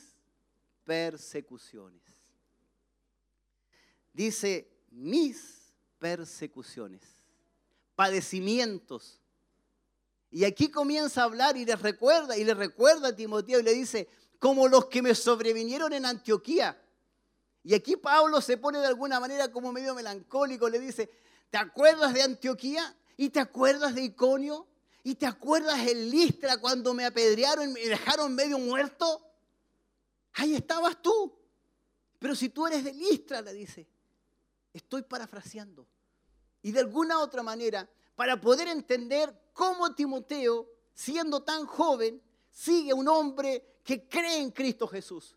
persecuciones. 0.84 2.02
Dice, 4.12 4.68
mis 4.90 5.74
persecuciones, 5.98 7.02
padecimientos. 7.94 9.20
Y 10.30 10.44
aquí 10.44 10.70
comienza 10.70 11.22
a 11.22 11.24
hablar 11.24 11.56
y 11.56 11.64
le 11.64 11.76
recuerda, 11.76 12.36
y 12.36 12.44
le 12.44 12.54
recuerda 12.54 13.08
a 13.08 13.16
Timoteo 13.16 13.60
y 13.60 13.62
le 13.62 13.74
dice, 13.74 14.08
como 14.38 14.68
los 14.68 14.86
que 14.86 15.02
me 15.02 15.14
sobrevinieron 15.14 15.92
en 15.92 16.04
Antioquía. 16.04 16.81
Y 17.64 17.74
aquí 17.74 17.96
Pablo 17.96 18.40
se 18.40 18.56
pone 18.56 18.78
de 18.78 18.86
alguna 18.86 19.20
manera 19.20 19.50
como 19.50 19.72
medio 19.72 19.94
melancólico, 19.94 20.68
le 20.68 20.80
dice, 20.80 21.10
¿te 21.50 21.58
acuerdas 21.58 22.12
de 22.12 22.22
Antioquía? 22.22 22.96
¿Y 23.16 23.30
te 23.30 23.40
acuerdas 23.40 23.94
de 23.94 24.02
Iconio? 24.02 24.66
¿Y 25.04 25.14
te 25.14 25.26
acuerdas 25.26 25.86
en 25.86 26.10
Listra 26.10 26.58
cuando 26.58 26.94
me 26.94 27.04
apedrearon 27.04 27.70
y 27.70 27.72
me 27.72 27.80
dejaron 27.80 28.34
medio 28.34 28.58
muerto? 28.58 29.24
Ahí 30.34 30.54
estabas 30.54 31.00
tú. 31.00 31.38
Pero 32.18 32.34
si 32.34 32.48
tú 32.48 32.66
eres 32.66 32.84
de 32.84 32.92
Listra, 32.92 33.40
le 33.42 33.52
dice, 33.52 33.86
estoy 34.72 35.02
parafraseando. 35.02 35.86
Y 36.62 36.72
de 36.72 36.80
alguna 36.80 37.18
otra 37.20 37.42
manera, 37.42 37.88
para 38.14 38.40
poder 38.40 38.68
entender 38.68 39.50
cómo 39.52 39.94
Timoteo, 39.94 40.68
siendo 40.94 41.42
tan 41.42 41.66
joven, 41.66 42.22
sigue 42.50 42.92
un 42.92 43.08
hombre 43.08 43.80
que 43.84 44.08
cree 44.08 44.38
en 44.38 44.50
Cristo 44.50 44.86
Jesús. 44.86 45.36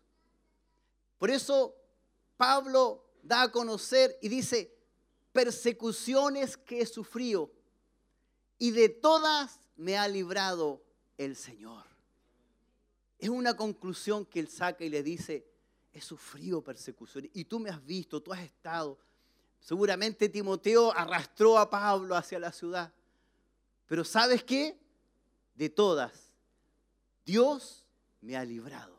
Por 1.18 1.30
eso 1.30 1.74
Pablo 2.36 3.04
da 3.22 3.42
a 3.42 3.52
conocer 3.52 4.18
y 4.22 4.28
dice, 4.28 4.72
persecuciones 5.32 6.56
que 6.56 6.80
he 6.80 6.86
sufrido 6.86 7.50
y 8.58 8.70
de 8.70 8.88
todas 8.88 9.60
me 9.76 9.98
ha 9.98 10.08
librado 10.08 10.82
el 11.18 11.36
Señor. 11.36 11.84
Es 13.18 13.28
una 13.28 13.56
conclusión 13.56 14.24
que 14.24 14.40
él 14.40 14.48
saca 14.48 14.84
y 14.84 14.88
le 14.88 15.02
dice, 15.02 15.46
he 15.92 16.00
sufrido 16.00 16.62
persecuciones 16.62 17.30
y 17.34 17.44
tú 17.44 17.58
me 17.58 17.70
has 17.70 17.84
visto, 17.84 18.22
tú 18.22 18.32
has 18.32 18.40
estado. 18.40 18.98
Seguramente 19.60 20.28
Timoteo 20.28 20.92
arrastró 20.92 21.58
a 21.58 21.68
Pablo 21.68 22.14
hacia 22.14 22.38
la 22.38 22.52
ciudad. 22.52 22.92
Pero 23.86 24.04
¿sabes 24.04 24.44
qué? 24.44 24.78
De 25.54 25.70
todas, 25.70 26.32
Dios 27.24 27.84
me 28.20 28.36
ha 28.36 28.44
librado. 28.44 28.98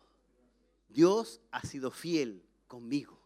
Dios 0.90 1.42
ha 1.52 1.62
sido 1.62 1.92
fiel 1.92 2.44
conmigo. 2.68 3.17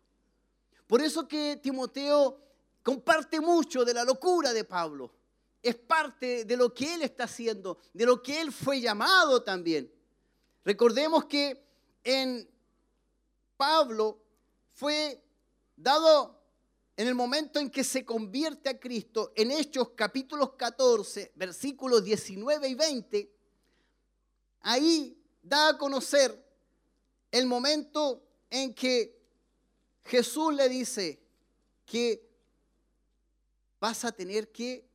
Por 0.91 1.01
eso 1.01 1.25
que 1.25 1.55
Timoteo 1.55 2.37
comparte 2.83 3.39
mucho 3.39 3.85
de 3.85 3.93
la 3.93 4.03
locura 4.03 4.51
de 4.51 4.65
Pablo 4.65 5.09
es 5.63 5.77
parte 5.77 6.43
de 6.43 6.57
lo 6.57 6.73
que 6.73 6.95
Él 6.95 7.01
está 7.01 7.23
haciendo, 7.23 7.77
de 7.93 8.05
lo 8.05 8.21
que 8.21 8.41
Él 8.41 8.51
fue 8.51 8.81
llamado 8.81 9.41
también. 9.41 9.89
Recordemos 10.65 11.27
que 11.27 11.65
en 12.03 12.45
Pablo 13.55 14.21
fue 14.73 15.23
dado 15.77 16.43
en 16.97 17.07
el 17.07 17.15
momento 17.15 17.61
en 17.61 17.69
que 17.69 17.85
se 17.85 18.03
convierte 18.03 18.67
a 18.67 18.77
Cristo, 18.77 19.31
en 19.37 19.51
Hechos 19.51 19.91
capítulos 19.95 20.55
14, 20.55 21.31
versículos 21.35 22.03
19 22.03 22.67
y 22.67 22.75
20, 22.75 23.31
ahí 24.59 25.17
da 25.41 25.69
a 25.69 25.77
conocer 25.77 26.45
el 27.31 27.45
momento 27.45 28.21
en 28.49 28.73
que 28.73 29.20
Jesús 30.03 30.53
le 30.53 30.67
dice 30.69 31.19
que 31.85 32.27
vas 33.79 34.05
a 34.05 34.11
tener 34.11 34.51
que 34.51 34.87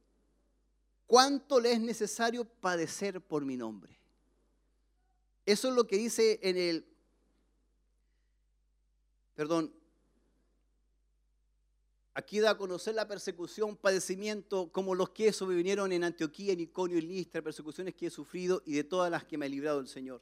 cuánto 1.07 1.61
le 1.61 1.73
es 1.73 1.81
necesario 1.81 2.45
padecer 2.45 3.21
por 3.21 3.45
mi 3.45 3.57
nombre. 3.57 3.99
Eso 5.45 5.69
es 5.69 5.75
lo 5.75 5.87
que 5.87 5.97
dice 5.97 6.41
en 6.43 6.57
el, 6.57 6.87
perdón, 9.35 9.73
aquí 12.15 12.41
da 12.41 12.51
a 12.51 12.59
conocer 12.59 12.95
la 12.95 13.07
persecución, 13.07 13.77
padecimiento, 13.77 14.73
como 14.73 14.95
los 14.95 15.11
que 15.11 15.33
sobrevinieron 15.33 15.93
en 15.93 16.03
Antioquía, 16.03 16.53
en 16.53 16.61
Iconio 16.61 16.99
y 16.99 17.03
Listra, 17.03 17.43
persecuciones 17.43 17.95
que 17.95 18.07
he 18.07 18.11
sufrido 18.11 18.63
y 18.67 18.75
de 18.75 18.85
todas 18.85 19.11
las 19.11 19.25
que 19.25 19.39
me 19.39 19.47
ha 19.47 19.49
librado 19.49 19.79
el 19.79 19.87
Señor. 19.87 20.21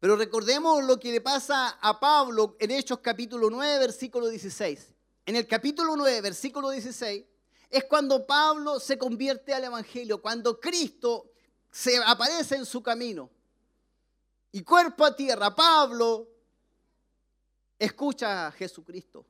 Pero 0.00 0.14
recordemos 0.14 0.84
lo 0.84 1.00
que 1.00 1.10
le 1.10 1.20
pasa 1.20 1.70
a 1.80 1.98
Pablo 1.98 2.56
en 2.60 2.70
Hechos 2.70 3.00
capítulo 3.00 3.50
9, 3.50 3.78
versículo 3.80 4.28
16. 4.28 4.94
En 5.26 5.34
el 5.34 5.46
capítulo 5.46 5.96
9, 5.96 6.20
versículo 6.20 6.70
16, 6.70 7.24
es 7.68 7.84
cuando 7.84 8.24
Pablo 8.24 8.78
se 8.78 8.96
convierte 8.96 9.52
al 9.52 9.64
Evangelio, 9.64 10.22
cuando 10.22 10.60
Cristo 10.60 11.32
se 11.72 11.98
aparece 11.98 12.54
en 12.54 12.64
su 12.64 12.80
camino. 12.80 13.28
Y 14.52 14.62
cuerpo 14.62 15.04
a 15.04 15.16
tierra, 15.16 15.54
Pablo 15.54 16.28
escucha 17.76 18.46
a 18.46 18.52
Jesucristo. 18.52 19.26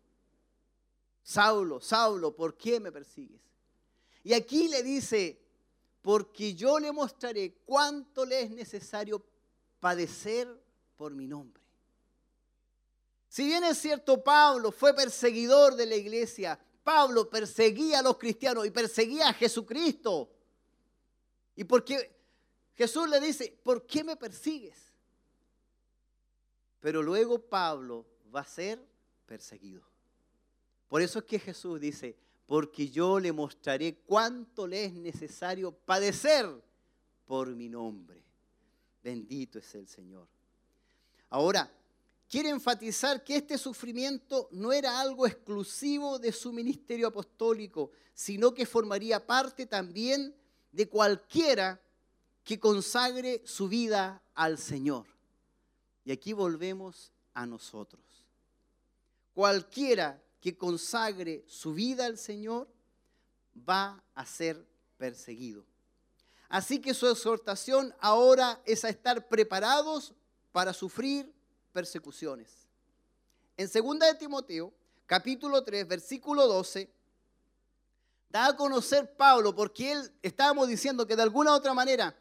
Saulo, 1.23 1.81
Saulo, 1.81 2.37
¿por 2.37 2.57
qué 2.59 2.79
me 2.79 2.93
persigues? 2.93 3.41
Y 4.23 4.35
aquí 4.35 4.69
le 4.69 4.83
dice, 4.83 5.41
porque 6.03 6.55
yo 6.55 6.79
le 6.79 6.93
mostraré 6.93 7.55
cuánto 7.65 8.27
le 8.27 8.43
es 8.43 8.51
necesario 8.51 9.25
padecer 9.81 10.49
por 10.97 11.15
mi 11.15 11.27
nombre. 11.27 11.63
Si 13.29 13.45
bien 13.45 13.63
es 13.65 13.79
cierto, 13.79 14.23
Pablo 14.23 14.73
fue 14.73 14.95
perseguidor 14.95 15.77
de 15.77 15.87
la 15.87 15.97
iglesia, 15.97 16.59
Pablo 16.83 17.29
perseguía 17.29 17.99
a 17.99 18.03
los 18.03 18.17
cristianos 18.17 18.67
y 18.67 18.71
perseguía 18.71 19.29
a 19.29 19.35
Jesucristo. 19.35 20.31
Y 21.55 21.65
porque 21.65 22.17
Jesús 22.75 23.09
le 23.09 23.21
dice, 23.21 23.59
¿por 23.63 23.87
qué 23.87 24.03
me 24.03 24.17
persigues? 24.17 24.79
Pero 26.81 27.03
luego 27.03 27.39
Pablo 27.39 28.07
va 28.35 28.41
a 28.41 28.47
ser 28.47 28.81
perseguido. 29.27 29.83
Por 30.89 31.03
eso 31.03 31.19
es 31.19 31.25
que 31.27 31.39
Jesús 31.39 31.79
dice, 31.79 32.17
porque 32.47 32.89
yo 32.89 33.21
le 33.21 33.33
mostraré 33.33 33.97
cuánto 34.07 34.67
le 34.67 34.87
es 34.87 34.95
necesario 34.95 35.73
padecer 35.73 36.49
por 37.27 37.55
mi 37.55 37.69
nombre. 37.69 38.25
Bendito 39.09 39.59
es 39.59 39.75
el 39.75 39.89
Señor. 39.89 40.29
Ahora, 41.31 41.73
quiere 42.29 42.51
enfatizar 42.51 43.25
que 43.25 43.37
este 43.37 43.57
sufrimiento 43.57 44.51
no 44.53 44.71
era 44.71 45.01
algo 45.01 45.27
exclusivo 45.27 46.19
de 46.19 46.31
su 46.31 46.53
ministerio 46.53 47.09
apostólico, 47.09 47.91
sino 48.13 48.53
que 48.53 48.67
formaría 48.67 49.27
parte 49.27 49.65
también 49.65 50.37
de 50.73 50.91
cualquiera 50.91 51.81
que 52.45 52.61
consagre 52.61 53.41
su 53.47 53.67
vida 53.67 54.23
al 54.35 54.59
Señor. 54.59 55.07
Y 56.05 56.13
aquí 56.13 56.35
volvemos 56.35 57.11
a 57.33 57.47
nosotros. 57.47 58.03
Cualquiera 59.33 60.23
que 60.39 60.55
consagre 60.59 61.47
su 61.47 61.73
vida 61.73 62.05
al 62.05 62.19
Señor 62.19 62.69
va 63.67 64.05
a 64.15 64.27
ser 64.27 64.69
perseguido. 64.99 65.65
Así 66.49 66.81
que 66.81 66.95
su 66.95 67.09
exhortación 67.09 67.95
ahora 68.01 68.61
es 68.65 68.85
a 68.85 68.89
estar 68.89 69.29
preparados 69.29 70.15
para 70.53 70.73
sufrir 70.73 71.33
persecuciones. 71.73 72.69
En 73.57 73.69
2 73.71 73.99
de 73.99 74.15
Timoteo, 74.15 74.73
capítulo 75.07 75.63
3, 75.63 75.87
versículo 75.87 76.47
12, 76.47 76.91
da 78.31 78.47
a 78.47 78.57
conocer 78.57 79.15
Pablo, 79.17 79.55
porque 79.55 79.93
él 79.93 80.13
estábamos 80.23 80.69
diciendo 80.69 81.07
que 81.07 81.17
de 81.17 81.23
alguna 81.23 81.53
u 81.53 81.55
otra 81.55 81.75
manera 81.75 82.17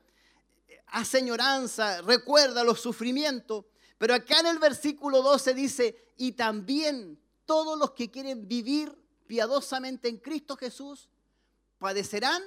hace 0.87 1.17
añoranza, 1.17 2.01
recuerda 2.01 2.63
los 2.63 2.79
sufrimientos, 2.79 3.65
pero 3.97 4.13
acá 4.13 4.39
en 4.39 4.47
el 4.47 4.59
versículo 4.59 5.21
12 5.21 5.53
dice, 5.53 6.13
y 6.17 6.33
también 6.33 7.19
todos 7.45 7.77
los 7.77 7.91
que 7.91 8.09
quieren 8.09 8.47
vivir 8.47 8.95
piadosamente 9.25 10.07
en 10.07 10.17
Cristo 10.17 10.55
Jesús 10.55 11.09
padecerán 11.77 12.41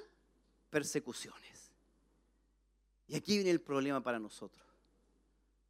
persecuciones. 0.71 1.50
Y 3.11 3.17
aquí 3.17 3.35
viene 3.35 3.51
el 3.51 3.61
problema 3.61 4.01
para 4.01 4.21
nosotros. 4.21 4.65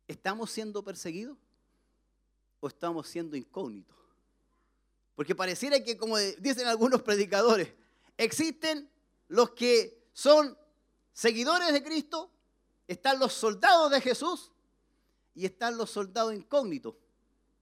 ¿Estamos 0.06 0.50
siendo 0.50 0.84
perseguidos 0.84 1.38
o 2.60 2.68
estamos 2.68 3.08
siendo 3.08 3.34
incógnitos? 3.34 3.96
Porque 5.14 5.34
pareciera 5.34 5.82
que, 5.82 5.96
como 5.96 6.18
dicen 6.18 6.66
algunos 6.66 7.00
predicadores, 7.00 7.72
existen 8.18 8.90
los 9.28 9.52
que 9.52 10.06
son 10.12 10.54
seguidores 11.14 11.72
de 11.72 11.82
Cristo, 11.82 12.30
están 12.86 13.18
los 13.18 13.32
soldados 13.32 13.90
de 13.90 14.02
Jesús 14.02 14.52
y 15.34 15.46
están 15.46 15.78
los 15.78 15.88
soldados 15.88 16.34
incógnitos, 16.34 16.94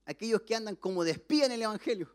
aquellos 0.03 0.41
que 0.41 0.55
andan 0.55 0.75
como 0.75 1.05
de 1.05 1.11
espía 1.11 1.45
en 1.45 1.53
el 1.53 1.61
Evangelio. 1.61 2.13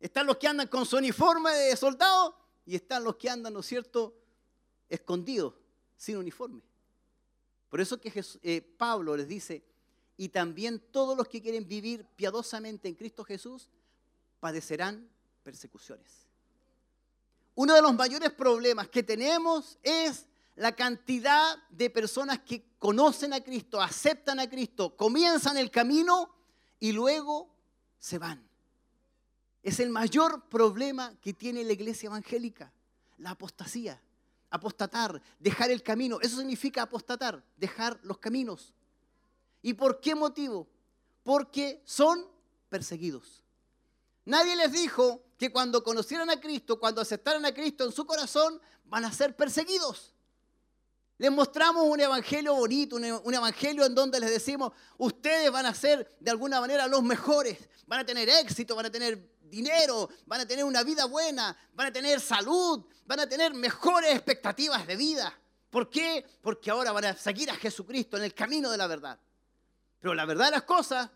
Están 0.00 0.26
los 0.26 0.38
que 0.38 0.48
andan 0.48 0.66
con 0.66 0.86
su 0.86 0.96
uniforme 0.96 1.52
de 1.52 1.76
soldado 1.76 2.36
y 2.66 2.74
están 2.74 3.04
los 3.04 3.14
que 3.14 3.30
andan, 3.30 3.52
¿no 3.52 3.60
es 3.60 3.66
cierto?, 3.66 4.18
escondidos, 4.88 5.61
sin 6.02 6.16
uniforme. 6.16 6.60
Por 7.68 7.80
eso 7.80 8.00
que 8.00 8.12
eh, 8.42 8.60
Pablo 8.60 9.16
les 9.16 9.28
dice, 9.28 9.64
y 10.16 10.30
también 10.30 10.80
todos 10.90 11.16
los 11.16 11.28
que 11.28 11.40
quieren 11.40 11.68
vivir 11.68 12.04
piadosamente 12.16 12.88
en 12.88 12.96
Cristo 12.96 13.22
Jesús 13.22 13.70
padecerán 14.40 15.08
persecuciones. 15.44 16.26
Uno 17.54 17.74
de 17.74 17.82
los 17.82 17.94
mayores 17.94 18.32
problemas 18.32 18.88
que 18.88 19.04
tenemos 19.04 19.78
es 19.84 20.26
la 20.56 20.72
cantidad 20.72 21.56
de 21.70 21.88
personas 21.88 22.40
que 22.40 22.64
conocen 22.80 23.32
a 23.32 23.40
Cristo, 23.40 23.80
aceptan 23.80 24.40
a 24.40 24.50
Cristo, 24.50 24.96
comienzan 24.96 25.56
el 25.56 25.70
camino 25.70 26.34
y 26.80 26.90
luego 26.90 27.48
se 28.00 28.18
van. 28.18 28.44
Es 29.62 29.78
el 29.78 29.90
mayor 29.90 30.48
problema 30.48 31.16
que 31.20 31.32
tiene 31.32 31.62
la 31.62 31.74
iglesia 31.74 32.08
evangélica, 32.08 32.72
la 33.18 33.30
apostasía, 33.30 34.02
apostatar, 34.52 35.20
dejar 35.40 35.70
el 35.70 35.82
camino. 35.82 36.20
Eso 36.20 36.36
significa 36.36 36.82
apostatar, 36.82 37.42
dejar 37.56 37.98
los 38.02 38.18
caminos. 38.18 38.72
¿Y 39.62 39.74
por 39.74 40.00
qué 40.00 40.14
motivo? 40.14 40.68
Porque 41.24 41.82
son 41.84 42.26
perseguidos. 42.68 43.42
Nadie 44.24 44.54
les 44.54 44.70
dijo 44.70 45.22
que 45.38 45.50
cuando 45.50 45.82
conocieran 45.82 46.30
a 46.30 46.38
Cristo, 46.38 46.78
cuando 46.78 47.00
aceptaran 47.00 47.44
a 47.44 47.54
Cristo 47.54 47.84
en 47.84 47.92
su 47.92 48.06
corazón, 48.06 48.60
van 48.84 49.04
a 49.04 49.12
ser 49.12 49.34
perseguidos. 49.34 50.11
Les 51.22 51.30
mostramos 51.30 51.84
un 51.84 52.00
evangelio 52.00 52.52
bonito, 52.52 52.96
un, 52.96 53.04
un 53.04 53.32
evangelio 53.32 53.84
en 53.84 53.94
donde 53.94 54.18
les 54.18 54.28
decimos, 54.28 54.72
ustedes 54.98 55.52
van 55.52 55.66
a 55.66 55.72
ser 55.72 56.16
de 56.18 56.32
alguna 56.32 56.60
manera 56.60 56.88
los 56.88 57.00
mejores, 57.04 57.68
van 57.86 58.00
a 58.00 58.04
tener 58.04 58.28
éxito, 58.28 58.74
van 58.74 58.86
a 58.86 58.90
tener 58.90 59.30
dinero, 59.42 60.08
van 60.26 60.40
a 60.40 60.46
tener 60.46 60.64
una 60.64 60.82
vida 60.82 61.04
buena, 61.04 61.56
van 61.74 61.86
a 61.86 61.92
tener 61.92 62.20
salud, 62.20 62.84
van 63.06 63.20
a 63.20 63.28
tener 63.28 63.54
mejores 63.54 64.16
expectativas 64.16 64.84
de 64.84 64.96
vida. 64.96 65.32
¿Por 65.70 65.88
qué? 65.88 66.26
Porque 66.42 66.72
ahora 66.72 66.90
van 66.90 67.04
a 67.04 67.16
seguir 67.16 67.48
a 67.52 67.54
Jesucristo 67.54 68.16
en 68.16 68.24
el 68.24 68.34
camino 68.34 68.68
de 68.68 68.78
la 68.78 68.88
verdad. 68.88 69.16
Pero 70.00 70.14
la 70.14 70.26
verdad 70.26 70.46
de 70.46 70.50
las 70.50 70.64
cosas, 70.64 71.08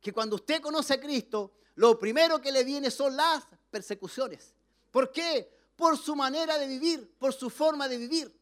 que 0.00 0.12
cuando 0.12 0.34
usted 0.34 0.60
conoce 0.60 0.94
a 0.94 1.00
Cristo, 1.00 1.52
lo 1.76 1.96
primero 2.00 2.40
que 2.40 2.50
le 2.50 2.64
viene 2.64 2.90
son 2.90 3.16
las 3.16 3.44
persecuciones. 3.70 4.56
¿Por 4.90 5.12
qué? 5.12 5.48
Por 5.76 5.96
su 5.96 6.16
manera 6.16 6.58
de 6.58 6.66
vivir, 6.66 7.14
por 7.16 7.32
su 7.32 7.48
forma 7.48 7.86
de 7.86 7.98
vivir. 7.98 8.41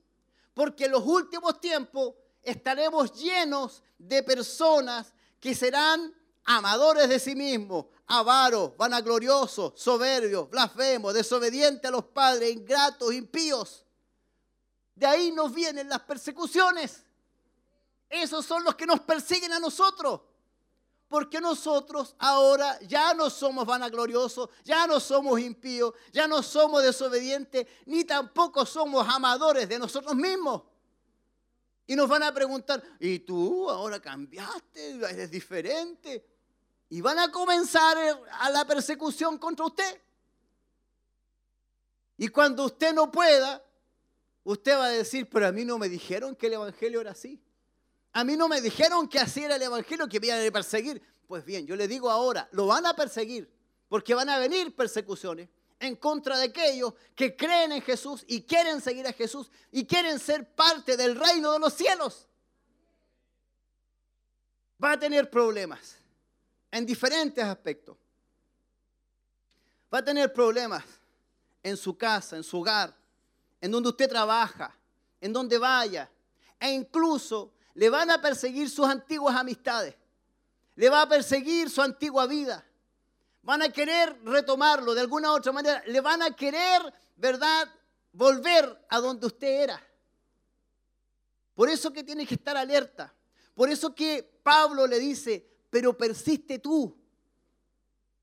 Porque 0.55 0.87
en 0.87 0.93
los 0.93 1.05
últimos 1.05 1.61
tiempos 1.61 2.15
estaremos 2.43 3.13
llenos 3.13 3.83
de 3.99 4.23
personas 4.23 5.13
que 5.39 5.55
serán 5.55 6.15
amadores 6.45 7.09
de 7.09 7.19
sí 7.19 7.35
mismos, 7.35 7.87
avaros, 8.07 8.77
vanagloriosos, 8.77 9.73
soberbios, 9.77 10.51
blasfemos, 10.51 11.15
desobedientes 11.15 11.89
a 11.89 11.93
los 11.93 12.05
padres, 12.07 12.53
ingratos, 12.53 13.13
impíos. 13.13 13.85
De 14.95 15.07
ahí 15.07 15.31
nos 15.33 15.55
vienen 15.55 15.89
las 15.89 16.01
persecuciones. 16.01 17.05
Esos 18.09 18.45
son 18.45 18.65
los 18.65 18.75
que 18.75 18.87
nos 18.87 19.01
persiguen 19.01 19.53
a 19.53 19.61
nosotros. 19.61 20.21
Porque 21.11 21.41
nosotros 21.41 22.15
ahora 22.21 22.79
ya 22.83 23.13
no 23.15 23.31
somos 23.31 23.67
vanagloriosos, 23.67 24.49
ya 24.63 24.87
no 24.87 25.01
somos 25.01 25.41
impíos, 25.41 25.93
ya 26.13 26.29
no 26.29 26.41
somos 26.41 26.85
desobedientes, 26.85 27.67
ni 27.87 28.05
tampoco 28.05 28.65
somos 28.65 29.05
amadores 29.09 29.69
de 29.69 29.81
nosotros 29.81 30.15
mismos. 30.15 30.63
Y 31.89 31.97
nos 31.97 32.09
van 32.09 32.23
a 32.23 32.33
preguntar, 32.33 32.81
¿y 33.01 33.19
tú 33.19 33.69
ahora 33.69 34.01
cambiaste? 34.01 35.01
¿Eres 35.11 35.33
diferente? 35.33 36.25
Y 36.91 37.01
van 37.01 37.19
a 37.19 37.33
comenzar 37.33 37.99
a 38.31 38.51
la 38.51 38.65
persecución 38.65 39.37
contra 39.37 39.67
usted. 39.67 40.01
Y 42.19 42.29
cuando 42.29 42.67
usted 42.67 42.95
no 42.95 43.11
pueda, 43.11 43.61
usted 44.45 44.77
va 44.79 44.85
a 44.85 44.91
decir, 44.91 45.29
pero 45.29 45.49
a 45.49 45.51
mí 45.51 45.65
no 45.65 45.77
me 45.77 45.89
dijeron 45.89 46.37
que 46.37 46.47
el 46.47 46.53
Evangelio 46.53 47.01
era 47.01 47.11
así. 47.11 47.43
A 48.13 48.25
mí 48.25 48.37
no 48.37 48.49
me 48.49 48.61
dijeron 48.61 49.09
que 49.09 49.19
así 49.19 49.45
era 49.45 49.57
el 49.57 49.63
Evangelio, 49.63 50.09
que 50.09 50.19
iban 50.23 50.47
a 50.47 50.51
perseguir. 50.51 51.01
Pues 51.27 51.45
bien, 51.45 51.67
yo 51.67 51.77
le 51.77 51.87
digo 51.87 52.11
ahora, 52.11 52.49
lo 52.53 52.67
van 52.67 52.87
a 52.87 52.95
perseguir, 52.95 53.49
porque 53.89 54.15
van 54.15 54.29
a 54.29 54.39
venir 54.39 54.75
persecuciones. 54.75 55.49
en 55.81 55.97
contra 55.97 56.37
de 56.37 56.45
aquellos 56.45 56.93
que 57.15 57.35
creen 57.35 57.73
en 57.73 57.81
Jesús 57.81 58.23
y 58.29 58.43
quieren 58.43 58.83
seguir 58.83 59.07
a 59.07 59.15
Jesús 59.15 59.51
y 59.73 59.87
quieren 59.87 60.19
ser 60.19 60.55
parte 60.55 60.95
del 60.95 61.17
reino 61.17 61.53
de 61.53 61.59
los 61.59 61.73
cielos. 61.73 62.29
Va 64.83 64.93
a 64.93 64.99
tener 64.99 65.31
problemas 65.31 65.97
en 66.71 66.85
diferentes 66.85 67.43
aspectos. 67.43 67.97
Va 69.93 69.99
a 69.99 70.05
tener 70.05 70.33
problemas 70.33 70.85
en 71.63 71.77
su 71.77 71.97
casa, 71.97 72.37
en 72.37 72.45
su 72.45 72.61
hogar, 72.61 72.95
en 73.61 73.71
donde 73.71 73.89
usted 73.89 74.09
trabaja, 74.09 74.77
en 75.19 75.33
donde 75.33 75.59
vaya. 75.59 76.11
E 76.59 76.71
incluso 76.71 77.55
le 77.81 77.89
van 77.89 78.11
a 78.11 78.21
perseguir 78.21 78.69
sus 78.69 78.87
antiguas 78.87 79.35
amistades. 79.35 79.95
Le 80.75 80.91
va 80.91 81.01
a 81.01 81.09
perseguir 81.09 81.71
su 81.71 81.81
antigua 81.81 82.27
vida. 82.27 82.63
Van 83.41 83.63
a 83.63 83.71
querer 83.71 84.21
retomarlo 84.23 84.93
de 84.93 85.01
alguna 85.01 85.33
u 85.33 85.37
otra 85.37 85.51
manera. 85.51 85.83
Le 85.87 86.03
van 86.03 86.21
a 86.21 86.37
querer, 86.37 86.83
¿verdad?, 87.17 87.67
volver 88.13 88.85
a 88.91 89.01
donde 89.01 89.27
usted 89.27 89.63
era. 89.63 89.83
Por 91.55 91.71
eso 91.71 91.91
que 91.91 92.05
tiene 92.05 92.27
que 92.27 92.35
estar 92.35 92.55
alerta. 92.55 93.15
Por 93.55 93.71
eso 93.71 93.95
que 93.95 94.31
Pablo 94.43 94.87
le 94.87 94.99
dice, 94.99 95.49
pero 95.71 95.97
persiste 95.97 96.59
tú. 96.59 96.95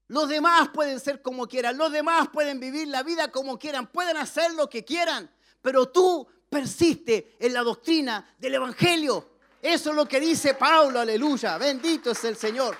Los 0.07 0.29
demás 0.29 0.69
pueden 0.69 0.99
ser 0.99 1.23
como 1.23 1.47
quieran, 1.47 1.79
los 1.79 1.91
demás 1.91 2.29
pueden 2.31 2.59
vivir 2.59 2.89
la 2.89 3.01
vida 3.01 3.31
como 3.31 3.57
quieran, 3.57 3.87
pueden 3.87 4.17
hacer 4.17 4.53
lo 4.53 4.69
que 4.69 4.85
quieran, 4.85 5.31
pero 5.63 5.89
tú 5.89 6.27
persiste 6.47 7.35
en 7.39 7.55
la 7.55 7.63
doctrina 7.63 8.35
del 8.37 8.53
Evangelio. 8.53 9.36
Eso 9.61 9.89
es 9.89 9.95
lo 9.95 10.07
que 10.07 10.19
dice 10.19 10.53
Pablo, 10.53 10.99
aleluya, 10.99 11.57
bendito 11.57 12.11
es 12.11 12.23
el 12.23 12.35
Señor. 12.35 12.77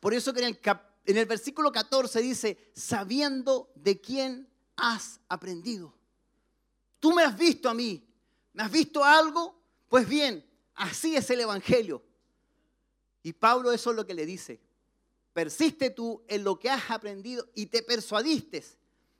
Por 0.00 0.12
eso 0.12 0.32
que 0.34 0.40
en 0.40 0.46
el, 0.46 0.60
en 1.06 1.16
el 1.16 1.26
versículo 1.26 1.72
14 1.72 2.20
dice, 2.20 2.70
sabiendo 2.74 3.70
de 3.74 4.00
quién 4.00 4.48
has 4.76 5.20
aprendido. 5.28 5.94
Tú 7.00 7.12
me 7.12 7.22
has 7.22 7.36
visto 7.36 7.68
a 7.68 7.74
mí, 7.74 8.06
¿me 8.52 8.62
has 8.62 8.70
visto 8.70 9.04
algo? 9.04 9.58
Pues 9.88 10.08
bien, 10.08 10.44
así 10.74 11.16
es 11.16 11.28
el 11.30 11.40
Evangelio. 11.40 12.02
Y 13.22 13.32
Pablo 13.32 13.72
eso 13.72 13.90
es 13.90 13.96
lo 13.96 14.06
que 14.06 14.14
le 14.14 14.26
dice. 14.26 14.60
Persiste 15.32 15.90
tú 15.90 16.22
en 16.28 16.44
lo 16.44 16.58
que 16.58 16.70
has 16.70 16.90
aprendido 16.90 17.48
y 17.54 17.66
te 17.66 17.82
persuadiste. 17.82 18.64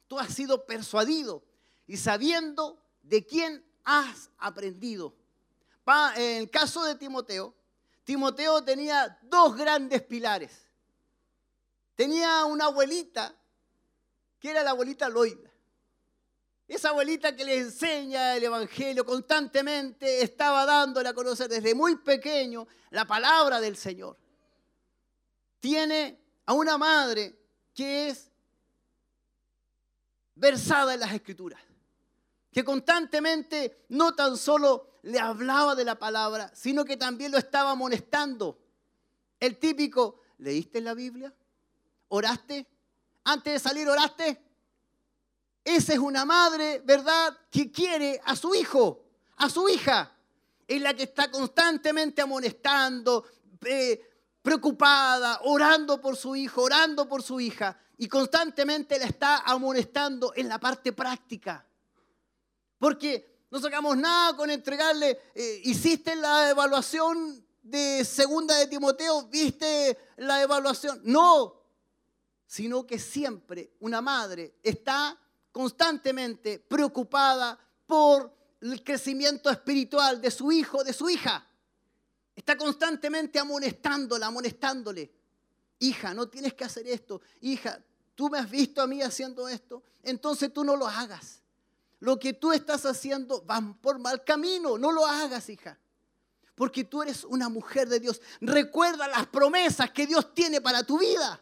Tú 0.06 0.18
has 0.18 0.32
sido 0.34 0.66
persuadido 0.66 1.44
y 1.86 1.96
sabiendo 1.96 2.82
de 3.02 3.24
quién 3.24 3.64
has 3.84 4.30
aprendido. 4.38 5.14
En 6.16 6.42
el 6.42 6.50
caso 6.50 6.84
de 6.84 6.94
Timoteo, 6.94 7.54
Timoteo 8.04 8.62
tenía 8.64 9.18
dos 9.22 9.56
grandes 9.56 10.02
pilares. 10.02 10.66
Tenía 11.94 12.44
una 12.44 12.66
abuelita, 12.66 13.34
que 14.38 14.50
era 14.50 14.62
la 14.62 14.70
abuelita 14.70 15.08
Loida. 15.08 15.50
Esa 16.66 16.88
abuelita 16.88 17.36
que 17.36 17.44
le 17.44 17.58
enseña 17.58 18.36
el 18.36 18.44
Evangelio 18.44 19.04
constantemente 19.04 20.22
estaba 20.22 20.64
dándole 20.64 21.10
a 21.10 21.14
conocer 21.14 21.48
desde 21.48 21.74
muy 21.74 21.96
pequeño 21.96 22.66
la 22.90 23.06
palabra 23.06 23.60
del 23.60 23.76
Señor. 23.76 24.16
Tiene 25.60 26.18
a 26.46 26.54
una 26.54 26.78
madre 26.78 27.38
que 27.74 28.08
es 28.08 28.30
versada 30.34 30.94
en 30.94 31.00
las 31.00 31.12
escrituras, 31.12 31.60
que 32.50 32.64
constantemente 32.64 33.84
no 33.88 34.14
tan 34.14 34.36
solo 34.36 34.98
le 35.02 35.20
hablaba 35.20 35.74
de 35.74 35.84
la 35.84 35.98
palabra, 35.98 36.50
sino 36.54 36.84
que 36.84 36.96
también 36.96 37.30
lo 37.30 37.38
estaba 37.38 37.70
amonestando. 37.72 38.58
El 39.38 39.58
típico, 39.58 40.20
¿leíste 40.38 40.80
la 40.80 40.94
Biblia? 40.94 41.34
¿Oraste? 42.08 42.66
Antes 43.24 43.52
de 43.54 43.58
salir, 43.58 43.88
¿oraste? 43.88 44.40
Esa 45.62 45.94
es 45.94 45.98
una 45.98 46.24
madre, 46.24 46.80
¿verdad?, 46.84 47.36
que 47.50 47.70
quiere 47.70 48.20
a 48.24 48.36
su 48.36 48.54
hijo, 48.54 49.02
a 49.36 49.48
su 49.48 49.68
hija. 49.68 50.12
Es 50.66 50.80
la 50.80 50.94
que 50.94 51.04
está 51.04 51.30
constantemente 51.30 52.22
amonestando, 52.22 53.24
eh, 53.64 54.13
preocupada, 54.44 55.40
orando 55.44 56.02
por 56.02 56.18
su 56.18 56.36
hijo, 56.36 56.64
orando 56.64 57.08
por 57.08 57.22
su 57.22 57.40
hija. 57.40 57.80
Y 57.96 58.06
constantemente 58.08 58.98
la 58.98 59.06
está 59.06 59.38
amonestando 59.38 60.34
en 60.36 60.50
la 60.50 60.60
parte 60.60 60.92
práctica. 60.92 61.66
Porque 62.78 63.46
no 63.50 63.58
sacamos 63.58 63.96
nada 63.96 64.36
con 64.36 64.50
entregarle, 64.50 65.18
eh, 65.34 65.62
hiciste 65.64 66.14
la 66.14 66.50
evaluación 66.50 67.42
de 67.62 68.04
segunda 68.04 68.54
de 68.56 68.66
Timoteo, 68.66 69.22
viste 69.28 69.96
la 70.18 70.42
evaluación. 70.42 71.00
No, 71.04 71.62
sino 72.46 72.86
que 72.86 72.98
siempre 72.98 73.72
una 73.80 74.02
madre 74.02 74.56
está 74.62 75.18
constantemente 75.52 76.58
preocupada 76.58 77.58
por 77.86 78.30
el 78.60 78.84
crecimiento 78.84 79.48
espiritual 79.48 80.20
de 80.20 80.30
su 80.30 80.52
hijo, 80.52 80.84
de 80.84 80.92
su 80.92 81.08
hija. 81.08 81.46
Está 82.34 82.56
constantemente 82.56 83.38
amonestándola, 83.38 84.26
amonestándole. 84.26 85.10
Hija, 85.78 86.14
no 86.14 86.28
tienes 86.28 86.54
que 86.54 86.64
hacer 86.64 86.86
esto. 86.88 87.20
Hija, 87.40 87.80
tú 88.14 88.28
me 88.28 88.38
has 88.38 88.50
visto 88.50 88.80
a 88.80 88.86
mí 88.86 89.02
haciendo 89.02 89.48
esto, 89.48 89.82
entonces 90.02 90.52
tú 90.52 90.64
no 90.64 90.76
lo 90.76 90.86
hagas. 90.86 91.42
Lo 92.00 92.18
que 92.18 92.32
tú 92.32 92.52
estás 92.52 92.84
haciendo 92.86 93.44
va 93.46 93.62
por 93.80 93.98
mal 93.98 94.24
camino, 94.24 94.76
no 94.76 94.92
lo 94.92 95.06
hagas, 95.06 95.48
hija. 95.48 95.78
Porque 96.54 96.84
tú 96.84 97.02
eres 97.02 97.24
una 97.24 97.48
mujer 97.48 97.88
de 97.88 97.98
Dios. 97.98 98.20
Recuerda 98.40 99.08
las 99.08 99.26
promesas 99.26 99.90
que 99.90 100.06
Dios 100.06 100.34
tiene 100.34 100.60
para 100.60 100.84
tu 100.84 100.98
vida. 100.98 101.40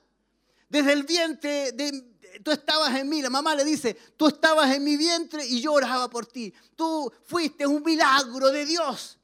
Desde 0.68 0.92
el 0.92 1.02
vientre, 1.02 1.72
de, 1.72 2.16
tú 2.42 2.50
estabas 2.50 2.94
en 2.96 3.08
mí. 3.08 3.20
La 3.20 3.28
mamá 3.28 3.54
le 3.54 3.64
dice, 3.64 3.94
tú 4.16 4.28
estabas 4.28 4.74
en 4.74 4.84
mi 4.84 4.96
vientre 4.96 5.44
y 5.44 5.60
yo 5.60 5.72
oraba 5.72 6.08
por 6.08 6.26
ti. 6.26 6.52
Tú 6.76 7.12
fuiste 7.24 7.66
un 7.66 7.82
milagro 7.82 8.50
de 8.50 8.64
Dios. 8.64 9.18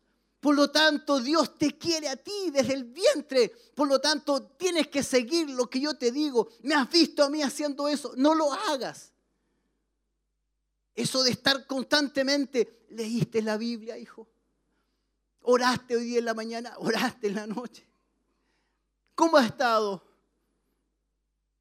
Por 0.48 0.56
lo 0.56 0.70
tanto, 0.70 1.20
Dios 1.20 1.58
te 1.58 1.76
quiere 1.76 2.08
a 2.08 2.16
ti 2.16 2.50
desde 2.50 2.72
el 2.72 2.84
vientre. 2.84 3.52
Por 3.74 3.86
lo 3.86 4.00
tanto, 4.00 4.44
tienes 4.52 4.88
que 4.88 5.02
seguir 5.02 5.50
lo 5.50 5.68
que 5.68 5.78
yo 5.78 5.98
te 5.98 6.10
digo. 6.10 6.48
Me 6.62 6.74
has 6.74 6.88
visto 6.88 7.22
a 7.22 7.28
mí 7.28 7.42
haciendo 7.42 7.86
eso. 7.86 8.14
No 8.16 8.34
lo 8.34 8.50
hagas. 8.50 9.12
Eso 10.94 11.22
de 11.22 11.32
estar 11.32 11.66
constantemente, 11.66 12.86
leíste 12.88 13.42
la 13.42 13.58
Biblia, 13.58 13.98
hijo. 13.98 14.26
Oraste 15.42 15.96
hoy 15.96 16.04
día 16.06 16.20
en 16.20 16.24
la 16.24 16.32
mañana, 16.32 16.72
oraste 16.78 17.26
en 17.26 17.34
la 17.34 17.46
noche. 17.46 17.86
¿Cómo 19.14 19.36
ha 19.36 19.44
estado? 19.44 20.02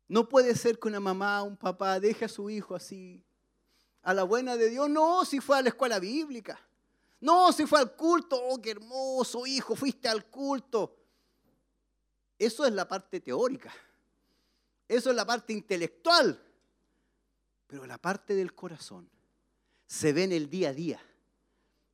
No 0.08 0.30
puede 0.30 0.56
ser 0.56 0.80
que 0.80 0.88
una 0.88 1.02
mamá, 1.02 1.44
un 1.44 1.58
papá 1.58 2.00
deje 2.00 2.24
a 2.24 2.30
su 2.30 2.50
hijo 2.50 2.74
así, 2.74 3.22
a 4.02 4.14
la 4.14 4.24
buena 4.24 4.56
de 4.56 4.70
Dios. 4.70 4.90
No, 4.90 5.26
si 5.26 5.42
fue 5.42 5.58
a 5.58 5.62
la 5.62 5.68
escuela 5.68 6.00
bíblica. 6.00 6.67
No, 7.20 7.52
si 7.52 7.66
fue 7.66 7.80
al 7.80 7.96
culto. 7.96 8.40
Oh, 8.40 8.62
qué 8.62 8.72
hermoso 8.72 9.46
hijo, 9.46 9.76
fuiste 9.76 10.08
al 10.08 10.26
culto. 10.26 10.96
Eso 12.38 12.66
es 12.66 12.74
la 12.74 12.88
parte 12.88 13.20
teórica. 13.20 13.74
Eso 14.88 15.10
es 15.10 15.16
la 15.16 15.26
parte 15.26 15.54
intelectual. 15.54 16.40
Pero 17.68 17.86
la 17.86 17.98
parte 17.98 18.36
del 18.36 18.54
corazón 18.54 19.10
se 19.88 20.14
ve 20.14 20.24
en 20.24 20.32
el 20.32 20.50
día 20.50 20.70
a 20.70 20.74
día. 20.74 21.02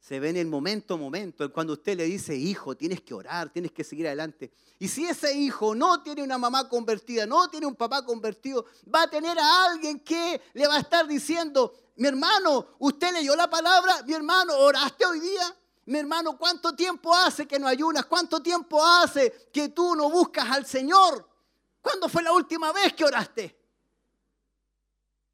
Se 0.03 0.19
ve 0.19 0.31
en 0.31 0.35
el 0.35 0.47
momento 0.47 0.95
a 0.95 0.97
momento, 0.97 1.49
cuando 1.53 1.71
usted 1.71 1.95
le 1.95 2.03
dice, 2.03 2.35
hijo, 2.35 2.75
tienes 2.75 2.99
que 2.99 3.13
orar, 3.13 3.49
tienes 3.49 3.71
que 3.71 3.85
seguir 3.85 4.05
adelante. 4.05 4.51
Y 4.77 4.89
si 4.89 5.05
ese 5.05 5.33
hijo 5.33 5.73
no 5.73 6.03
tiene 6.03 6.21
una 6.21 6.37
mamá 6.37 6.67
convertida, 6.67 7.25
no 7.25 7.49
tiene 7.49 7.65
un 7.67 7.75
papá 7.75 8.03
convertido, 8.03 8.65
va 8.93 9.03
a 9.03 9.09
tener 9.09 9.39
a 9.39 9.63
alguien 9.63 10.01
que 10.01 10.41
le 10.55 10.67
va 10.67 10.75
a 10.75 10.79
estar 10.81 11.07
diciendo, 11.07 11.73
mi 11.95 12.09
hermano, 12.09 12.75
usted 12.79 13.13
leyó 13.13 13.33
la 13.37 13.49
palabra, 13.49 14.03
mi 14.05 14.13
hermano, 14.13 14.57
oraste 14.57 15.05
hoy 15.05 15.21
día. 15.21 15.55
Mi 15.85 15.99
hermano, 15.99 16.37
¿cuánto 16.37 16.75
tiempo 16.75 17.15
hace 17.15 17.45
que 17.45 17.57
no 17.57 17.65
ayunas? 17.65 18.05
¿Cuánto 18.05 18.41
tiempo 18.41 18.85
hace 18.85 19.31
que 19.53 19.69
tú 19.69 19.95
no 19.95 20.09
buscas 20.09 20.49
al 20.51 20.65
Señor? 20.65 21.25
¿Cuándo 21.81 22.09
fue 22.09 22.23
la 22.23 22.33
última 22.33 22.73
vez 22.73 22.91
que 22.91 23.05
oraste? 23.05 23.62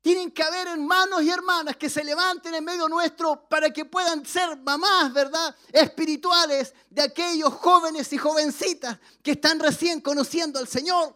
Tienen 0.01 0.31
que 0.31 0.43
haber 0.43 0.67
hermanos 0.67 1.21
y 1.23 1.29
hermanas 1.29 1.75
que 1.75 1.89
se 1.89 2.03
levanten 2.03 2.55
en 2.55 2.63
medio 2.63 2.87
nuestro 2.87 3.47
para 3.49 3.69
que 3.71 3.83
puedan 3.83 4.25
ser 4.25 4.57
mamás, 4.57 5.11
¿verdad? 5.11 5.53
Espirituales 5.73 6.73
de 6.89 7.01
aquellos 7.01 7.53
jóvenes 7.53 8.11
y 8.13 8.17
jovencitas 8.17 8.97
que 9.21 9.31
están 9.31 9.59
recién 9.59 9.99
conociendo 9.99 10.57
al 10.57 10.67
Señor. 10.67 11.15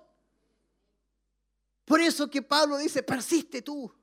Por 1.85 2.01
eso 2.01 2.29
que 2.29 2.41
Pablo 2.41 2.77
dice, 2.77 3.03
persiste 3.03 3.61
tú, 3.61 3.93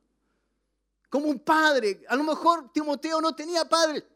como 1.10 1.26
un 1.26 1.40
padre. 1.40 2.02
A 2.08 2.16
lo 2.16 2.24
mejor 2.24 2.72
Timoteo 2.72 3.20
no 3.20 3.34
tenía 3.34 3.68
padre. 3.68 4.06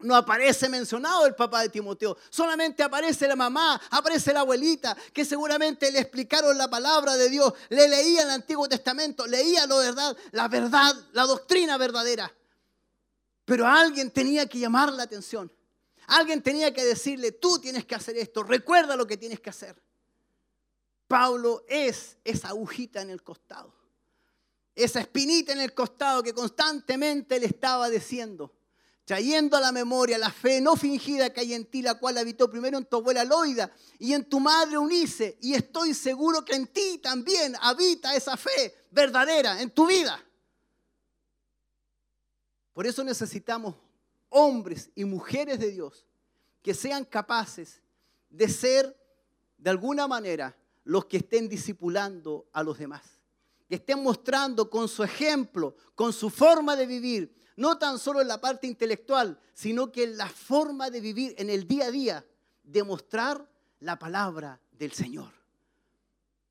No 0.00 0.16
aparece 0.16 0.68
mencionado 0.68 1.24
el 1.24 1.34
papá 1.34 1.62
de 1.62 1.68
Timoteo, 1.68 2.16
solamente 2.28 2.82
aparece 2.82 3.28
la 3.28 3.36
mamá, 3.36 3.80
aparece 3.90 4.32
la 4.32 4.40
abuelita, 4.40 4.96
que 5.12 5.24
seguramente 5.24 5.90
le 5.90 6.00
explicaron 6.00 6.58
la 6.58 6.68
palabra 6.68 7.16
de 7.16 7.30
Dios, 7.30 7.52
le 7.68 7.88
leían 7.88 8.26
el 8.26 8.32
Antiguo 8.32 8.68
Testamento, 8.68 9.26
leía 9.26 9.66
lo 9.66 9.78
verdad, 9.78 10.16
la 10.32 10.48
verdad, 10.48 10.94
la 11.12 11.22
doctrina 11.24 11.78
verdadera. 11.78 12.32
Pero 13.44 13.66
alguien 13.66 14.10
tenía 14.10 14.46
que 14.46 14.58
llamar 14.58 14.92
la 14.92 15.04
atención, 15.04 15.50
alguien 16.08 16.42
tenía 16.42 16.74
que 16.74 16.84
decirle, 16.84 17.32
tú 17.32 17.58
tienes 17.58 17.84
que 17.84 17.94
hacer 17.94 18.16
esto, 18.16 18.42
recuerda 18.42 18.96
lo 18.96 19.06
que 19.06 19.16
tienes 19.16 19.40
que 19.40 19.50
hacer. 19.50 19.80
Pablo 21.06 21.64
es 21.68 22.16
esa 22.24 22.48
agujita 22.48 23.00
en 23.00 23.10
el 23.10 23.22
costado, 23.22 23.72
esa 24.74 25.00
espinita 25.00 25.52
en 25.52 25.60
el 25.60 25.72
costado 25.72 26.22
que 26.22 26.34
constantemente 26.34 27.38
le 27.38 27.46
estaba 27.46 27.88
diciendo, 27.88 28.52
trayendo 29.04 29.56
a 29.56 29.60
la 29.60 29.72
memoria 29.72 30.18
la 30.18 30.30
fe 30.30 30.60
no 30.60 30.76
fingida 30.76 31.32
que 31.32 31.40
hay 31.40 31.54
en 31.54 31.66
ti, 31.66 31.82
la 31.82 31.98
cual 31.98 32.18
habitó 32.18 32.50
primero 32.50 32.78
en 32.78 32.86
tu 32.86 32.96
abuela 32.96 33.24
Loida 33.24 33.70
y 33.98 34.12
en 34.12 34.24
tu 34.24 34.40
madre 34.40 34.78
Unice, 34.78 35.38
y 35.40 35.54
estoy 35.54 35.94
seguro 35.94 36.44
que 36.44 36.54
en 36.54 36.66
ti 36.66 36.98
también 37.02 37.54
habita 37.60 38.14
esa 38.16 38.36
fe 38.36 38.74
verdadera 38.90 39.60
en 39.60 39.70
tu 39.70 39.86
vida. 39.86 40.22
Por 42.72 42.86
eso 42.86 43.04
necesitamos 43.04 43.76
hombres 44.30 44.90
y 44.94 45.04
mujeres 45.04 45.60
de 45.60 45.70
Dios 45.70 46.04
que 46.62 46.74
sean 46.74 47.04
capaces 47.04 47.82
de 48.30 48.48
ser, 48.48 48.96
de 49.58 49.70
alguna 49.70 50.08
manera, 50.08 50.56
los 50.82 51.04
que 51.04 51.18
estén 51.18 51.48
discipulando 51.48 52.48
a 52.52 52.62
los 52.62 52.78
demás. 52.78 53.02
Que 53.68 53.76
estén 53.76 54.02
mostrando 54.02 54.68
con 54.68 54.88
su 54.88 55.04
ejemplo, 55.04 55.76
con 55.94 56.12
su 56.12 56.30
forma 56.30 56.74
de 56.74 56.86
vivir, 56.86 57.34
no 57.56 57.78
tan 57.78 57.98
solo 57.98 58.20
en 58.20 58.28
la 58.28 58.40
parte 58.40 58.66
intelectual, 58.66 59.38
sino 59.52 59.92
que 59.92 60.04
en 60.04 60.16
la 60.16 60.28
forma 60.28 60.90
de 60.90 61.00
vivir 61.00 61.34
en 61.38 61.50
el 61.50 61.66
día 61.66 61.86
a 61.86 61.90
día, 61.90 62.26
demostrar 62.62 63.48
la 63.80 63.98
palabra 63.98 64.60
del 64.72 64.92
Señor. 64.92 65.32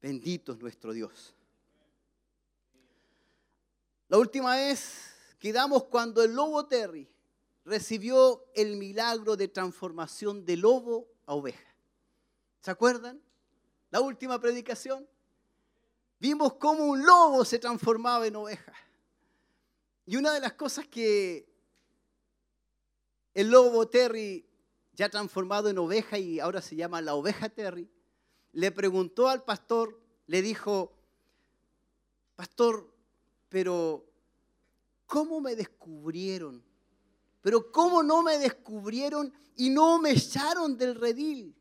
Bendito 0.01 0.53
es 0.53 0.59
nuestro 0.59 0.93
Dios. 0.93 1.35
La 4.07 4.17
última 4.17 4.55
vez 4.55 5.13
quedamos 5.39 5.85
cuando 5.85 6.23
el 6.23 6.33
lobo 6.33 6.65
Terry 6.65 7.09
recibió 7.65 8.45
el 8.53 8.77
milagro 8.77 9.35
de 9.35 9.47
transformación 9.47 10.45
de 10.45 10.57
lobo 10.57 11.07
a 11.25 11.33
oveja. 11.33 11.75
¿Se 12.61 12.71
acuerdan? 12.71 13.21
La 13.89 14.01
última 14.01 14.39
predicación. 14.39 15.07
Vimos 16.19 16.53
cómo 16.53 16.85
un 16.85 17.05
lobo 17.05 17.43
se 17.43 17.59
transformaba 17.59 18.27
en 18.27 18.35
oveja. 18.35 18.73
Y 20.05 20.17
una 20.17 20.33
de 20.33 20.39
las 20.41 20.53
cosas 20.53 20.87
que 20.87 21.47
el 23.33 23.49
lobo 23.49 23.87
Terry, 23.87 24.45
ya 24.93 25.09
transformado 25.09 25.69
en 25.69 25.77
oveja 25.77 26.17
y 26.17 26.39
ahora 26.39 26.61
se 26.61 26.75
llama 26.75 27.01
la 27.01 27.15
oveja 27.15 27.49
Terry, 27.49 27.89
le 28.51 28.71
preguntó 28.71 29.27
al 29.27 29.43
pastor, 29.43 29.99
le 30.27 30.41
dijo, 30.41 30.93
pastor, 32.35 32.93
pero 33.49 34.05
¿cómo 35.05 35.41
me 35.41 35.55
descubrieron? 35.55 36.63
Pero 37.41 37.71
¿cómo 37.71 38.03
no 38.03 38.23
me 38.23 38.37
descubrieron 38.37 39.33
y 39.55 39.69
no 39.69 39.99
me 39.99 40.11
echaron 40.11 40.77
del 40.77 40.95
redil? 40.95 41.55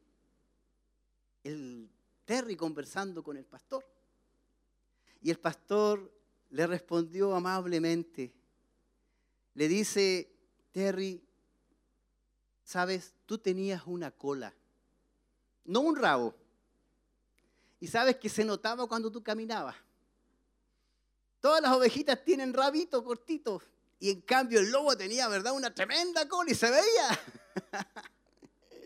El 1.43 1.91
Terry 2.25 2.57
conversando 2.57 3.23
con 3.23 3.37
el 3.37 3.45
pastor. 3.45 3.85
Y 5.21 5.31
el 5.31 5.39
pastor 5.39 6.13
le 6.53 6.67
respondió 6.67 7.35
amablemente. 7.35 8.33
Le 9.55 9.69
dice, 9.69 10.31
Terry, 10.71 11.23
sabes, 12.63 13.15
tú 13.27 13.39
tenías 13.39 13.83
una 13.87 14.11
cola, 14.11 14.55
no 15.65 15.81
un 15.81 15.97
rabo. 15.97 16.35
Y 17.81 17.89
sabes 17.89 18.17
que 18.17 18.29
se 18.29 18.45
notaba 18.45 18.87
cuando 18.87 19.11
tú 19.11 19.23
caminabas. 19.23 19.77
Todas 21.41 21.61
las 21.61 21.73
ovejitas 21.73 22.23
tienen 22.25 22.53
rabito 22.53 23.03
cortito. 23.03 23.61
Y 23.99 24.11
en 24.11 24.21
cambio 24.21 24.61
el 24.61 24.71
lobo 24.71 24.97
tenía, 24.97 25.29
¿verdad? 25.29 25.53
Una 25.55 25.75
tremenda 25.75 26.29
cola 26.29 26.51
y 26.51 26.55
se 26.55 26.71
veía. 26.71 27.21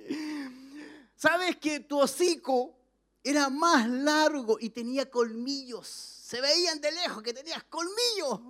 Sabes 1.17 1.57
que 1.57 1.81
tu 1.81 1.99
hocico 1.99 2.75
era 3.23 3.51
más 3.51 3.89
largo 3.89 4.57
y 4.61 4.71
tenía 4.71 5.11
colmillos. 5.11 6.16
Se 6.27 6.41
veían 6.41 6.81
de 6.81 6.91
lejos 6.91 7.23
que 7.23 7.33
tenías 7.33 7.63
colmillos. 7.71 8.41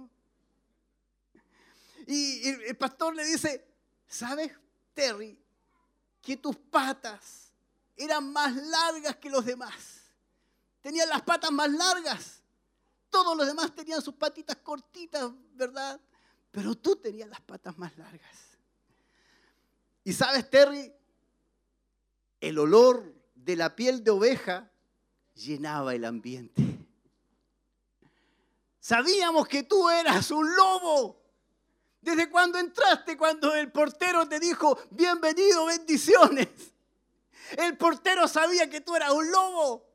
Y 2.07 2.49
el 2.49 2.75
pastor 2.75 3.15
le 3.15 3.23
dice, 3.23 3.69
¿sabes, 4.09 4.51
Terry, 4.95 5.39
que 6.23 6.39
tus 6.39 6.57
patas 6.57 7.53
eran 7.95 8.33
más 8.33 8.57
largas 8.57 9.17
que 9.17 9.29
los 9.29 9.45
demás? 9.45 10.01
Tenían 10.81 11.07
las 11.11 11.21
patas 11.21 11.51
más 11.51 11.71
largas. 11.71 12.41
Todos 13.11 13.37
los 13.37 13.47
demás 13.47 13.75
tenían 13.75 14.01
sus 14.01 14.15
patitas 14.15 14.57
cortitas, 14.57 15.31
¿verdad? 15.53 16.01
Pero 16.53 16.75
tú 16.77 16.97
tenías 16.97 17.29
las 17.29 17.43
patas 17.43 17.77
más 17.77 17.95
largas. 17.99 18.57
Y 20.03 20.15
sabes, 20.15 20.49
Terry, 20.49 20.95
el 22.41 22.59
olor 22.59 23.15
de 23.35 23.55
la 23.55 23.77
piel 23.77 24.03
de 24.03 24.13
oveja 24.13 24.71
llenaba 25.35 25.95
el 25.95 26.07
ambiente. 26.07 26.76
Sabíamos 28.87 29.49
que 29.49 29.65
tú 29.65 29.91
eras 29.91 30.31
un 30.31 30.55
lobo. 30.55 31.21
Desde 32.01 32.31
cuando 32.31 32.57
entraste, 32.57 33.17
cuando 33.17 33.53
el 33.53 33.73
portero 33.73 34.29
te 34.29 34.39
dijo, 34.39 34.79
bienvenido, 34.93 35.67
bendiciones. 35.67 36.47
El 37.59 37.77
portero 37.77 38.29
sabía 38.29 38.71
que 38.71 38.81
tú 38.81 38.95
eras 38.95 39.11
un 39.11 39.29
lobo, 39.29 39.93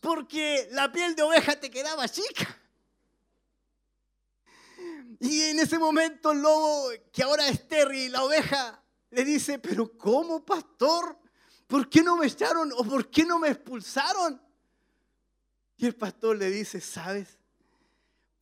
porque 0.00 0.68
la 0.72 0.90
piel 0.90 1.14
de 1.14 1.22
oveja 1.22 1.60
te 1.60 1.70
quedaba 1.70 2.08
chica. 2.08 2.60
Y 5.20 5.42
en 5.42 5.60
ese 5.60 5.78
momento 5.78 6.32
el 6.32 6.42
lobo, 6.42 6.88
que 7.12 7.22
ahora 7.22 7.46
es 7.46 7.68
Terry, 7.68 8.08
la 8.08 8.24
oveja, 8.24 8.82
le 9.10 9.24
dice, 9.24 9.60
pero 9.60 9.96
¿cómo, 9.96 10.44
pastor? 10.44 11.16
¿Por 11.68 11.88
qué 11.88 12.02
no 12.02 12.16
me 12.16 12.26
echaron 12.26 12.72
o 12.72 12.82
por 12.82 13.08
qué 13.08 13.24
no 13.24 13.38
me 13.38 13.50
expulsaron? 13.50 14.42
Y 15.76 15.86
el 15.86 15.94
pastor 15.94 16.36
le 16.36 16.50
dice, 16.50 16.80
¿sabes? 16.80 17.38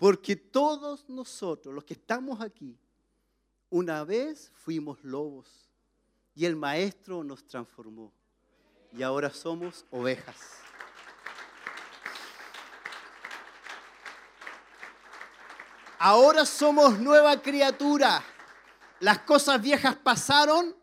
Porque 0.01 0.35
todos 0.35 1.07
nosotros, 1.11 1.75
los 1.75 1.85
que 1.85 1.93
estamos 1.93 2.41
aquí, 2.41 2.75
una 3.69 4.03
vez 4.03 4.51
fuimos 4.55 5.05
lobos 5.05 5.69
y 6.35 6.47
el 6.47 6.57
maestro 6.57 7.23
nos 7.23 7.45
transformó 7.47 8.11
y 8.97 9.03
ahora 9.03 9.29
somos 9.29 9.85
ovejas. 9.91 10.39
Ahora 15.99 16.47
somos 16.47 16.99
nueva 16.99 17.43
criatura. 17.43 18.25
Las 19.01 19.19
cosas 19.19 19.61
viejas 19.61 19.97
pasaron, 19.97 20.75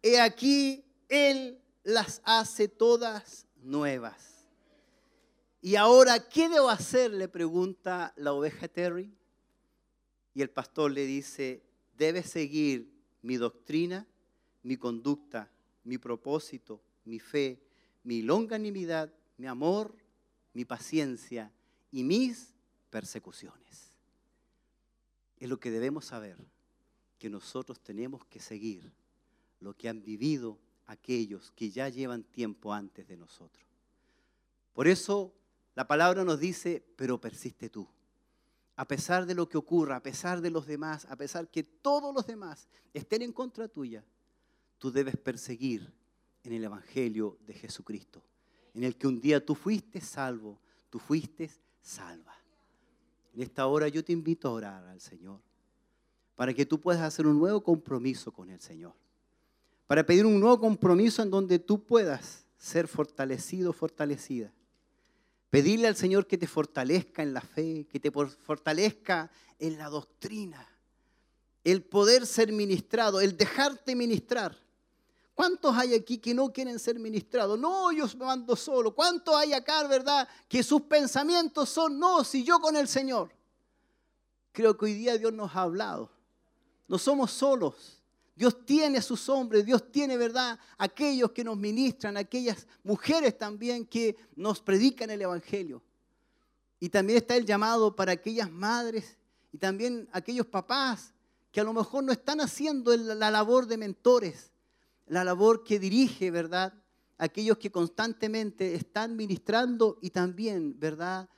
y 0.00 0.14
aquí 0.14 0.82
Él 1.10 1.60
las 1.82 2.22
hace 2.24 2.68
todas 2.68 3.46
nuevas. 3.56 4.31
Y 5.64 5.76
ahora, 5.76 6.28
¿qué 6.28 6.48
debo 6.48 6.68
hacer? 6.68 7.12
Le 7.12 7.28
pregunta 7.28 8.12
la 8.16 8.32
oveja 8.32 8.66
Terry. 8.66 9.14
Y 10.34 10.42
el 10.42 10.50
pastor 10.50 10.90
le 10.90 11.06
dice, 11.06 11.62
debes 11.96 12.28
seguir 12.28 12.92
mi 13.22 13.36
doctrina, 13.36 14.04
mi 14.64 14.76
conducta, 14.76 15.52
mi 15.84 15.98
propósito, 15.98 16.82
mi 17.04 17.20
fe, 17.20 17.62
mi 18.02 18.22
longanimidad, 18.22 19.14
mi 19.36 19.46
amor, 19.46 19.94
mi 20.52 20.64
paciencia 20.64 21.52
y 21.92 22.02
mis 22.02 22.54
persecuciones. 22.90 23.92
Es 25.38 25.48
lo 25.48 25.60
que 25.60 25.70
debemos 25.70 26.06
saber, 26.06 26.38
que 27.18 27.30
nosotros 27.30 27.80
tenemos 27.80 28.24
que 28.24 28.40
seguir 28.40 28.92
lo 29.60 29.76
que 29.76 29.88
han 29.88 30.02
vivido 30.02 30.58
aquellos 30.86 31.52
que 31.52 31.70
ya 31.70 31.88
llevan 31.88 32.24
tiempo 32.24 32.72
antes 32.72 33.06
de 33.06 33.16
nosotros. 33.16 33.64
Por 34.72 34.88
eso 34.88 35.32
la 35.74 35.86
palabra 35.86 36.24
nos 36.24 36.38
dice, 36.38 36.84
pero 36.96 37.20
persiste 37.20 37.70
tú. 37.70 37.88
A 38.76 38.86
pesar 38.86 39.26
de 39.26 39.34
lo 39.34 39.48
que 39.48 39.58
ocurra, 39.58 39.96
a 39.96 40.02
pesar 40.02 40.40
de 40.40 40.50
los 40.50 40.66
demás, 40.66 41.06
a 41.08 41.16
pesar 41.16 41.48
que 41.48 41.62
todos 41.62 42.14
los 42.14 42.26
demás 42.26 42.68
estén 42.92 43.22
en 43.22 43.32
contra 43.32 43.68
tuya, 43.68 44.04
tú 44.78 44.90
debes 44.90 45.16
perseguir 45.16 45.92
en 46.44 46.52
el 46.52 46.64
Evangelio 46.64 47.38
de 47.46 47.54
Jesucristo, 47.54 48.22
en 48.74 48.84
el 48.84 48.96
que 48.96 49.06
un 49.06 49.20
día 49.20 49.44
tú 49.44 49.54
fuiste 49.54 50.00
salvo, 50.00 50.58
tú 50.90 50.98
fuiste 50.98 51.50
salva. 51.80 52.34
En 53.34 53.42
esta 53.42 53.66
hora 53.66 53.88
yo 53.88 54.04
te 54.04 54.12
invito 54.12 54.48
a 54.48 54.52
orar 54.52 54.84
al 54.86 55.00
Señor, 55.00 55.40
para 56.34 56.52
que 56.52 56.66
tú 56.66 56.80
puedas 56.80 57.02
hacer 57.02 57.26
un 57.26 57.38
nuevo 57.38 57.62
compromiso 57.62 58.32
con 58.32 58.50
el 58.50 58.60
Señor, 58.60 58.94
para 59.86 60.04
pedir 60.04 60.26
un 60.26 60.40
nuevo 60.40 60.58
compromiso 60.58 61.22
en 61.22 61.30
donde 61.30 61.58
tú 61.58 61.84
puedas 61.84 62.46
ser 62.58 62.88
fortalecido, 62.88 63.72
fortalecida. 63.72 64.52
Pedirle 65.52 65.86
al 65.86 65.96
Señor 65.96 66.26
que 66.26 66.38
te 66.38 66.46
fortalezca 66.46 67.22
en 67.22 67.34
la 67.34 67.42
fe, 67.42 67.86
que 67.86 68.00
te 68.00 68.10
fortalezca 68.10 69.30
en 69.58 69.76
la 69.76 69.90
doctrina, 69.90 70.66
el 71.62 71.84
poder 71.84 72.26
ser 72.26 72.50
ministrado, 72.50 73.20
el 73.20 73.36
dejarte 73.36 73.94
ministrar. 73.94 74.56
¿Cuántos 75.34 75.76
hay 75.76 75.92
aquí 75.92 76.16
que 76.16 76.32
no 76.32 76.50
quieren 76.50 76.78
ser 76.78 76.98
ministrados? 76.98 77.58
No, 77.58 77.92
yo 77.92 78.06
me 78.16 78.24
mando 78.24 78.56
solo. 78.56 78.94
¿Cuántos 78.94 79.36
hay 79.36 79.52
acá, 79.52 79.86
verdad, 79.86 80.26
que 80.48 80.62
sus 80.62 80.80
pensamientos 80.80 81.68
son, 81.68 81.98
no, 81.98 82.24
si 82.24 82.42
yo 82.44 82.58
con 82.58 82.74
el 82.74 82.88
Señor? 82.88 83.30
Creo 84.52 84.74
que 84.74 84.86
hoy 84.86 84.94
día 84.94 85.18
Dios 85.18 85.34
nos 85.34 85.54
ha 85.54 85.64
hablado. 85.64 86.10
No 86.88 86.96
somos 86.96 87.30
solos. 87.30 88.01
Dios 88.34 88.64
tiene 88.64 88.98
a 88.98 89.02
sus 89.02 89.28
hombres, 89.28 89.64
Dios 89.64 89.90
tiene, 89.92 90.16
¿verdad? 90.16 90.58
Aquellos 90.78 91.32
que 91.32 91.44
nos 91.44 91.56
ministran, 91.56 92.16
aquellas 92.16 92.66
mujeres 92.82 93.36
también 93.36 93.84
que 93.86 94.16
nos 94.34 94.60
predican 94.60 95.10
el 95.10 95.22
Evangelio. 95.22 95.82
Y 96.80 96.88
también 96.88 97.18
está 97.18 97.36
el 97.36 97.44
llamado 97.44 97.94
para 97.94 98.12
aquellas 98.12 98.50
madres 98.50 99.16
y 99.52 99.58
también 99.58 100.08
aquellos 100.12 100.46
papás 100.46 101.12
que 101.52 101.60
a 101.60 101.64
lo 101.64 101.74
mejor 101.74 102.02
no 102.02 102.12
están 102.12 102.40
haciendo 102.40 102.96
la 102.96 103.30
labor 103.30 103.66
de 103.66 103.76
mentores, 103.76 104.50
la 105.06 105.22
labor 105.22 105.62
que 105.62 105.78
dirige, 105.78 106.30
¿verdad? 106.30 106.72
Aquellos 107.18 107.58
que 107.58 107.70
constantemente 107.70 108.74
están 108.74 109.14
ministrando 109.14 109.98
y 110.00 110.10
también, 110.10 110.80
¿verdad? 110.80 111.28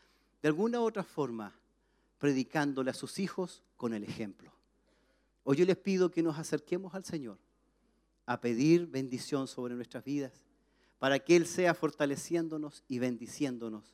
De 0.41 0.49
alguna 0.49 0.81
u 0.81 0.85
otra 0.85 1.03
forma, 1.03 1.53
predicándole 2.19 2.93
a 2.93 2.95
sus 2.95 3.19
hijos 3.19 3.65
con 3.77 3.93
el 3.93 4.05
ejemplo. 4.05 4.54
Hoy 5.45 5.59
yo 5.59 5.65
les 5.67 5.77
pido 5.77 6.11
que 6.11 6.23
nos 6.23 6.39
acerquemos 6.39 6.95
al 6.95 7.05
Señor 7.05 7.39
a 8.27 8.41
pedir 8.41 8.87
bendición 8.87 9.47
sobre 9.47 9.75
nuestras 9.75 10.03
vidas, 10.03 10.33
para 10.99 11.19
que 11.19 11.37
Él 11.37 11.47
sea 11.47 11.75
fortaleciéndonos 11.75 12.83
y 12.89 12.99
bendiciéndonos 12.99 13.85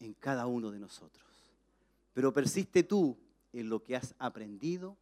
en 0.00 0.14
cada 0.14 0.46
uno 0.46 0.72
de 0.72 0.80
nosotros. 0.80 1.24
Pero 2.12 2.32
persiste 2.32 2.82
tú 2.82 3.16
en 3.52 3.68
lo 3.68 3.84
que 3.84 3.94
has 3.94 4.14
aprendido 4.18 4.96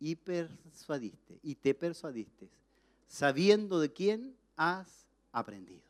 y 0.00 0.16
persuadiste, 0.16 1.38
y 1.42 1.54
te 1.54 1.74
persuadiste, 1.74 2.50
sabiendo 3.06 3.78
de 3.78 3.92
quién 3.92 4.36
has 4.56 5.06
aprendido. 5.30 5.84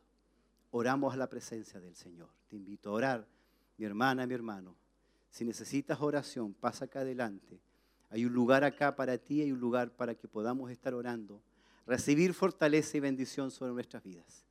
Oramos 0.69 1.13
a 1.13 1.17
la 1.17 1.29
presencia 1.29 1.79
del 1.79 1.95
Señor. 1.95 2.29
Te 2.47 2.55
invito 2.55 2.89
a 2.89 2.93
orar, 2.93 3.27
mi 3.77 3.85
hermana, 3.85 4.27
mi 4.27 4.35
hermano. 4.35 4.75
Si 5.31 5.43
necesitas 5.43 5.99
oración, 6.01 6.53
pasa 6.53 6.85
acá 6.85 6.99
adelante. 6.99 7.59
Hay 8.13 8.25
un 8.25 8.33
lugar 8.33 8.63
acá 8.63 8.95
para 8.95 9.17
ti, 9.17 9.41
hay 9.41 9.51
un 9.51 9.59
lugar 9.59 9.89
para 9.89 10.13
que 10.13 10.27
podamos 10.27 10.69
estar 10.69 10.93
orando, 10.93 11.41
recibir 11.87 12.35
fortaleza 12.35 12.95
y 12.95 12.99
bendición 12.99 13.49
sobre 13.49 13.73
nuestras 13.73 14.03
vidas. 14.03 14.45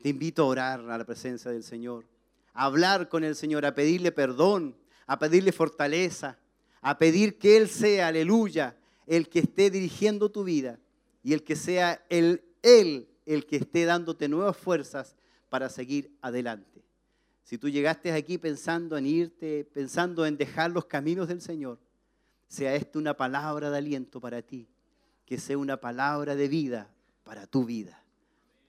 Te 0.00 0.08
invito 0.08 0.42
a 0.42 0.46
orar 0.46 0.80
a 0.80 0.96
la 0.96 1.04
presencia 1.04 1.50
del 1.50 1.64
Señor, 1.64 2.06
a 2.54 2.64
hablar 2.64 3.10
con 3.10 3.22
el 3.22 3.36
Señor, 3.36 3.66
a 3.66 3.74
pedirle 3.74 4.10
perdón, 4.10 4.74
a 5.06 5.18
pedirle 5.18 5.52
fortaleza, 5.52 6.38
a 6.80 6.96
pedir 6.96 7.36
que 7.38 7.58
Él 7.58 7.68
sea, 7.68 8.08
aleluya, 8.08 8.74
el 9.06 9.28
que 9.28 9.40
esté 9.40 9.68
dirigiendo 9.68 10.30
tu 10.30 10.42
vida 10.42 10.78
y 11.22 11.34
el 11.34 11.44
que 11.44 11.56
sea 11.56 12.06
el, 12.08 12.42
Él 12.62 13.10
el 13.26 13.44
que 13.44 13.56
esté 13.56 13.84
dándote 13.84 14.30
nuevas 14.30 14.56
fuerzas 14.56 15.14
para 15.50 15.68
seguir 15.68 16.16
adelante. 16.22 16.82
Si 17.42 17.58
tú 17.58 17.68
llegaste 17.68 18.12
aquí 18.12 18.38
pensando 18.38 18.96
en 18.96 19.04
irte, 19.04 19.68
pensando 19.74 20.24
en 20.24 20.38
dejar 20.38 20.70
los 20.70 20.86
caminos 20.86 21.28
del 21.28 21.42
Señor, 21.42 21.78
sea 22.54 22.74
esta 22.76 23.00
una 23.00 23.16
palabra 23.16 23.68
de 23.68 23.78
aliento 23.78 24.20
para 24.20 24.40
ti, 24.40 24.68
que 25.26 25.38
sea 25.38 25.58
una 25.58 25.76
palabra 25.76 26.36
de 26.36 26.46
vida 26.46 26.88
para 27.24 27.48
tu 27.48 27.64
vida. 27.64 28.00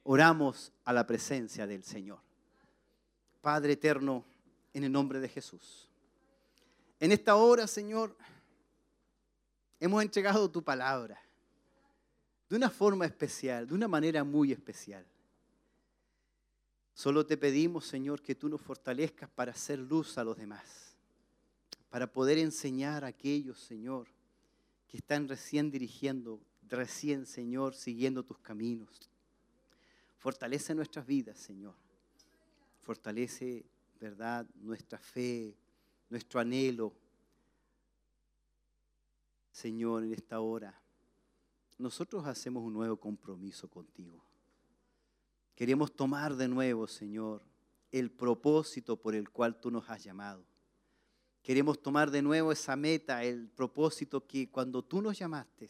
Oramos 0.03 0.71
a 0.85 0.91
la 0.91 1.05
presencia 1.05 1.67
del 1.67 1.83
Señor. 1.83 2.19
Padre 3.41 3.73
eterno, 3.73 4.25
en 4.73 4.85
el 4.85 4.91
nombre 4.91 5.19
de 5.19 5.29
Jesús. 5.29 5.87
En 6.99 7.11
esta 7.11 7.35
hora, 7.35 7.67
Señor, 7.67 8.15
hemos 9.79 10.01
entregado 10.01 10.49
tu 10.49 10.63
palabra 10.63 11.21
de 12.49 12.55
una 12.55 12.71
forma 12.71 13.05
especial, 13.05 13.67
de 13.67 13.75
una 13.75 13.87
manera 13.87 14.23
muy 14.23 14.51
especial. 14.51 15.05
Solo 16.95 17.25
te 17.25 17.37
pedimos, 17.37 17.85
Señor, 17.85 18.21
que 18.21 18.33
tú 18.33 18.49
nos 18.49 18.61
fortalezcas 18.61 19.29
para 19.29 19.51
hacer 19.51 19.77
luz 19.77 20.17
a 20.17 20.23
los 20.23 20.37
demás, 20.37 20.84
para 21.95 22.11
poder 22.11 22.37
enseñar 22.39 23.05
a 23.05 23.07
aquellos, 23.07 23.57
Señor, 23.57 24.09
que 24.85 24.97
están 24.97 25.29
recién 25.29 25.71
dirigiendo, 25.71 26.41
recién, 26.67 27.25
Señor, 27.25 27.73
siguiendo 27.73 28.21
tus 28.21 28.37
caminos. 28.39 29.09
Fortalece 30.17 30.75
nuestras 30.75 31.07
vidas, 31.07 31.39
Señor. 31.39 31.73
Fortalece, 32.81 33.63
¿verdad?, 34.01 34.45
nuestra 34.55 34.99
fe, 34.99 35.55
nuestro 36.09 36.41
anhelo. 36.41 36.91
Señor, 39.53 40.03
en 40.03 40.11
esta 40.11 40.41
hora, 40.41 40.77
nosotros 41.77 42.25
hacemos 42.25 42.61
un 42.61 42.73
nuevo 42.73 42.97
compromiso 42.97 43.69
contigo. 43.69 44.21
Queremos 45.55 45.95
tomar 45.95 46.35
de 46.35 46.49
nuevo, 46.49 46.87
Señor, 46.87 47.41
el 47.89 48.11
propósito 48.11 48.97
por 48.97 49.15
el 49.15 49.29
cual 49.29 49.61
tú 49.61 49.71
nos 49.71 49.89
has 49.89 50.03
llamado. 50.03 50.43
Queremos 51.45 51.79
tomar 51.79 52.09
de 52.09 52.23
nuevo 52.23 52.51
esa 52.51 52.75
meta, 52.75 53.23
el 53.23 53.47
propósito 53.47 54.25
que 54.25 54.49
cuando 54.49 54.81
tú 54.81 54.99
nos 54.99 55.19
llamaste, 55.19 55.69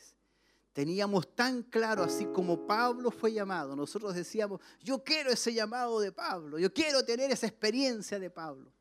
teníamos 0.72 1.36
tan 1.36 1.64
claro, 1.64 2.02
así 2.02 2.28
como 2.28 2.66
Pablo 2.66 3.12
fue 3.12 3.34
llamado. 3.34 3.76
Nosotros 3.76 4.16
decíamos, 4.16 4.62
yo 4.82 5.04
quiero 5.04 5.32
ese 5.32 5.54
llamado 5.54 6.00
de 6.00 6.14
Pablo, 6.14 6.58
yo 6.60 6.74
quiero 6.74 7.04
tener 7.04 7.30
esa 7.30 7.48
experiencia 7.48 8.18
de 8.18 8.30
Pablo. 8.30 8.72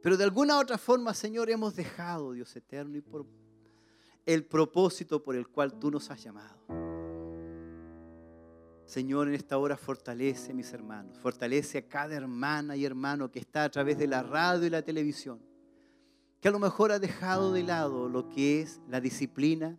Pero 0.00 0.16
de 0.16 0.22
alguna 0.22 0.60
otra 0.60 0.78
forma, 0.78 1.12
Señor, 1.14 1.50
hemos 1.50 1.74
dejado, 1.74 2.30
Dios 2.30 2.54
eterno, 2.54 2.96
y 2.96 3.00
por 3.00 3.26
el 4.24 4.44
propósito 4.44 5.20
por 5.20 5.34
el 5.34 5.48
cual 5.48 5.80
tú 5.80 5.90
nos 5.90 6.08
has 6.12 6.22
llamado. 6.22 6.60
Señor, 8.84 9.26
en 9.26 9.34
esta 9.34 9.58
hora 9.58 9.76
fortalece 9.76 10.54
mis 10.54 10.72
hermanos, 10.72 11.18
fortalece 11.18 11.78
a 11.78 11.88
cada 11.88 12.14
hermana 12.14 12.76
y 12.76 12.84
hermano 12.84 13.32
que 13.32 13.40
está 13.40 13.64
a 13.64 13.68
través 13.68 13.98
de 13.98 14.06
la 14.06 14.22
radio 14.22 14.64
y 14.68 14.70
la 14.70 14.82
televisión, 14.82 15.40
que 16.42 16.48
a 16.48 16.50
lo 16.50 16.58
mejor 16.58 16.90
ha 16.90 16.98
dejado 16.98 17.52
de 17.52 17.62
lado 17.62 18.08
lo 18.08 18.28
que 18.28 18.60
es 18.60 18.80
la 18.88 19.00
disciplina, 19.00 19.78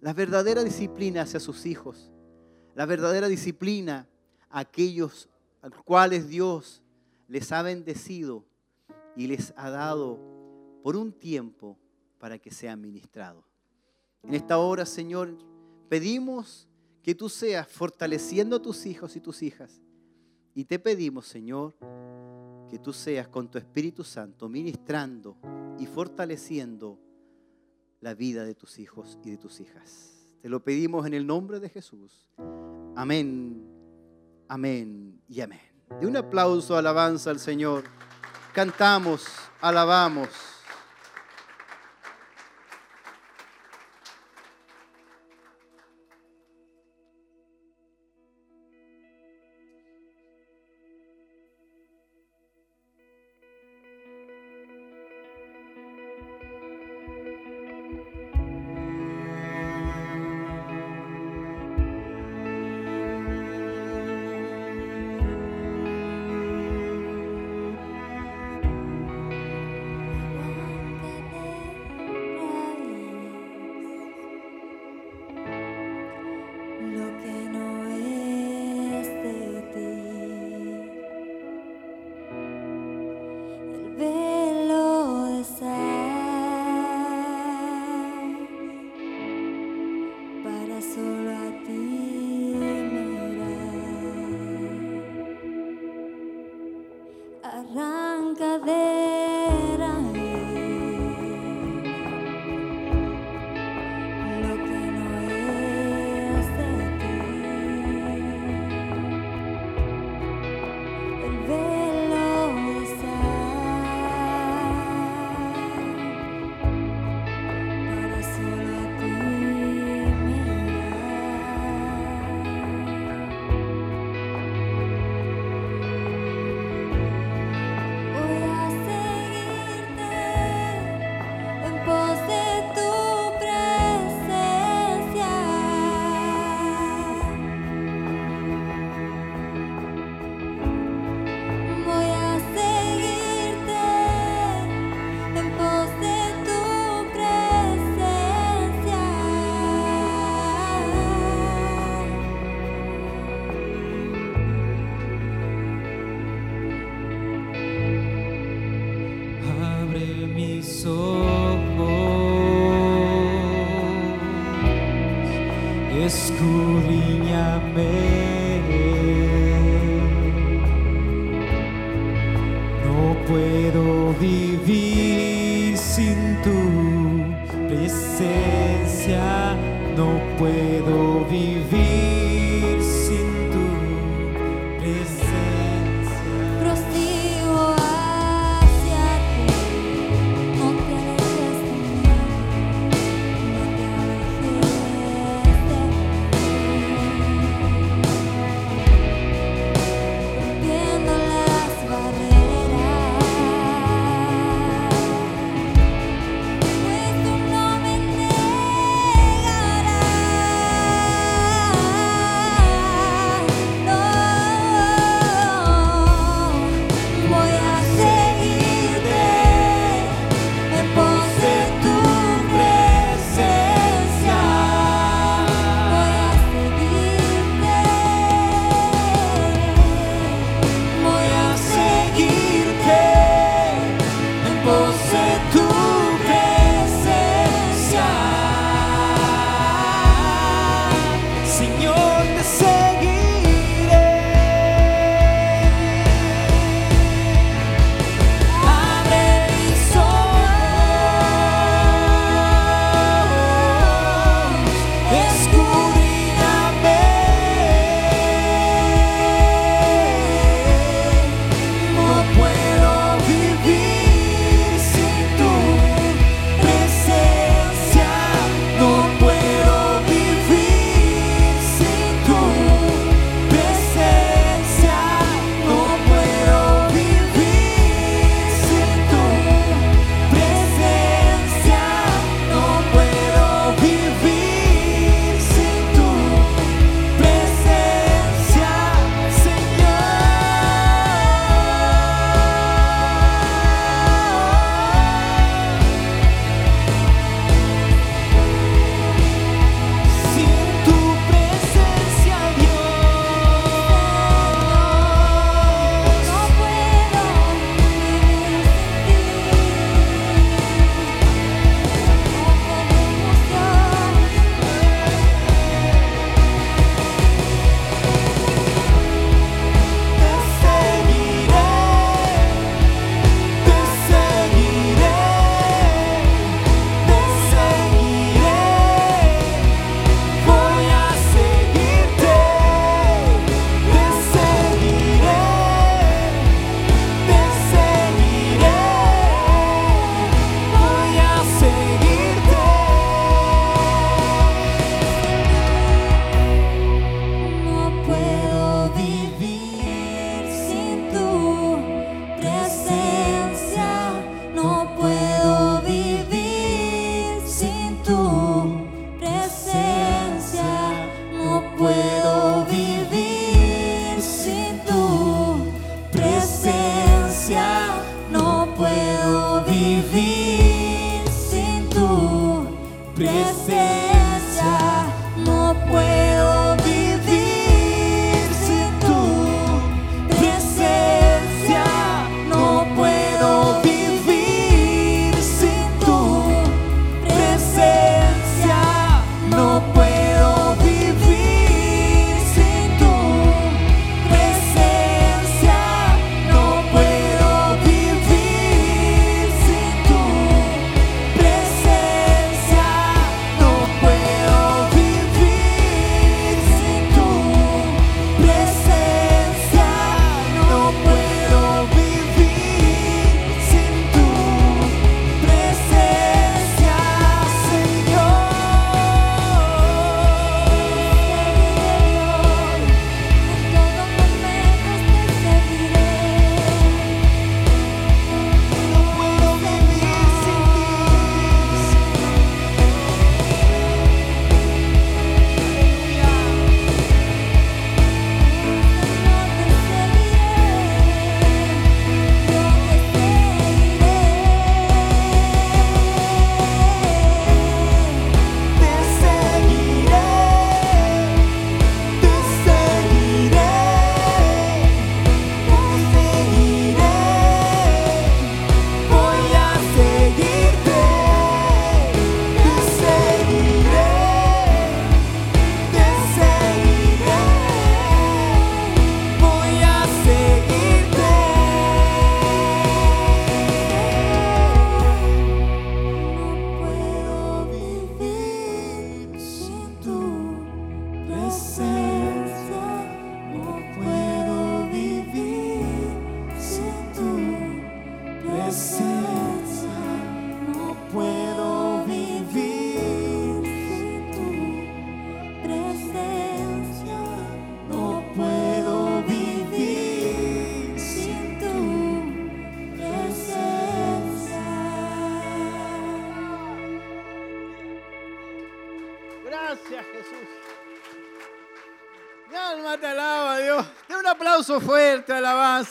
la 0.00 0.12
verdadera 0.12 0.64
disciplina 0.64 1.22
hacia 1.22 1.38
sus 1.38 1.66
hijos, 1.66 2.10
la 2.74 2.84
verdadera 2.84 3.28
disciplina 3.28 4.08
a 4.50 4.58
aquellos 4.58 5.28
a 5.62 5.68
los 5.68 5.80
cuales 5.84 6.28
Dios 6.28 6.82
les 7.28 7.52
ha 7.52 7.62
bendecido 7.62 8.44
y 9.14 9.28
les 9.28 9.54
ha 9.56 9.70
dado 9.70 10.18
por 10.82 10.96
un 10.96 11.12
tiempo 11.12 11.78
para 12.18 12.40
que 12.40 12.50
sean 12.50 12.80
ministrados. 12.80 13.44
En 14.24 14.34
esta 14.34 14.58
hora, 14.58 14.86
Señor, 14.86 15.38
pedimos 15.88 16.68
que 17.04 17.14
tú 17.14 17.28
seas 17.28 17.68
fortaleciendo 17.68 18.56
a 18.56 18.62
tus 18.62 18.84
hijos 18.84 19.14
y 19.14 19.20
tus 19.20 19.42
hijas. 19.42 19.80
Y 20.56 20.64
te 20.64 20.80
pedimos, 20.80 21.26
Señor, 21.26 21.76
que 22.74 22.80
tú 22.80 22.92
seas 22.92 23.28
con 23.28 23.48
tu 23.48 23.56
Espíritu 23.56 24.02
Santo 24.02 24.48
ministrando 24.48 25.36
y 25.78 25.86
fortaleciendo 25.86 26.98
la 28.00 28.14
vida 28.14 28.44
de 28.44 28.56
tus 28.56 28.80
hijos 28.80 29.16
y 29.22 29.30
de 29.30 29.38
tus 29.38 29.60
hijas. 29.60 30.26
Te 30.42 30.48
lo 30.48 30.64
pedimos 30.64 31.06
en 31.06 31.14
el 31.14 31.24
nombre 31.24 31.60
de 31.60 31.68
Jesús. 31.68 32.26
Amén, 32.96 33.64
amén 34.48 35.22
y 35.28 35.40
amén. 35.40 35.60
De 36.00 36.04
un 36.08 36.16
aplauso, 36.16 36.76
alabanza 36.76 37.30
al 37.30 37.38
Señor. 37.38 37.84
Cantamos, 38.52 39.24
alabamos. 39.60 40.53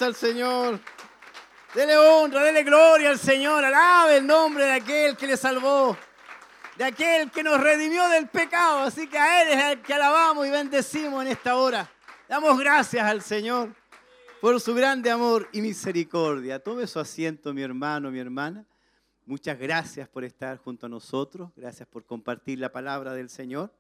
Al 0.04 0.16
Señor. 0.16 0.80
Dele 1.74 1.98
honra, 1.98 2.44
dele 2.44 2.64
gloria 2.64 3.10
al 3.10 3.18
Señor. 3.18 3.64
Alabe 3.64 4.18
el 4.18 4.28
nombre 4.28 4.66
de 4.66 4.74
aquel 4.74 5.18
que 5.18 5.26
le 5.26 5.38
salvó, 5.38 5.98
de 6.78 6.84
aquel 6.84 7.32
que 7.32 7.42
nos 7.42 7.60
redimió 7.60 8.08
del 8.10 8.28
pecado. 8.28 8.80
Así 8.80 9.08
que 9.08 9.18
a 9.18 9.42
Él 9.42 9.58
es 9.58 9.64
al 9.64 9.82
que 9.82 9.94
alabamos 9.94 10.46
y 10.46 10.52
bendecimos 10.52 11.24
en 11.24 11.32
esta 11.32 11.56
hora. 11.56 11.90
Damos 12.28 12.60
gracias 12.60 13.06
al 13.06 13.22
Señor 13.22 13.74
por 14.42 14.60
su 14.60 14.76
grande 14.76 15.10
amor 15.10 15.48
y 15.52 15.62
misericordia. 15.62 16.60
Tome 16.60 16.86
su 16.86 17.00
asiento, 17.00 17.54
mi 17.54 17.64
hermano, 17.64 18.12
mi 18.12 18.20
hermana. 18.20 18.66
Muchas 19.26 19.58
gracias 19.58 20.08
por 20.10 20.26
estar 20.26 20.58
junto 20.58 20.86
a 20.86 20.90
nosotros. 20.90 21.50
Gracias 21.56 21.88
por 21.88 22.06
compartir 22.06 22.60
la 22.60 22.72
palabra 22.72 23.14
del 23.14 23.30
Señor. 23.30 23.74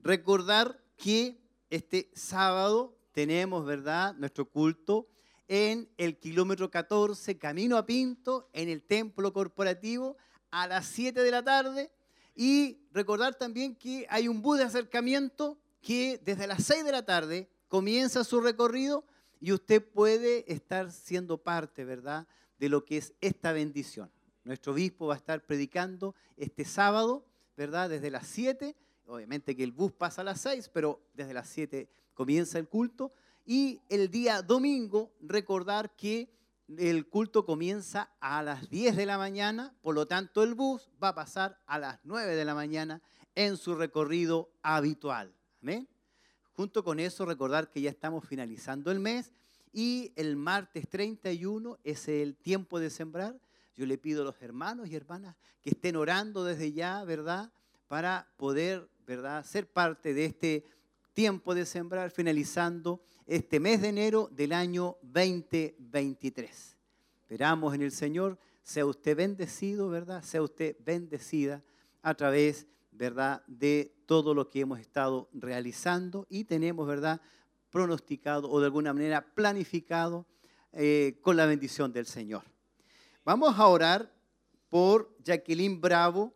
Recordar 0.00 0.78
que 0.96 1.36
este 1.70 2.08
sábado 2.14 2.96
tenemos, 3.12 3.66
¿verdad?, 3.66 4.14
nuestro 4.14 4.44
culto 4.44 5.08
en 5.52 5.88
el 5.98 6.16
kilómetro 6.16 6.70
14, 6.70 7.36
camino 7.36 7.76
a 7.76 7.84
Pinto, 7.84 8.48
en 8.52 8.68
el 8.68 8.82
templo 8.82 9.32
corporativo, 9.32 10.16
a 10.52 10.68
las 10.68 10.86
7 10.86 11.20
de 11.20 11.30
la 11.32 11.42
tarde. 11.42 11.90
Y 12.36 12.78
recordar 12.92 13.34
también 13.34 13.74
que 13.74 14.06
hay 14.08 14.28
un 14.28 14.42
bus 14.42 14.58
de 14.58 14.64
acercamiento 14.64 15.58
que 15.82 16.20
desde 16.24 16.46
las 16.46 16.62
6 16.62 16.84
de 16.84 16.92
la 16.92 17.04
tarde 17.04 17.48
comienza 17.66 18.22
su 18.22 18.40
recorrido 18.40 19.04
y 19.40 19.50
usted 19.50 19.84
puede 19.84 20.44
estar 20.52 20.92
siendo 20.92 21.36
parte, 21.38 21.84
¿verdad?, 21.84 22.28
de 22.60 22.68
lo 22.68 22.84
que 22.84 22.98
es 22.98 23.12
esta 23.20 23.52
bendición. 23.52 24.08
Nuestro 24.44 24.72
obispo 24.72 25.08
va 25.08 25.14
a 25.14 25.16
estar 25.16 25.44
predicando 25.44 26.14
este 26.36 26.64
sábado, 26.64 27.26
¿verdad?, 27.56 27.90
desde 27.90 28.12
las 28.12 28.28
7 28.28 28.76
obviamente 29.10 29.56
que 29.56 29.64
el 29.64 29.72
bus 29.72 29.92
pasa 29.92 30.20
a 30.20 30.24
las 30.24 30.40
6, 30.40 30.70
pero 30.72 31.00
desde 31.14 31.34
las 31.34 31.48
7 31.48 31.88
comienza 32.14 32.58
el 32.58 32.68
culto. 32.68 33.12
Y 33.52 33.82
el 33.88 34.12
día 34.12 34.42
domingo, 34.42 35.10
recordar 35.20 35.96
que 35.96 36.32
el 36.78 37.08
culto 37.08 37.44
comienza 37.44 38.12
a 38.20 38.44
las 38.44 38.70
10 38.70 38.94
de 38.94 39.06
la 39.06 39.18
mañana, 39.18 39.74
por 39.82 39.96
lo 39.96 40.06
tanto 40.06 40.44
el 40.44 40.54
bus 40.54 40.88
va 41.02 41.08
a 41.08 41.14
pasar 41.16 41.60
a 41.66 41.76
las 41.76 41.98
9 42.04 42.36
de 42.36 42.44
la 42.44 42.54
mañana 42.54 43.02
en 43.34 43.56
su 43.56 43.74
recorrido 43.74 44.52
habitual. 44.62 45.34
Amén. 45.62 45.88
Junto 46.52 46.84
con 46.84 47.00
eso, 47.00 47.26
recordar 47.26 47.72
que 47.72 47.80
ya 47.80 47.90
estamos 47.90 48.24
finalizando 48.24 48.92
el 48.92 49.00
mes 49.00 49.32
y 49.72 50.12
el 50.14 50.36
martes 50.36 50.88
31 50.88 51.76
es 51.82 52.06
el 52.06 52.36
tiempo 52.36 52.78
de 52.78 52.88
sembrar. 52.88 53.40
Yo 53.74 53.84
le 53.84 53.98
pido 53.98 54.22
a 54.22 54.26
los 54.26 54.40
hermanos 54.42 54.88
y 54.88 54.94
hermanas 54.94 55.34
que 55.60 55.70
estén 55.70 55.96
orando 55.96 56.44
desde 56.44 56.72
ya, 56.72 57.02
¿verdad? 57.02 57.52
Para 57.88 58.28
poder 58.36 58.88
¿verdad? 59.04 59.44
Ser 59.44 59.68
parte 59.68 60.14
de 60.14 60.26
este 60.26 60.64
tiempo 61.14 61.54
de 61.54 61.66
sembrar, 61.66 62.10
finalizando 62.10 63.02
este 63.30 63.60
mes 63.60 63.80
de 63.80 63.90
enero 63.90 64.28
del 64.32 64.52
año 64.52 64.96
2023. 65.02 66.76
Esperamos 67.20 67.72
en 67.76 67.82
el 67.82 67.92
Señor, 67.92 68.36
sea 68.64 68.84
usted 68.84 69.16
bendecido, 69.16 69.88
¿verdad? 69.88 70.24
Sea 70.24 70.42
usted 70.42 70.76
bendecida 70.80 71.62
a 72.02 72.14
través, 72.14 72.66
¿verdad? 72.90 73.44
De 73.46 73.94
todo 74.06 74.34
lo 74.34 74.50
que 74.50 74.62
hemos 74.62 74.80
estado 74.80 75.30
realizando 75.32 76.26
y 76.28 76.42
tenemos, 76.42 76.88
¿verdad? 76.88 77.20
Pronosticado 77.70 78.50
o 78.50 78.58
de 78.58 78.66
alguna 78.66 78.92
manera 78.92 79.24
planificado 79.32 80.26
eh, 80.72 81.20
con 81.22 81.36
la 81.36 81.46
bendición 81.46 81.92
del 81.92 82.06
Señor. 82.06 82.42
Vamos 83.24 83.56
a 83.56 83.66
orar 83.68 84.12
por 84.68 85.16
Jacqueline 85.22 85.80
Bravo, 85.80 86.34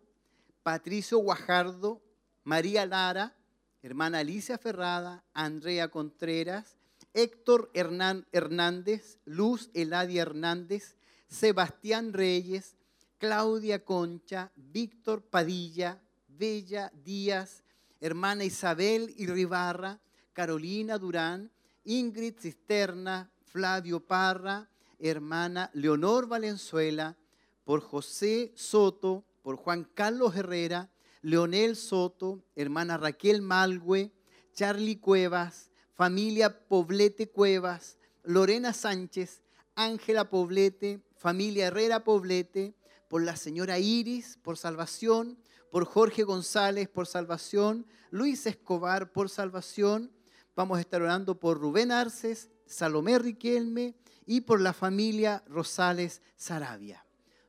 Patricio 0.62 1.18
Guajardo, 1.18 2.00
María 2.44 2.86
Lara, 2.86 3.36
hermana 3.82 4.20
Alicia 4.20 4.58
Ferrada, 4.58 5.24
Andrea 5.34 5.88
Contreras, 5.88 6.78
Héctor 7.14 7.70
Hernán 7.74 8.26
Hernández, 8.32 9.18
Luz 9.24 9.70
Eladia 9.72 10.22
Hernández, 10.22 10.96
Sebastián 11.28 12.12
Reyes, 12.12 12.76
Claudia 13.18 13.84
Concha, 13.84 14.50
Víctor 14.56 15.22
Padilla, 15.22 16.02
Bella 16.28 16.92
Díaz, 17.04 17.62
hermana 18.00 18.44
Isabel 18.44 19.14
Irribarra, 19.16 20.00
Carolina 20.32 20.98
Durán, 20.98 21.50
Ingrid 21.84 22.34
Cisterna, 22.40 23.30
Flavio 23.44 24.00
Parra, 24.00 24.68
hermana 24.98 25.70
Leonor 25.72 26.26
Valenzuela, 26.26 27.16
por 27.64 27.80
José 27.80 28.52
Soto, 28.56 29.24
por 29.42 29.56
Juan 29.56 29.84
Carlos 29.94 30.34
Herrera, 30.34 30.90
Leonel 31.22 31.76
Soto, 31.76 32.42
hermana 32.56 32.96
Raquel 32.96 33.40
Malgüe, 33.40 34.10
Charlie 34.52 34.96
Cuevas, 34.96 35.70
familia 35.94 36.66
Poblete 36.68 37.30
Cuevas, 37.30 37.98
Lorena 38.22 38.72
Sánchez, 38.72 39.42
Ángela 39.74 40.30
Poblete, 40.30 41.00
familia 41.16 41.66
Herrera 41.66 42.04
Poblete, 42.04 42.74
por 43.08 43.22
la 43.22 43.36
señora 43.36 43.78
Iris 43.78 44.38
por 44.42 44.56
salvación, 44.56 45.38
por 45.70 45.84
Jorge 45.84 46.22
González 46.22 46.88
por 46.88 47.06
salvación, 47.06 47.86
Luis 48.10 48.46
Escobar 48.46 49.12
por 49.12 49.28
salvación. 49.28 50.10
Vamos 50.54 50.78
a 50.78 50.80
estar 50.80 51.02
orando 51.02 51.38
por 51.38 51.60
Rubén 51.60 51.90
Arces, 51.90 52.50
Salomé 52.66 53.18
Riquelme 53.18 53.94
y 54.26 54.42
por 54.42 54.60
la 54.60 54.72
familia 54.72 55.42
Rosales 55.48 56.22
Sarabia. 56.36 57.04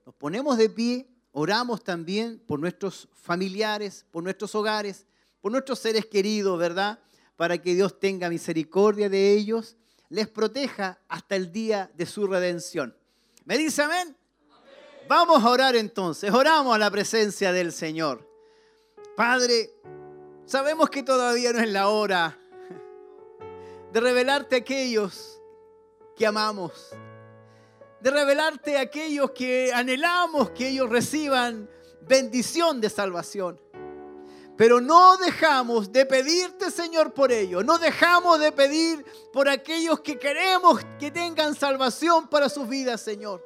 Nos 0.06 0.16
ponemos 0.16 0.58
de 0.58 0.70
pie 0.70 1.16
Oramos 1.38 1.84
también 1.84 2.40
por 2.48 2.62
nuestros 2.62 3.10
familiares, 3.14 4.06
por 4.10 4.24
nuestros 4.24 4.56
hogares, 4.56 5.06
por 5.42 5.52
nuestros 5.52 5.80
seres 5.80 6.06
queridos, 6.06 6.58
¿verdad? 6.58 6.98
Para 7.36 7.62
que 7.62 7.76
Dios 7.76 8.00
tenga 8.00 8.30
misericordia 8.30 9.10
de 9.10 9.34
ellos, 9.34 9.78
les 10.10 10.28
proteja 10.28 11.00
hasta 11.08 11.36
el 11.36 11.52
día 11.52 11.92
de 11.96 12.06
su 12.06 12.28
redención. 12.28 12.96
¿Me 13.44 13.58
dice 13.58 13.84
amén? 13.84 14.16
Vamos 15.08 15.44
a 15.44 15.50
orar 15.50 15.76
entonces, 15.76 16.32
oramos 16.32 16.74
a 16.74 16.80
la 16.80 16.90
presencia 16.90 17.52
del 17.52 17.72
Señor. 17.72 18.28
Padre, 19.16 19.70
sabemos 20.46 20.90
que 20.90 21.04
todavía 21.04 21.54
no 21.54 21.60
es 21.60 21.70
la 21.70 21.90
hora 21.90 22.38
de 23.94 24.00
revelarte 24.00 24.56
a 24.56 24.60
aquellos 24.60 25.40
que 26.16 26.26
amamos, 26.26 26.90
de 28.02 28.12
revelarte 28.12 28.78
a 28.78 28.82
aquellos 28.82 29.32
que 29.32 29.72
anhelamos 29.74 30.50
que 30.52 30.70
ellos 30.70 30.90
reciban 30.90 31.70
bendición 32.02 32.82
de 32.82 32.90
salvación. 32.90 33.60
Pero 34.58 34.80
no 34.80 35.18
dejamos 35.18 35.92
de 35.92 36.06
pedirte, 36.06 36.72
Señor, 36.72 37.14
por 37.14 37.32
ellos. 37.32 37.66
No 37.66 37.78
dejamos 37.78 38.40
de 38.40 38.52
pedir 38.52 39.06
por 39.34 39.50
aquellos 39.50 40.00
que 40.00 40.18
queremos 40.18 40.80
que 40.98 41.12
tengan 41.12 41.56
salvación 41.56 42.28
para 42.30 42.48
sus 42.48 42.68
vidas, 42.68 43.02
Señor. 43.02 43.46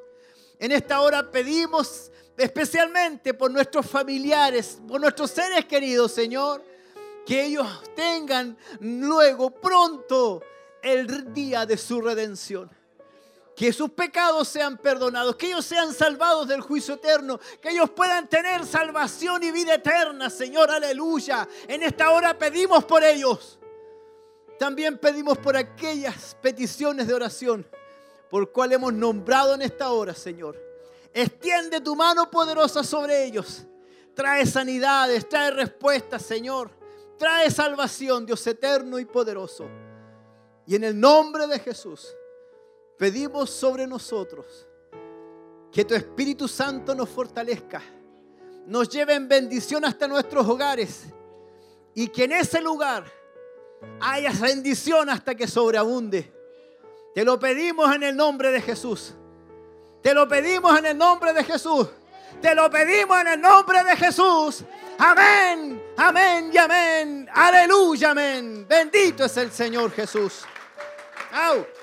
En 0.59 0.71
esta 0.71 1.01
hora 1.01 1.31
pedimos 1.31 2.11
especialmente 2.37 3.33
por 3.33 3.49
nuestros 3.49 3.85
familiares, 3.85 4.79
por 4.87 5.01
nuestros 5.01 5.31
seres 5.31 5.65
queridos, 5.65 6.11
Señor, 6.11 6.63
que 7.25 7.45
ellos 7.45 7.67
tengan 7.95 8.57
luego 8.79 9.49
pronto 9.49 10.41
el 10.81 11.33
día 11.33 11.65
de 11.65 11.77
su 11.77 12.01
redención 12.01 12.78
que 13.59 13.73
sus 13.73 13.89
pecados 13.89 14.47
sean 14.47 14.77
perdonados, 14.77 15.35
que 15.35 15.47
ellos 15.47 15.65
sean 15.65 15.93
salvados 15.93 16.47
del 16.47 16.61
juicio 16.61 16.93
eterno, 16.93 17.37
que 17.59 17.71
ellos 17.71 17.89
puedan 17.89 18.29
tener 18.29 18.65
salvación 18.65 19.43
y 19.43 19.51
vida 19.51 19.73
eterna, 19.73 20.29
Señor, 20.29 20.71
aleluya. 20.71 21.45
En 21.67 21.83
esta 21.83 22.09
hora 22.11 22.37
pedimos 22.37 22.85
por 22.85 23.03
ellos. 23.03 23.59
También 24.57 24.97
pedimos 24.97 25.37
por 25.39 25.57
aquellas 25.57 26.37
peticiones 26.41 27.05
de 27.05 27.13
oración 27.13 27.67
por 28.29 28.49
cual 28.49 28.71
hemos 28.71 28.93
nombrado 28.93 29.55
en 29.55 29.61
esta 29.63 29.91
hora, 29.91 30.13
Señor. 30.13 30.57
Extiende 31.13 31.81
tu 31.81 31.97
mano 31.97 32.31
poderosa 32.31 32.81
sobre 32.81 33.25
ellos. 33.25 33.65
Trae 34.13 34.45
sanidades, 34.45 35.27
trae 35.27 35.51
respuestas, 35.51 36.21
Señor. 36.21 36.71
Trae 37.17 37.51
salvación, 37.51 38.25
Dios 38.25 38.47
eterno 38.47 38.99
y 38.99 39.03
poderoso. 39.03 39.67
Y 40.65 40.75
en 40.75 40.85
el 40.85 40.97
nombre 40.97 41.45
de 41.45 41.59
Jesús 41.59 42.15
pedimos 42.99 43.49
sobre 43.49 43.87
nosotros 43.87 44.67
que 45.71 45.85
tu 45.85 45.95
Espíritu 45.95 46.49
Santo 46.49 46.93
nos 46.93 47.07
fortalezca, 47.07 47.81
nos 48.65 48.89
lleve 48.89 49.13
en 49.13 49.29
bendición 49.29 49.85
hasta 49.85 50.05
nuestros 50.05 50.45
hogares 50.45 51.05
y 51.95 52.09
que 52.09 52.25
en 52.25 52.33
ese 52.33 52.61
lugar 52.61 53.05
haya 54.01 54.33
bendición 54.33 55.09
hasta 55.09 55.33
que 55.33 55.47
sobreabunde. 55.47 56.29
Te 57.15 57.23
lo 57.23 57.39
pedimos 57.39 57.95
en 57.95 58.03
el 58.03 58.15
nombre 58.15 58.51
de 58.51 58.61
Jesús. 58.61 59.13
Te 60.01 60.13
lo 60.13 60.27
pedimos 60.27 60.77
en 60.77 60.87
el 60.87 60.97
nombre 60.97 61.31
de 61.31 61.43
Jesús. 61.45 61.87
Te 62.41 62.53
lo 62.53 62.69
pedimos 62.69 63.21
en 63.21 63.27
el 63.27 63.41
nombre 63.41 63.81
de 63.81 63.95
Jesús. 63.95 64.63
Amén, 64.97 65.81
amén 65.95 66.51
y 66.53 66.57
amén. 66.57 67.29
Aleluya, 67.33 68.11
amén. 68.11 68.65
Bendito 68.67 69.23
es 69.23 69.37
el 69.37 69.51
Señor 69.51 69.91
Jesús. 69.91 70.41
Au. 71.31 71.78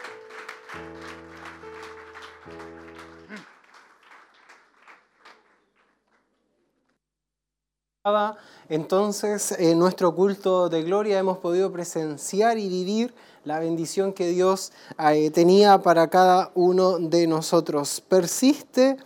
Entonces 8.68 9.52
en 9.58 9.78
nuestro 9.78 10.14
culto 10.14 10.68
de 10.68 10.82
gloria 10.82 11.18
hemos 11.18 11.38
podido 11.38 11.72
presenciar 11.72 12.56
y 12.56 12.68
vivir 12.68 13.12
la 13.44 13.58
bendición 13.58 14.12
que 14.12 14.28
Dios 14.28 14.72
eh, 14.98 15.30
tenía 15.30 15.82
para 15.82 16.08
cada 16.08 16.50
uno 16.54 16.98
de 16.98 17.26
nosotros. 17.26 18.00
Persiste 18.00 18.96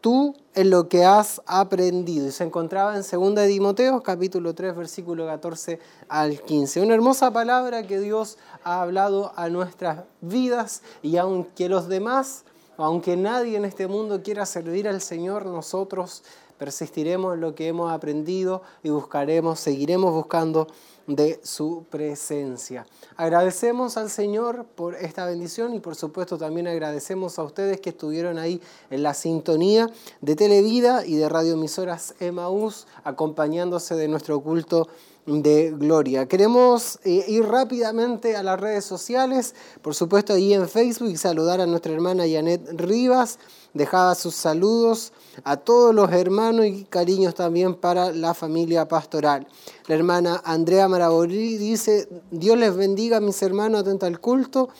tú 0.00 0.34
en 0.54 0.70
lo 0.70 0.88
que 0.88 1.04
has 1.04 1.40
aprendido. 1.46 2.26
Y 2.26 2.32
se 2.32 2.44
encontraba 2.44 2.96
en 2.96 3.02
2 3.02 3.34
de 3.34 3.48
Timoteo, 3.48 4.02
capítulo 4.02 4.54
3, 4.54 4.74
versículo 4.76 5.26
14 5.26 5.78
al 6.08 6.40
15. 6.40 6.80
Una 6.80 6.94
hermosa 6.94 7.32
palabra 7.32 7.86
que 7.86 8.00
Dios 8.00 8.38
ha 8.64 8.82
hablado 8.82 9.32
a 9.36 9.48
nuestras 9.48 10.04
vidas 10.20 10.82
y 11.02 11.18
aunque 11.18 11.68
los 11.68 11.88
demás, 11.88 12.44
aunque 12.78 13.16
nadie 13.16 13.56
en 13.56 13.64
este 13.64 13.86
mundo 13.86 14.22
quiera 14.22 14.44
servir 14.44 14.88
al 14.88 15.00
Señor, 15.00 15.46
nosotros 15.46 16.22
persistiremos 16.58 17.34
en 17.34 17.40
lo 17.40 17.54
que 17.54 17.68
hemos 17.68 17.92
aprendido 17.92 18.62
y 18.82 18.90
buscaremos, 18.90 19.60
seguiremos 19.60 20.12
buscando 20.12 20.66
de 21.06 21.38
su 21.42 21.84
presencia. 21.88 22.86
Agradecemos 23.16 23.96
al 23.96 24.10
Señor 24.10 24.66
por 24.74 24.94
esta 24.96 25.24
bendición 25.26 25.74
y 25.74 25.80
por 25.80 25.94
supuesto 25.94 26.36
también 26.36 26.66
agradecemos 26.66 27.38
a 27.38 27.44
ustedes 27.44 27.80
que 27.80 27.90
estuvieron 27.90 28.38
ahí 28.38 28.60
en 28.90 29.02
la 29.02 29.14
sintonía 29.14 29.88
de 30.20 30.36
Televida 30.36 31.06
y 31.06 31.16
de 31.16 31.28
radioemisoras 31.28 32.14
Emaús 32.18 32.86
acompañándose 33.04 33.94
de 33.94 34.08
nuestro 34.08 34.40
culto 34.40 34.88
de 35.26 35.72
gloria. 35.76 36.26
Queremos 36.26 37.00
eh, 37.04 37.24
ir 37.26 37.44
rápidamente 37.44 38.36
a 38.36 38.42
las 38.44 38.60
redes 38.60 38.84
sociales, 38.84 39.54
por 39.82 39.94
supuesto 39.94 40.32
ahí 40.32 40.54
en 40.54 40.68
Facebook 40.68 41.16
saludar 41.18 41.60
a 41.60 41.66
nuestra 41.66 41.92
hermana 41.92 42.24
Janet 42.30 42.68
Rivas. 42.74 43.38
Dejaba 43.76 44.14
sus 44.14 44.34
saludos 44.34 45.12
a 45.44 45.58
todos 45.58 45.94
los 45.94 46.10
hermanos 46.10 46.64
y 46.64 46.84
cariños 46.84 47.34
también 47.34 47.74
para 47.74 48.10
la 48.10 48.32
familia 48.32 48.88
pastoral. 48.88 49.46
La 49.86 49.94
hermana 49.94 50.40
Andrea 50.44 50.88
Maraborí 50.88 51.58
dice, 51.58 52.08
Dios 52.30 52.56
les 52.56 52.74
bendiga 52.74 53.20
mis 53.20 53.42
hermanos, 53.42 53.82
atenta 53.82 54.06
al 54.06 54.18
culto 54.18 54.70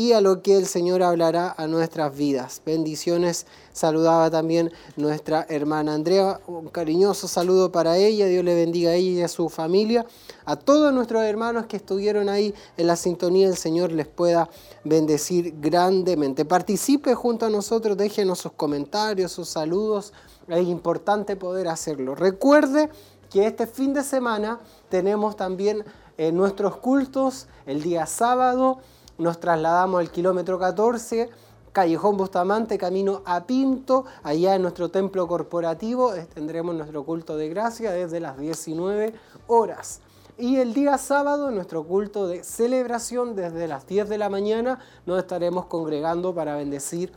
y 0.00 0.14
a 0.14 0.22
lo 0.22 0.40
que 0.40 0.56
el 0.56 0.64
Señor 0.64 1.02
hablará 1.02 1.54
a 1.58 1.66
nuestras 1.66 2.16
vidas. 2.16 2.62
Bendiciones. 2.64 3.44
Saludaba 3.74 4.30
también 4.30 4.72
nuestra 4.96 5.44
hermana 5.50 5.92
Andrea. 5.92 6.40
Un 6.46 6.68
cariñoso 6.68 7.28
saludo 7.28 7.70
para 7.70 7.98
ella. 7.98 8.24
Dios 8.24 8.42
le 8.42 8.54
bendiga 8.54 8.92
a 8.92 8.94
ella 8.94 9.10
y 9.10 9.22
a 9.22 9.28
su 9.28 9.50
familia. 9.50 10.06
A 10.46 10.56
todos 10.56 10.94
nuestros 10.94 11.22
hermanos 11.24 11.66
que 11.66 11.76
estuvieron 11.76 12.30
ahí 12.30 12.54
en 12.78 12.86
la 12.86 12.96
sintonía, 12.96 13.46
el 13.46 13.58
Señor 13.58 13.92
les 13.92 14.08
pueda 14.08 14.48
bendecir 14.84 15.54
grandemente. 15.60 16.46
Participe 16.46 17.14
junto 17.14 17.44
a 17.44 17.50
nosotros, 17.50 17.94
déjenos 17.94 18.38
sus 18.38 18.52
comentarios, 18.52 19.32
sus 19.32 19.50
saludos. 19.50 20.14
Es 20.48 20.66
importante 20.66 21.36
poder 21.36 21.68
hacerlo. 21.68 22.14
Recuerde 22.14 22.88
que 23.28 23.46
este 23.46 23.66
fin 23.66 23.92
de 23.92 24.02
semana 24.02 24.60
tenemos 24.88 25.36
también 25.36 25.84
eh, 26.16 26.32
nuestros 26.32 26.78
cultos 26.78 27.48
el 27.66 27.82
día 27.82 28.06
sábado 28.06 28.78
nos 29.20 29.38
trasladamos 29.38 30.00
al 30.00 30.10
kilómetro 30.10 30.58
14, 30.58 31.28
Callejón 31.72 32.16
Bustamante, 32.16 32.78
camino 32.78 33.22
a 33.26 33.44
Pinto, 33.44 34.06
allá 34.22 34.54
en 34.54 34.62
nuestro 34.62 34.88
templo 34.88 35.28
corporativo 35.28 36.12
tendremos 36.34 36.74
nuestro 36.74 37.04
culto 37.04 37.36
de 37.36 37.50
gracia 37.50 37.92
desde 37.92 38.18
las 38.18 38.38
19 38.38 39.12
horas. 39.46 40.00
Y 40.38 40.56
el 40.56 40.72
día 40.72 40.96
sábado, 40.96 41.50
nuestro 41.50 41.84
culto 41.84 42.26
de 42.26 42.42
celebración 42.42 43.36
desde 43.36 43.68
las 43.68 43.86
10 43.86 44.08
de 44.08 44.16
la 44.16 44.30
mañana, 44.30 44.78
nos 45.04 45.18
estaremos 45.18 45.66
congregando 45.66 46.34
para 46.34 46.56
bendecir 46.56 47.12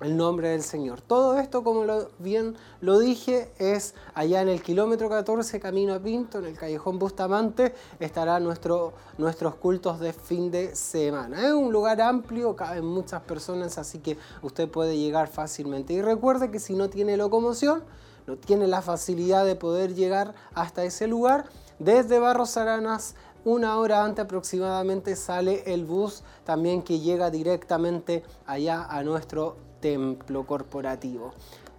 el 0.00 0.16
nombre 0.16 0.50
del 0.50 0.62
Señor. 0.62 1.00
Todo 1.00 1.38
esto, 1.38 1.64
como 1.64 1.84
lo, 1.84 2.10
bien 2.18 2.56
lo 2.80 2.98
dije, 2.98 3.50
es 3.58 3.94
allá 4.14 4.42
en 4.42 4.48
el 4.48 4.62
kilómetro 4.62 5.08
14, 5.08 5.58
camino 5.60 5.94
a 5.94 6.00
Pinto, 6.00 6.38
en 6.38 6.46
el 6.46 6.58
callejón 6.58 6.98
Bustamante, 6.98 7.74
estará 7.98 8.38
nuestro, 8.40 8.92
nuestros 9.18 9.54
cultos 9.54 10.00
de 10.00 10.12
fin 10.12 10.50
de 10.50 10.74
semana. 10.76 11.46
Es 11.46 11.52
un 11.52 11.72
lugar 11.72 12.00
amplio, 12.00 12.56
caben 12.56 12.84
muchas 12.84 13.22
personas, 13.22 13.78
así 13.78 13.98
que 13.98 14.18
usted 14.42 14.68
puede 14.68 14.98
llegar 14.98 15.28
fácilmente. 15.28 15.92
Y 15.92 16.02
recuerde 16.02 16.50
que 16.50 16.60
si 16.60 16.74
no 16.74 16.90
tiene 16.90 17.16
locomoción, 17.16 17.84
no 18.26 18.36
tiene 18.36 18.66
la 18.66 18.82
facilidad 18.82 19.44
de 19.44 19.56
poder 19.56 19.94
llegar 19.94 20.34
hasta 20.54 20.84
ese 20.84 21.06
lugar, 21.06 21.46
desde 21.78 22.18
Barros 22.18 22.56
Aranas 22.56 23.14
una 23.44 23.78
hora 23.78 24.02
antes 24.02 24.24
aproximadamente 24.24 25.14
sale 25.14 25.62
el 25.72 25.84
bus 25.84 26.24
también 26.42 26.82
que 26.82 26.98
llega 26.98 27.30
directamente 27.30 28.24
allá 28.44 28.84
a 28.86 29.04
nuestro 29.04 29.65
templo 29.80 30.46
corporativo. 30.46 31.32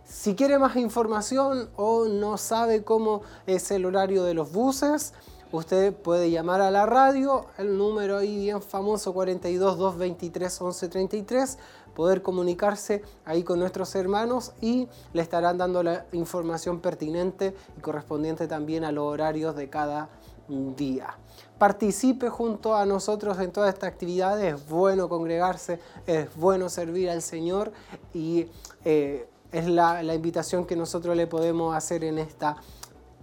Si 0.06 0.36
quiere 0.36 0.58
más 0.58 0.76
información 0.78 1.70
o 1.76 2.06
no 2.06 2.38
sabe 2.38 2.84
cómo 2.84 3.22
es 3.46 3.72
el 3.72 3.86
horario 3.86 4.24
de 4.24 4.34
los 4.34 4.54
buses, 4.54 5.14
usted 5.52 5.94
puede 5.94 6.32
llamar 6.32 6.62
a 6.62 6.72
la 6.72 6.86
radio, 6.86 7.48
el 7.58 7.78
número 7.78 8.18
ahí 8.18 8.38
bien 8.38 8.62
famoso 8.62 9.14
42 9.14 9.78
223 9.78 10.62
1133, 10.62 11.58
poder 11.94 12.22
comunicarse 12.22 13.04
ahí 13.26 13.44
con 13.44 13.60
nuestros 13.60 13.96
hermanos 13.96 14.54
y 14.62 14.88
le 15.12 15.22
estarán 15.22 15.58
dando 15.58 15.84
la 15.84 16.06
información 16.14 16.80
pertinente 16.80 17.54
y 17.78 17.82
correspondiente 17.82 18.48
también 18.48 18.86
a 18.86 18.94
los 18.94 19.06
horarios 19.06 19.56
de 19.56 19.70
cada 19.70 20.10
día. 20.48 21.18
Participe 21.58 22.30
junto 22.30 22.76
a 22.76 22.86
nosotros 22.86 23.40
en 23.40 23.52
todas 23.52 23.74
estas 23.74 23.90
actividades, 23.90 24.56
es 24.56 24.70
bueno 24.70 25.10
congregarse, 25.10 25.80
es 26.06 26.34
bueno 26.36 26.70
servir 26.70 27.10
al 27.10 27.22
Señor 27.22 27.72
y 28.14 28.48
eh, 28.86 29.28
es 29.52 29.68
la, 29.68 30.04
la 30.04 30.14
invitación 30.14 30.66
que 30.66 30.76
nosotros 30.76 31.16
le 31.16 31.26
podemos 31.26 31.76
hacer 31.76 32.04
en 32.04 32.20
esta 32.20 32.58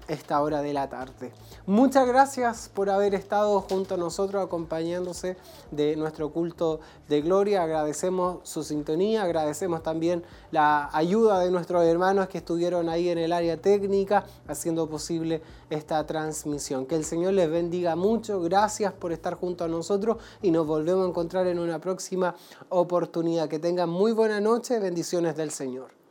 esta 0.08 0.40
hora 0.42 0.62
de 0.62 0.72
la 0.72 0.88
tarde. 0.88 1.32
Muchas 1.66 2.06
gracias 2.06 2.70
por 2.74 2.90
haber 2.90 3.14
estado 3.14 3.58
junto 3.62 3.94
a 3.94 3.96
nosotros 3.96 4.44
acompañándose 4.44 5.38
de 5.70 5.96
nuestro 5.96 6.30
culto 6.30 6.80
de 7.08 7.22
gloria. 7.22 7.62
Agradecemos 7.62 8.46
su 8.46 8.62
sintonía, 8.62 9.22
agradecemos 9.22 9.82
también 9.82 10.22
la 10.50 10.90
ayuda 10.92 11.40
de 11.40 11.50
nuestros 11.50 11.82
hermanos 11.84 12.28
que 12.28 12.36
estuvieron 12.36 12.90
ahí 12.90 13.08
en 13.08 13.16
el 13.16 13.32
área 13.32 13.56
técnica 13.56 14.26
haciendo 14.46 14.90
posible 14.90 15.40
esta 15.70 16.04
transmisión. 16.04 16.84
Que 16.84 16.96
el 16.96 17.04
Señor 17.06 17.32
les 17.32 17.50
bendiga 17.50 17.96
mucho. 17.96 18.42
Gracias 18.42 18.92
por 18.92 19.12
estar 19.12 19.32
junto 19.32 19.64
a 19.64 19.68
nosotros 19.68 20.18
y 20.42 20.50
nos 20.50 20.66
volvemos 20.66 21.06
a 21.06 21.08
encontrar 21.08 21.46
en 21.46 21.58
una 21.58 21.80
próxima 21.80 22.34
oportunidad. 22.68 23.48
Que 23.48 23.58
tengan 23.58 23.88
muy 23.88 24.12
buena 24.12 24.38
noche. 24.38 24.78
Bendiciones 24.80 25.34
del 25.34 25.50
Señor. 25.50 26.03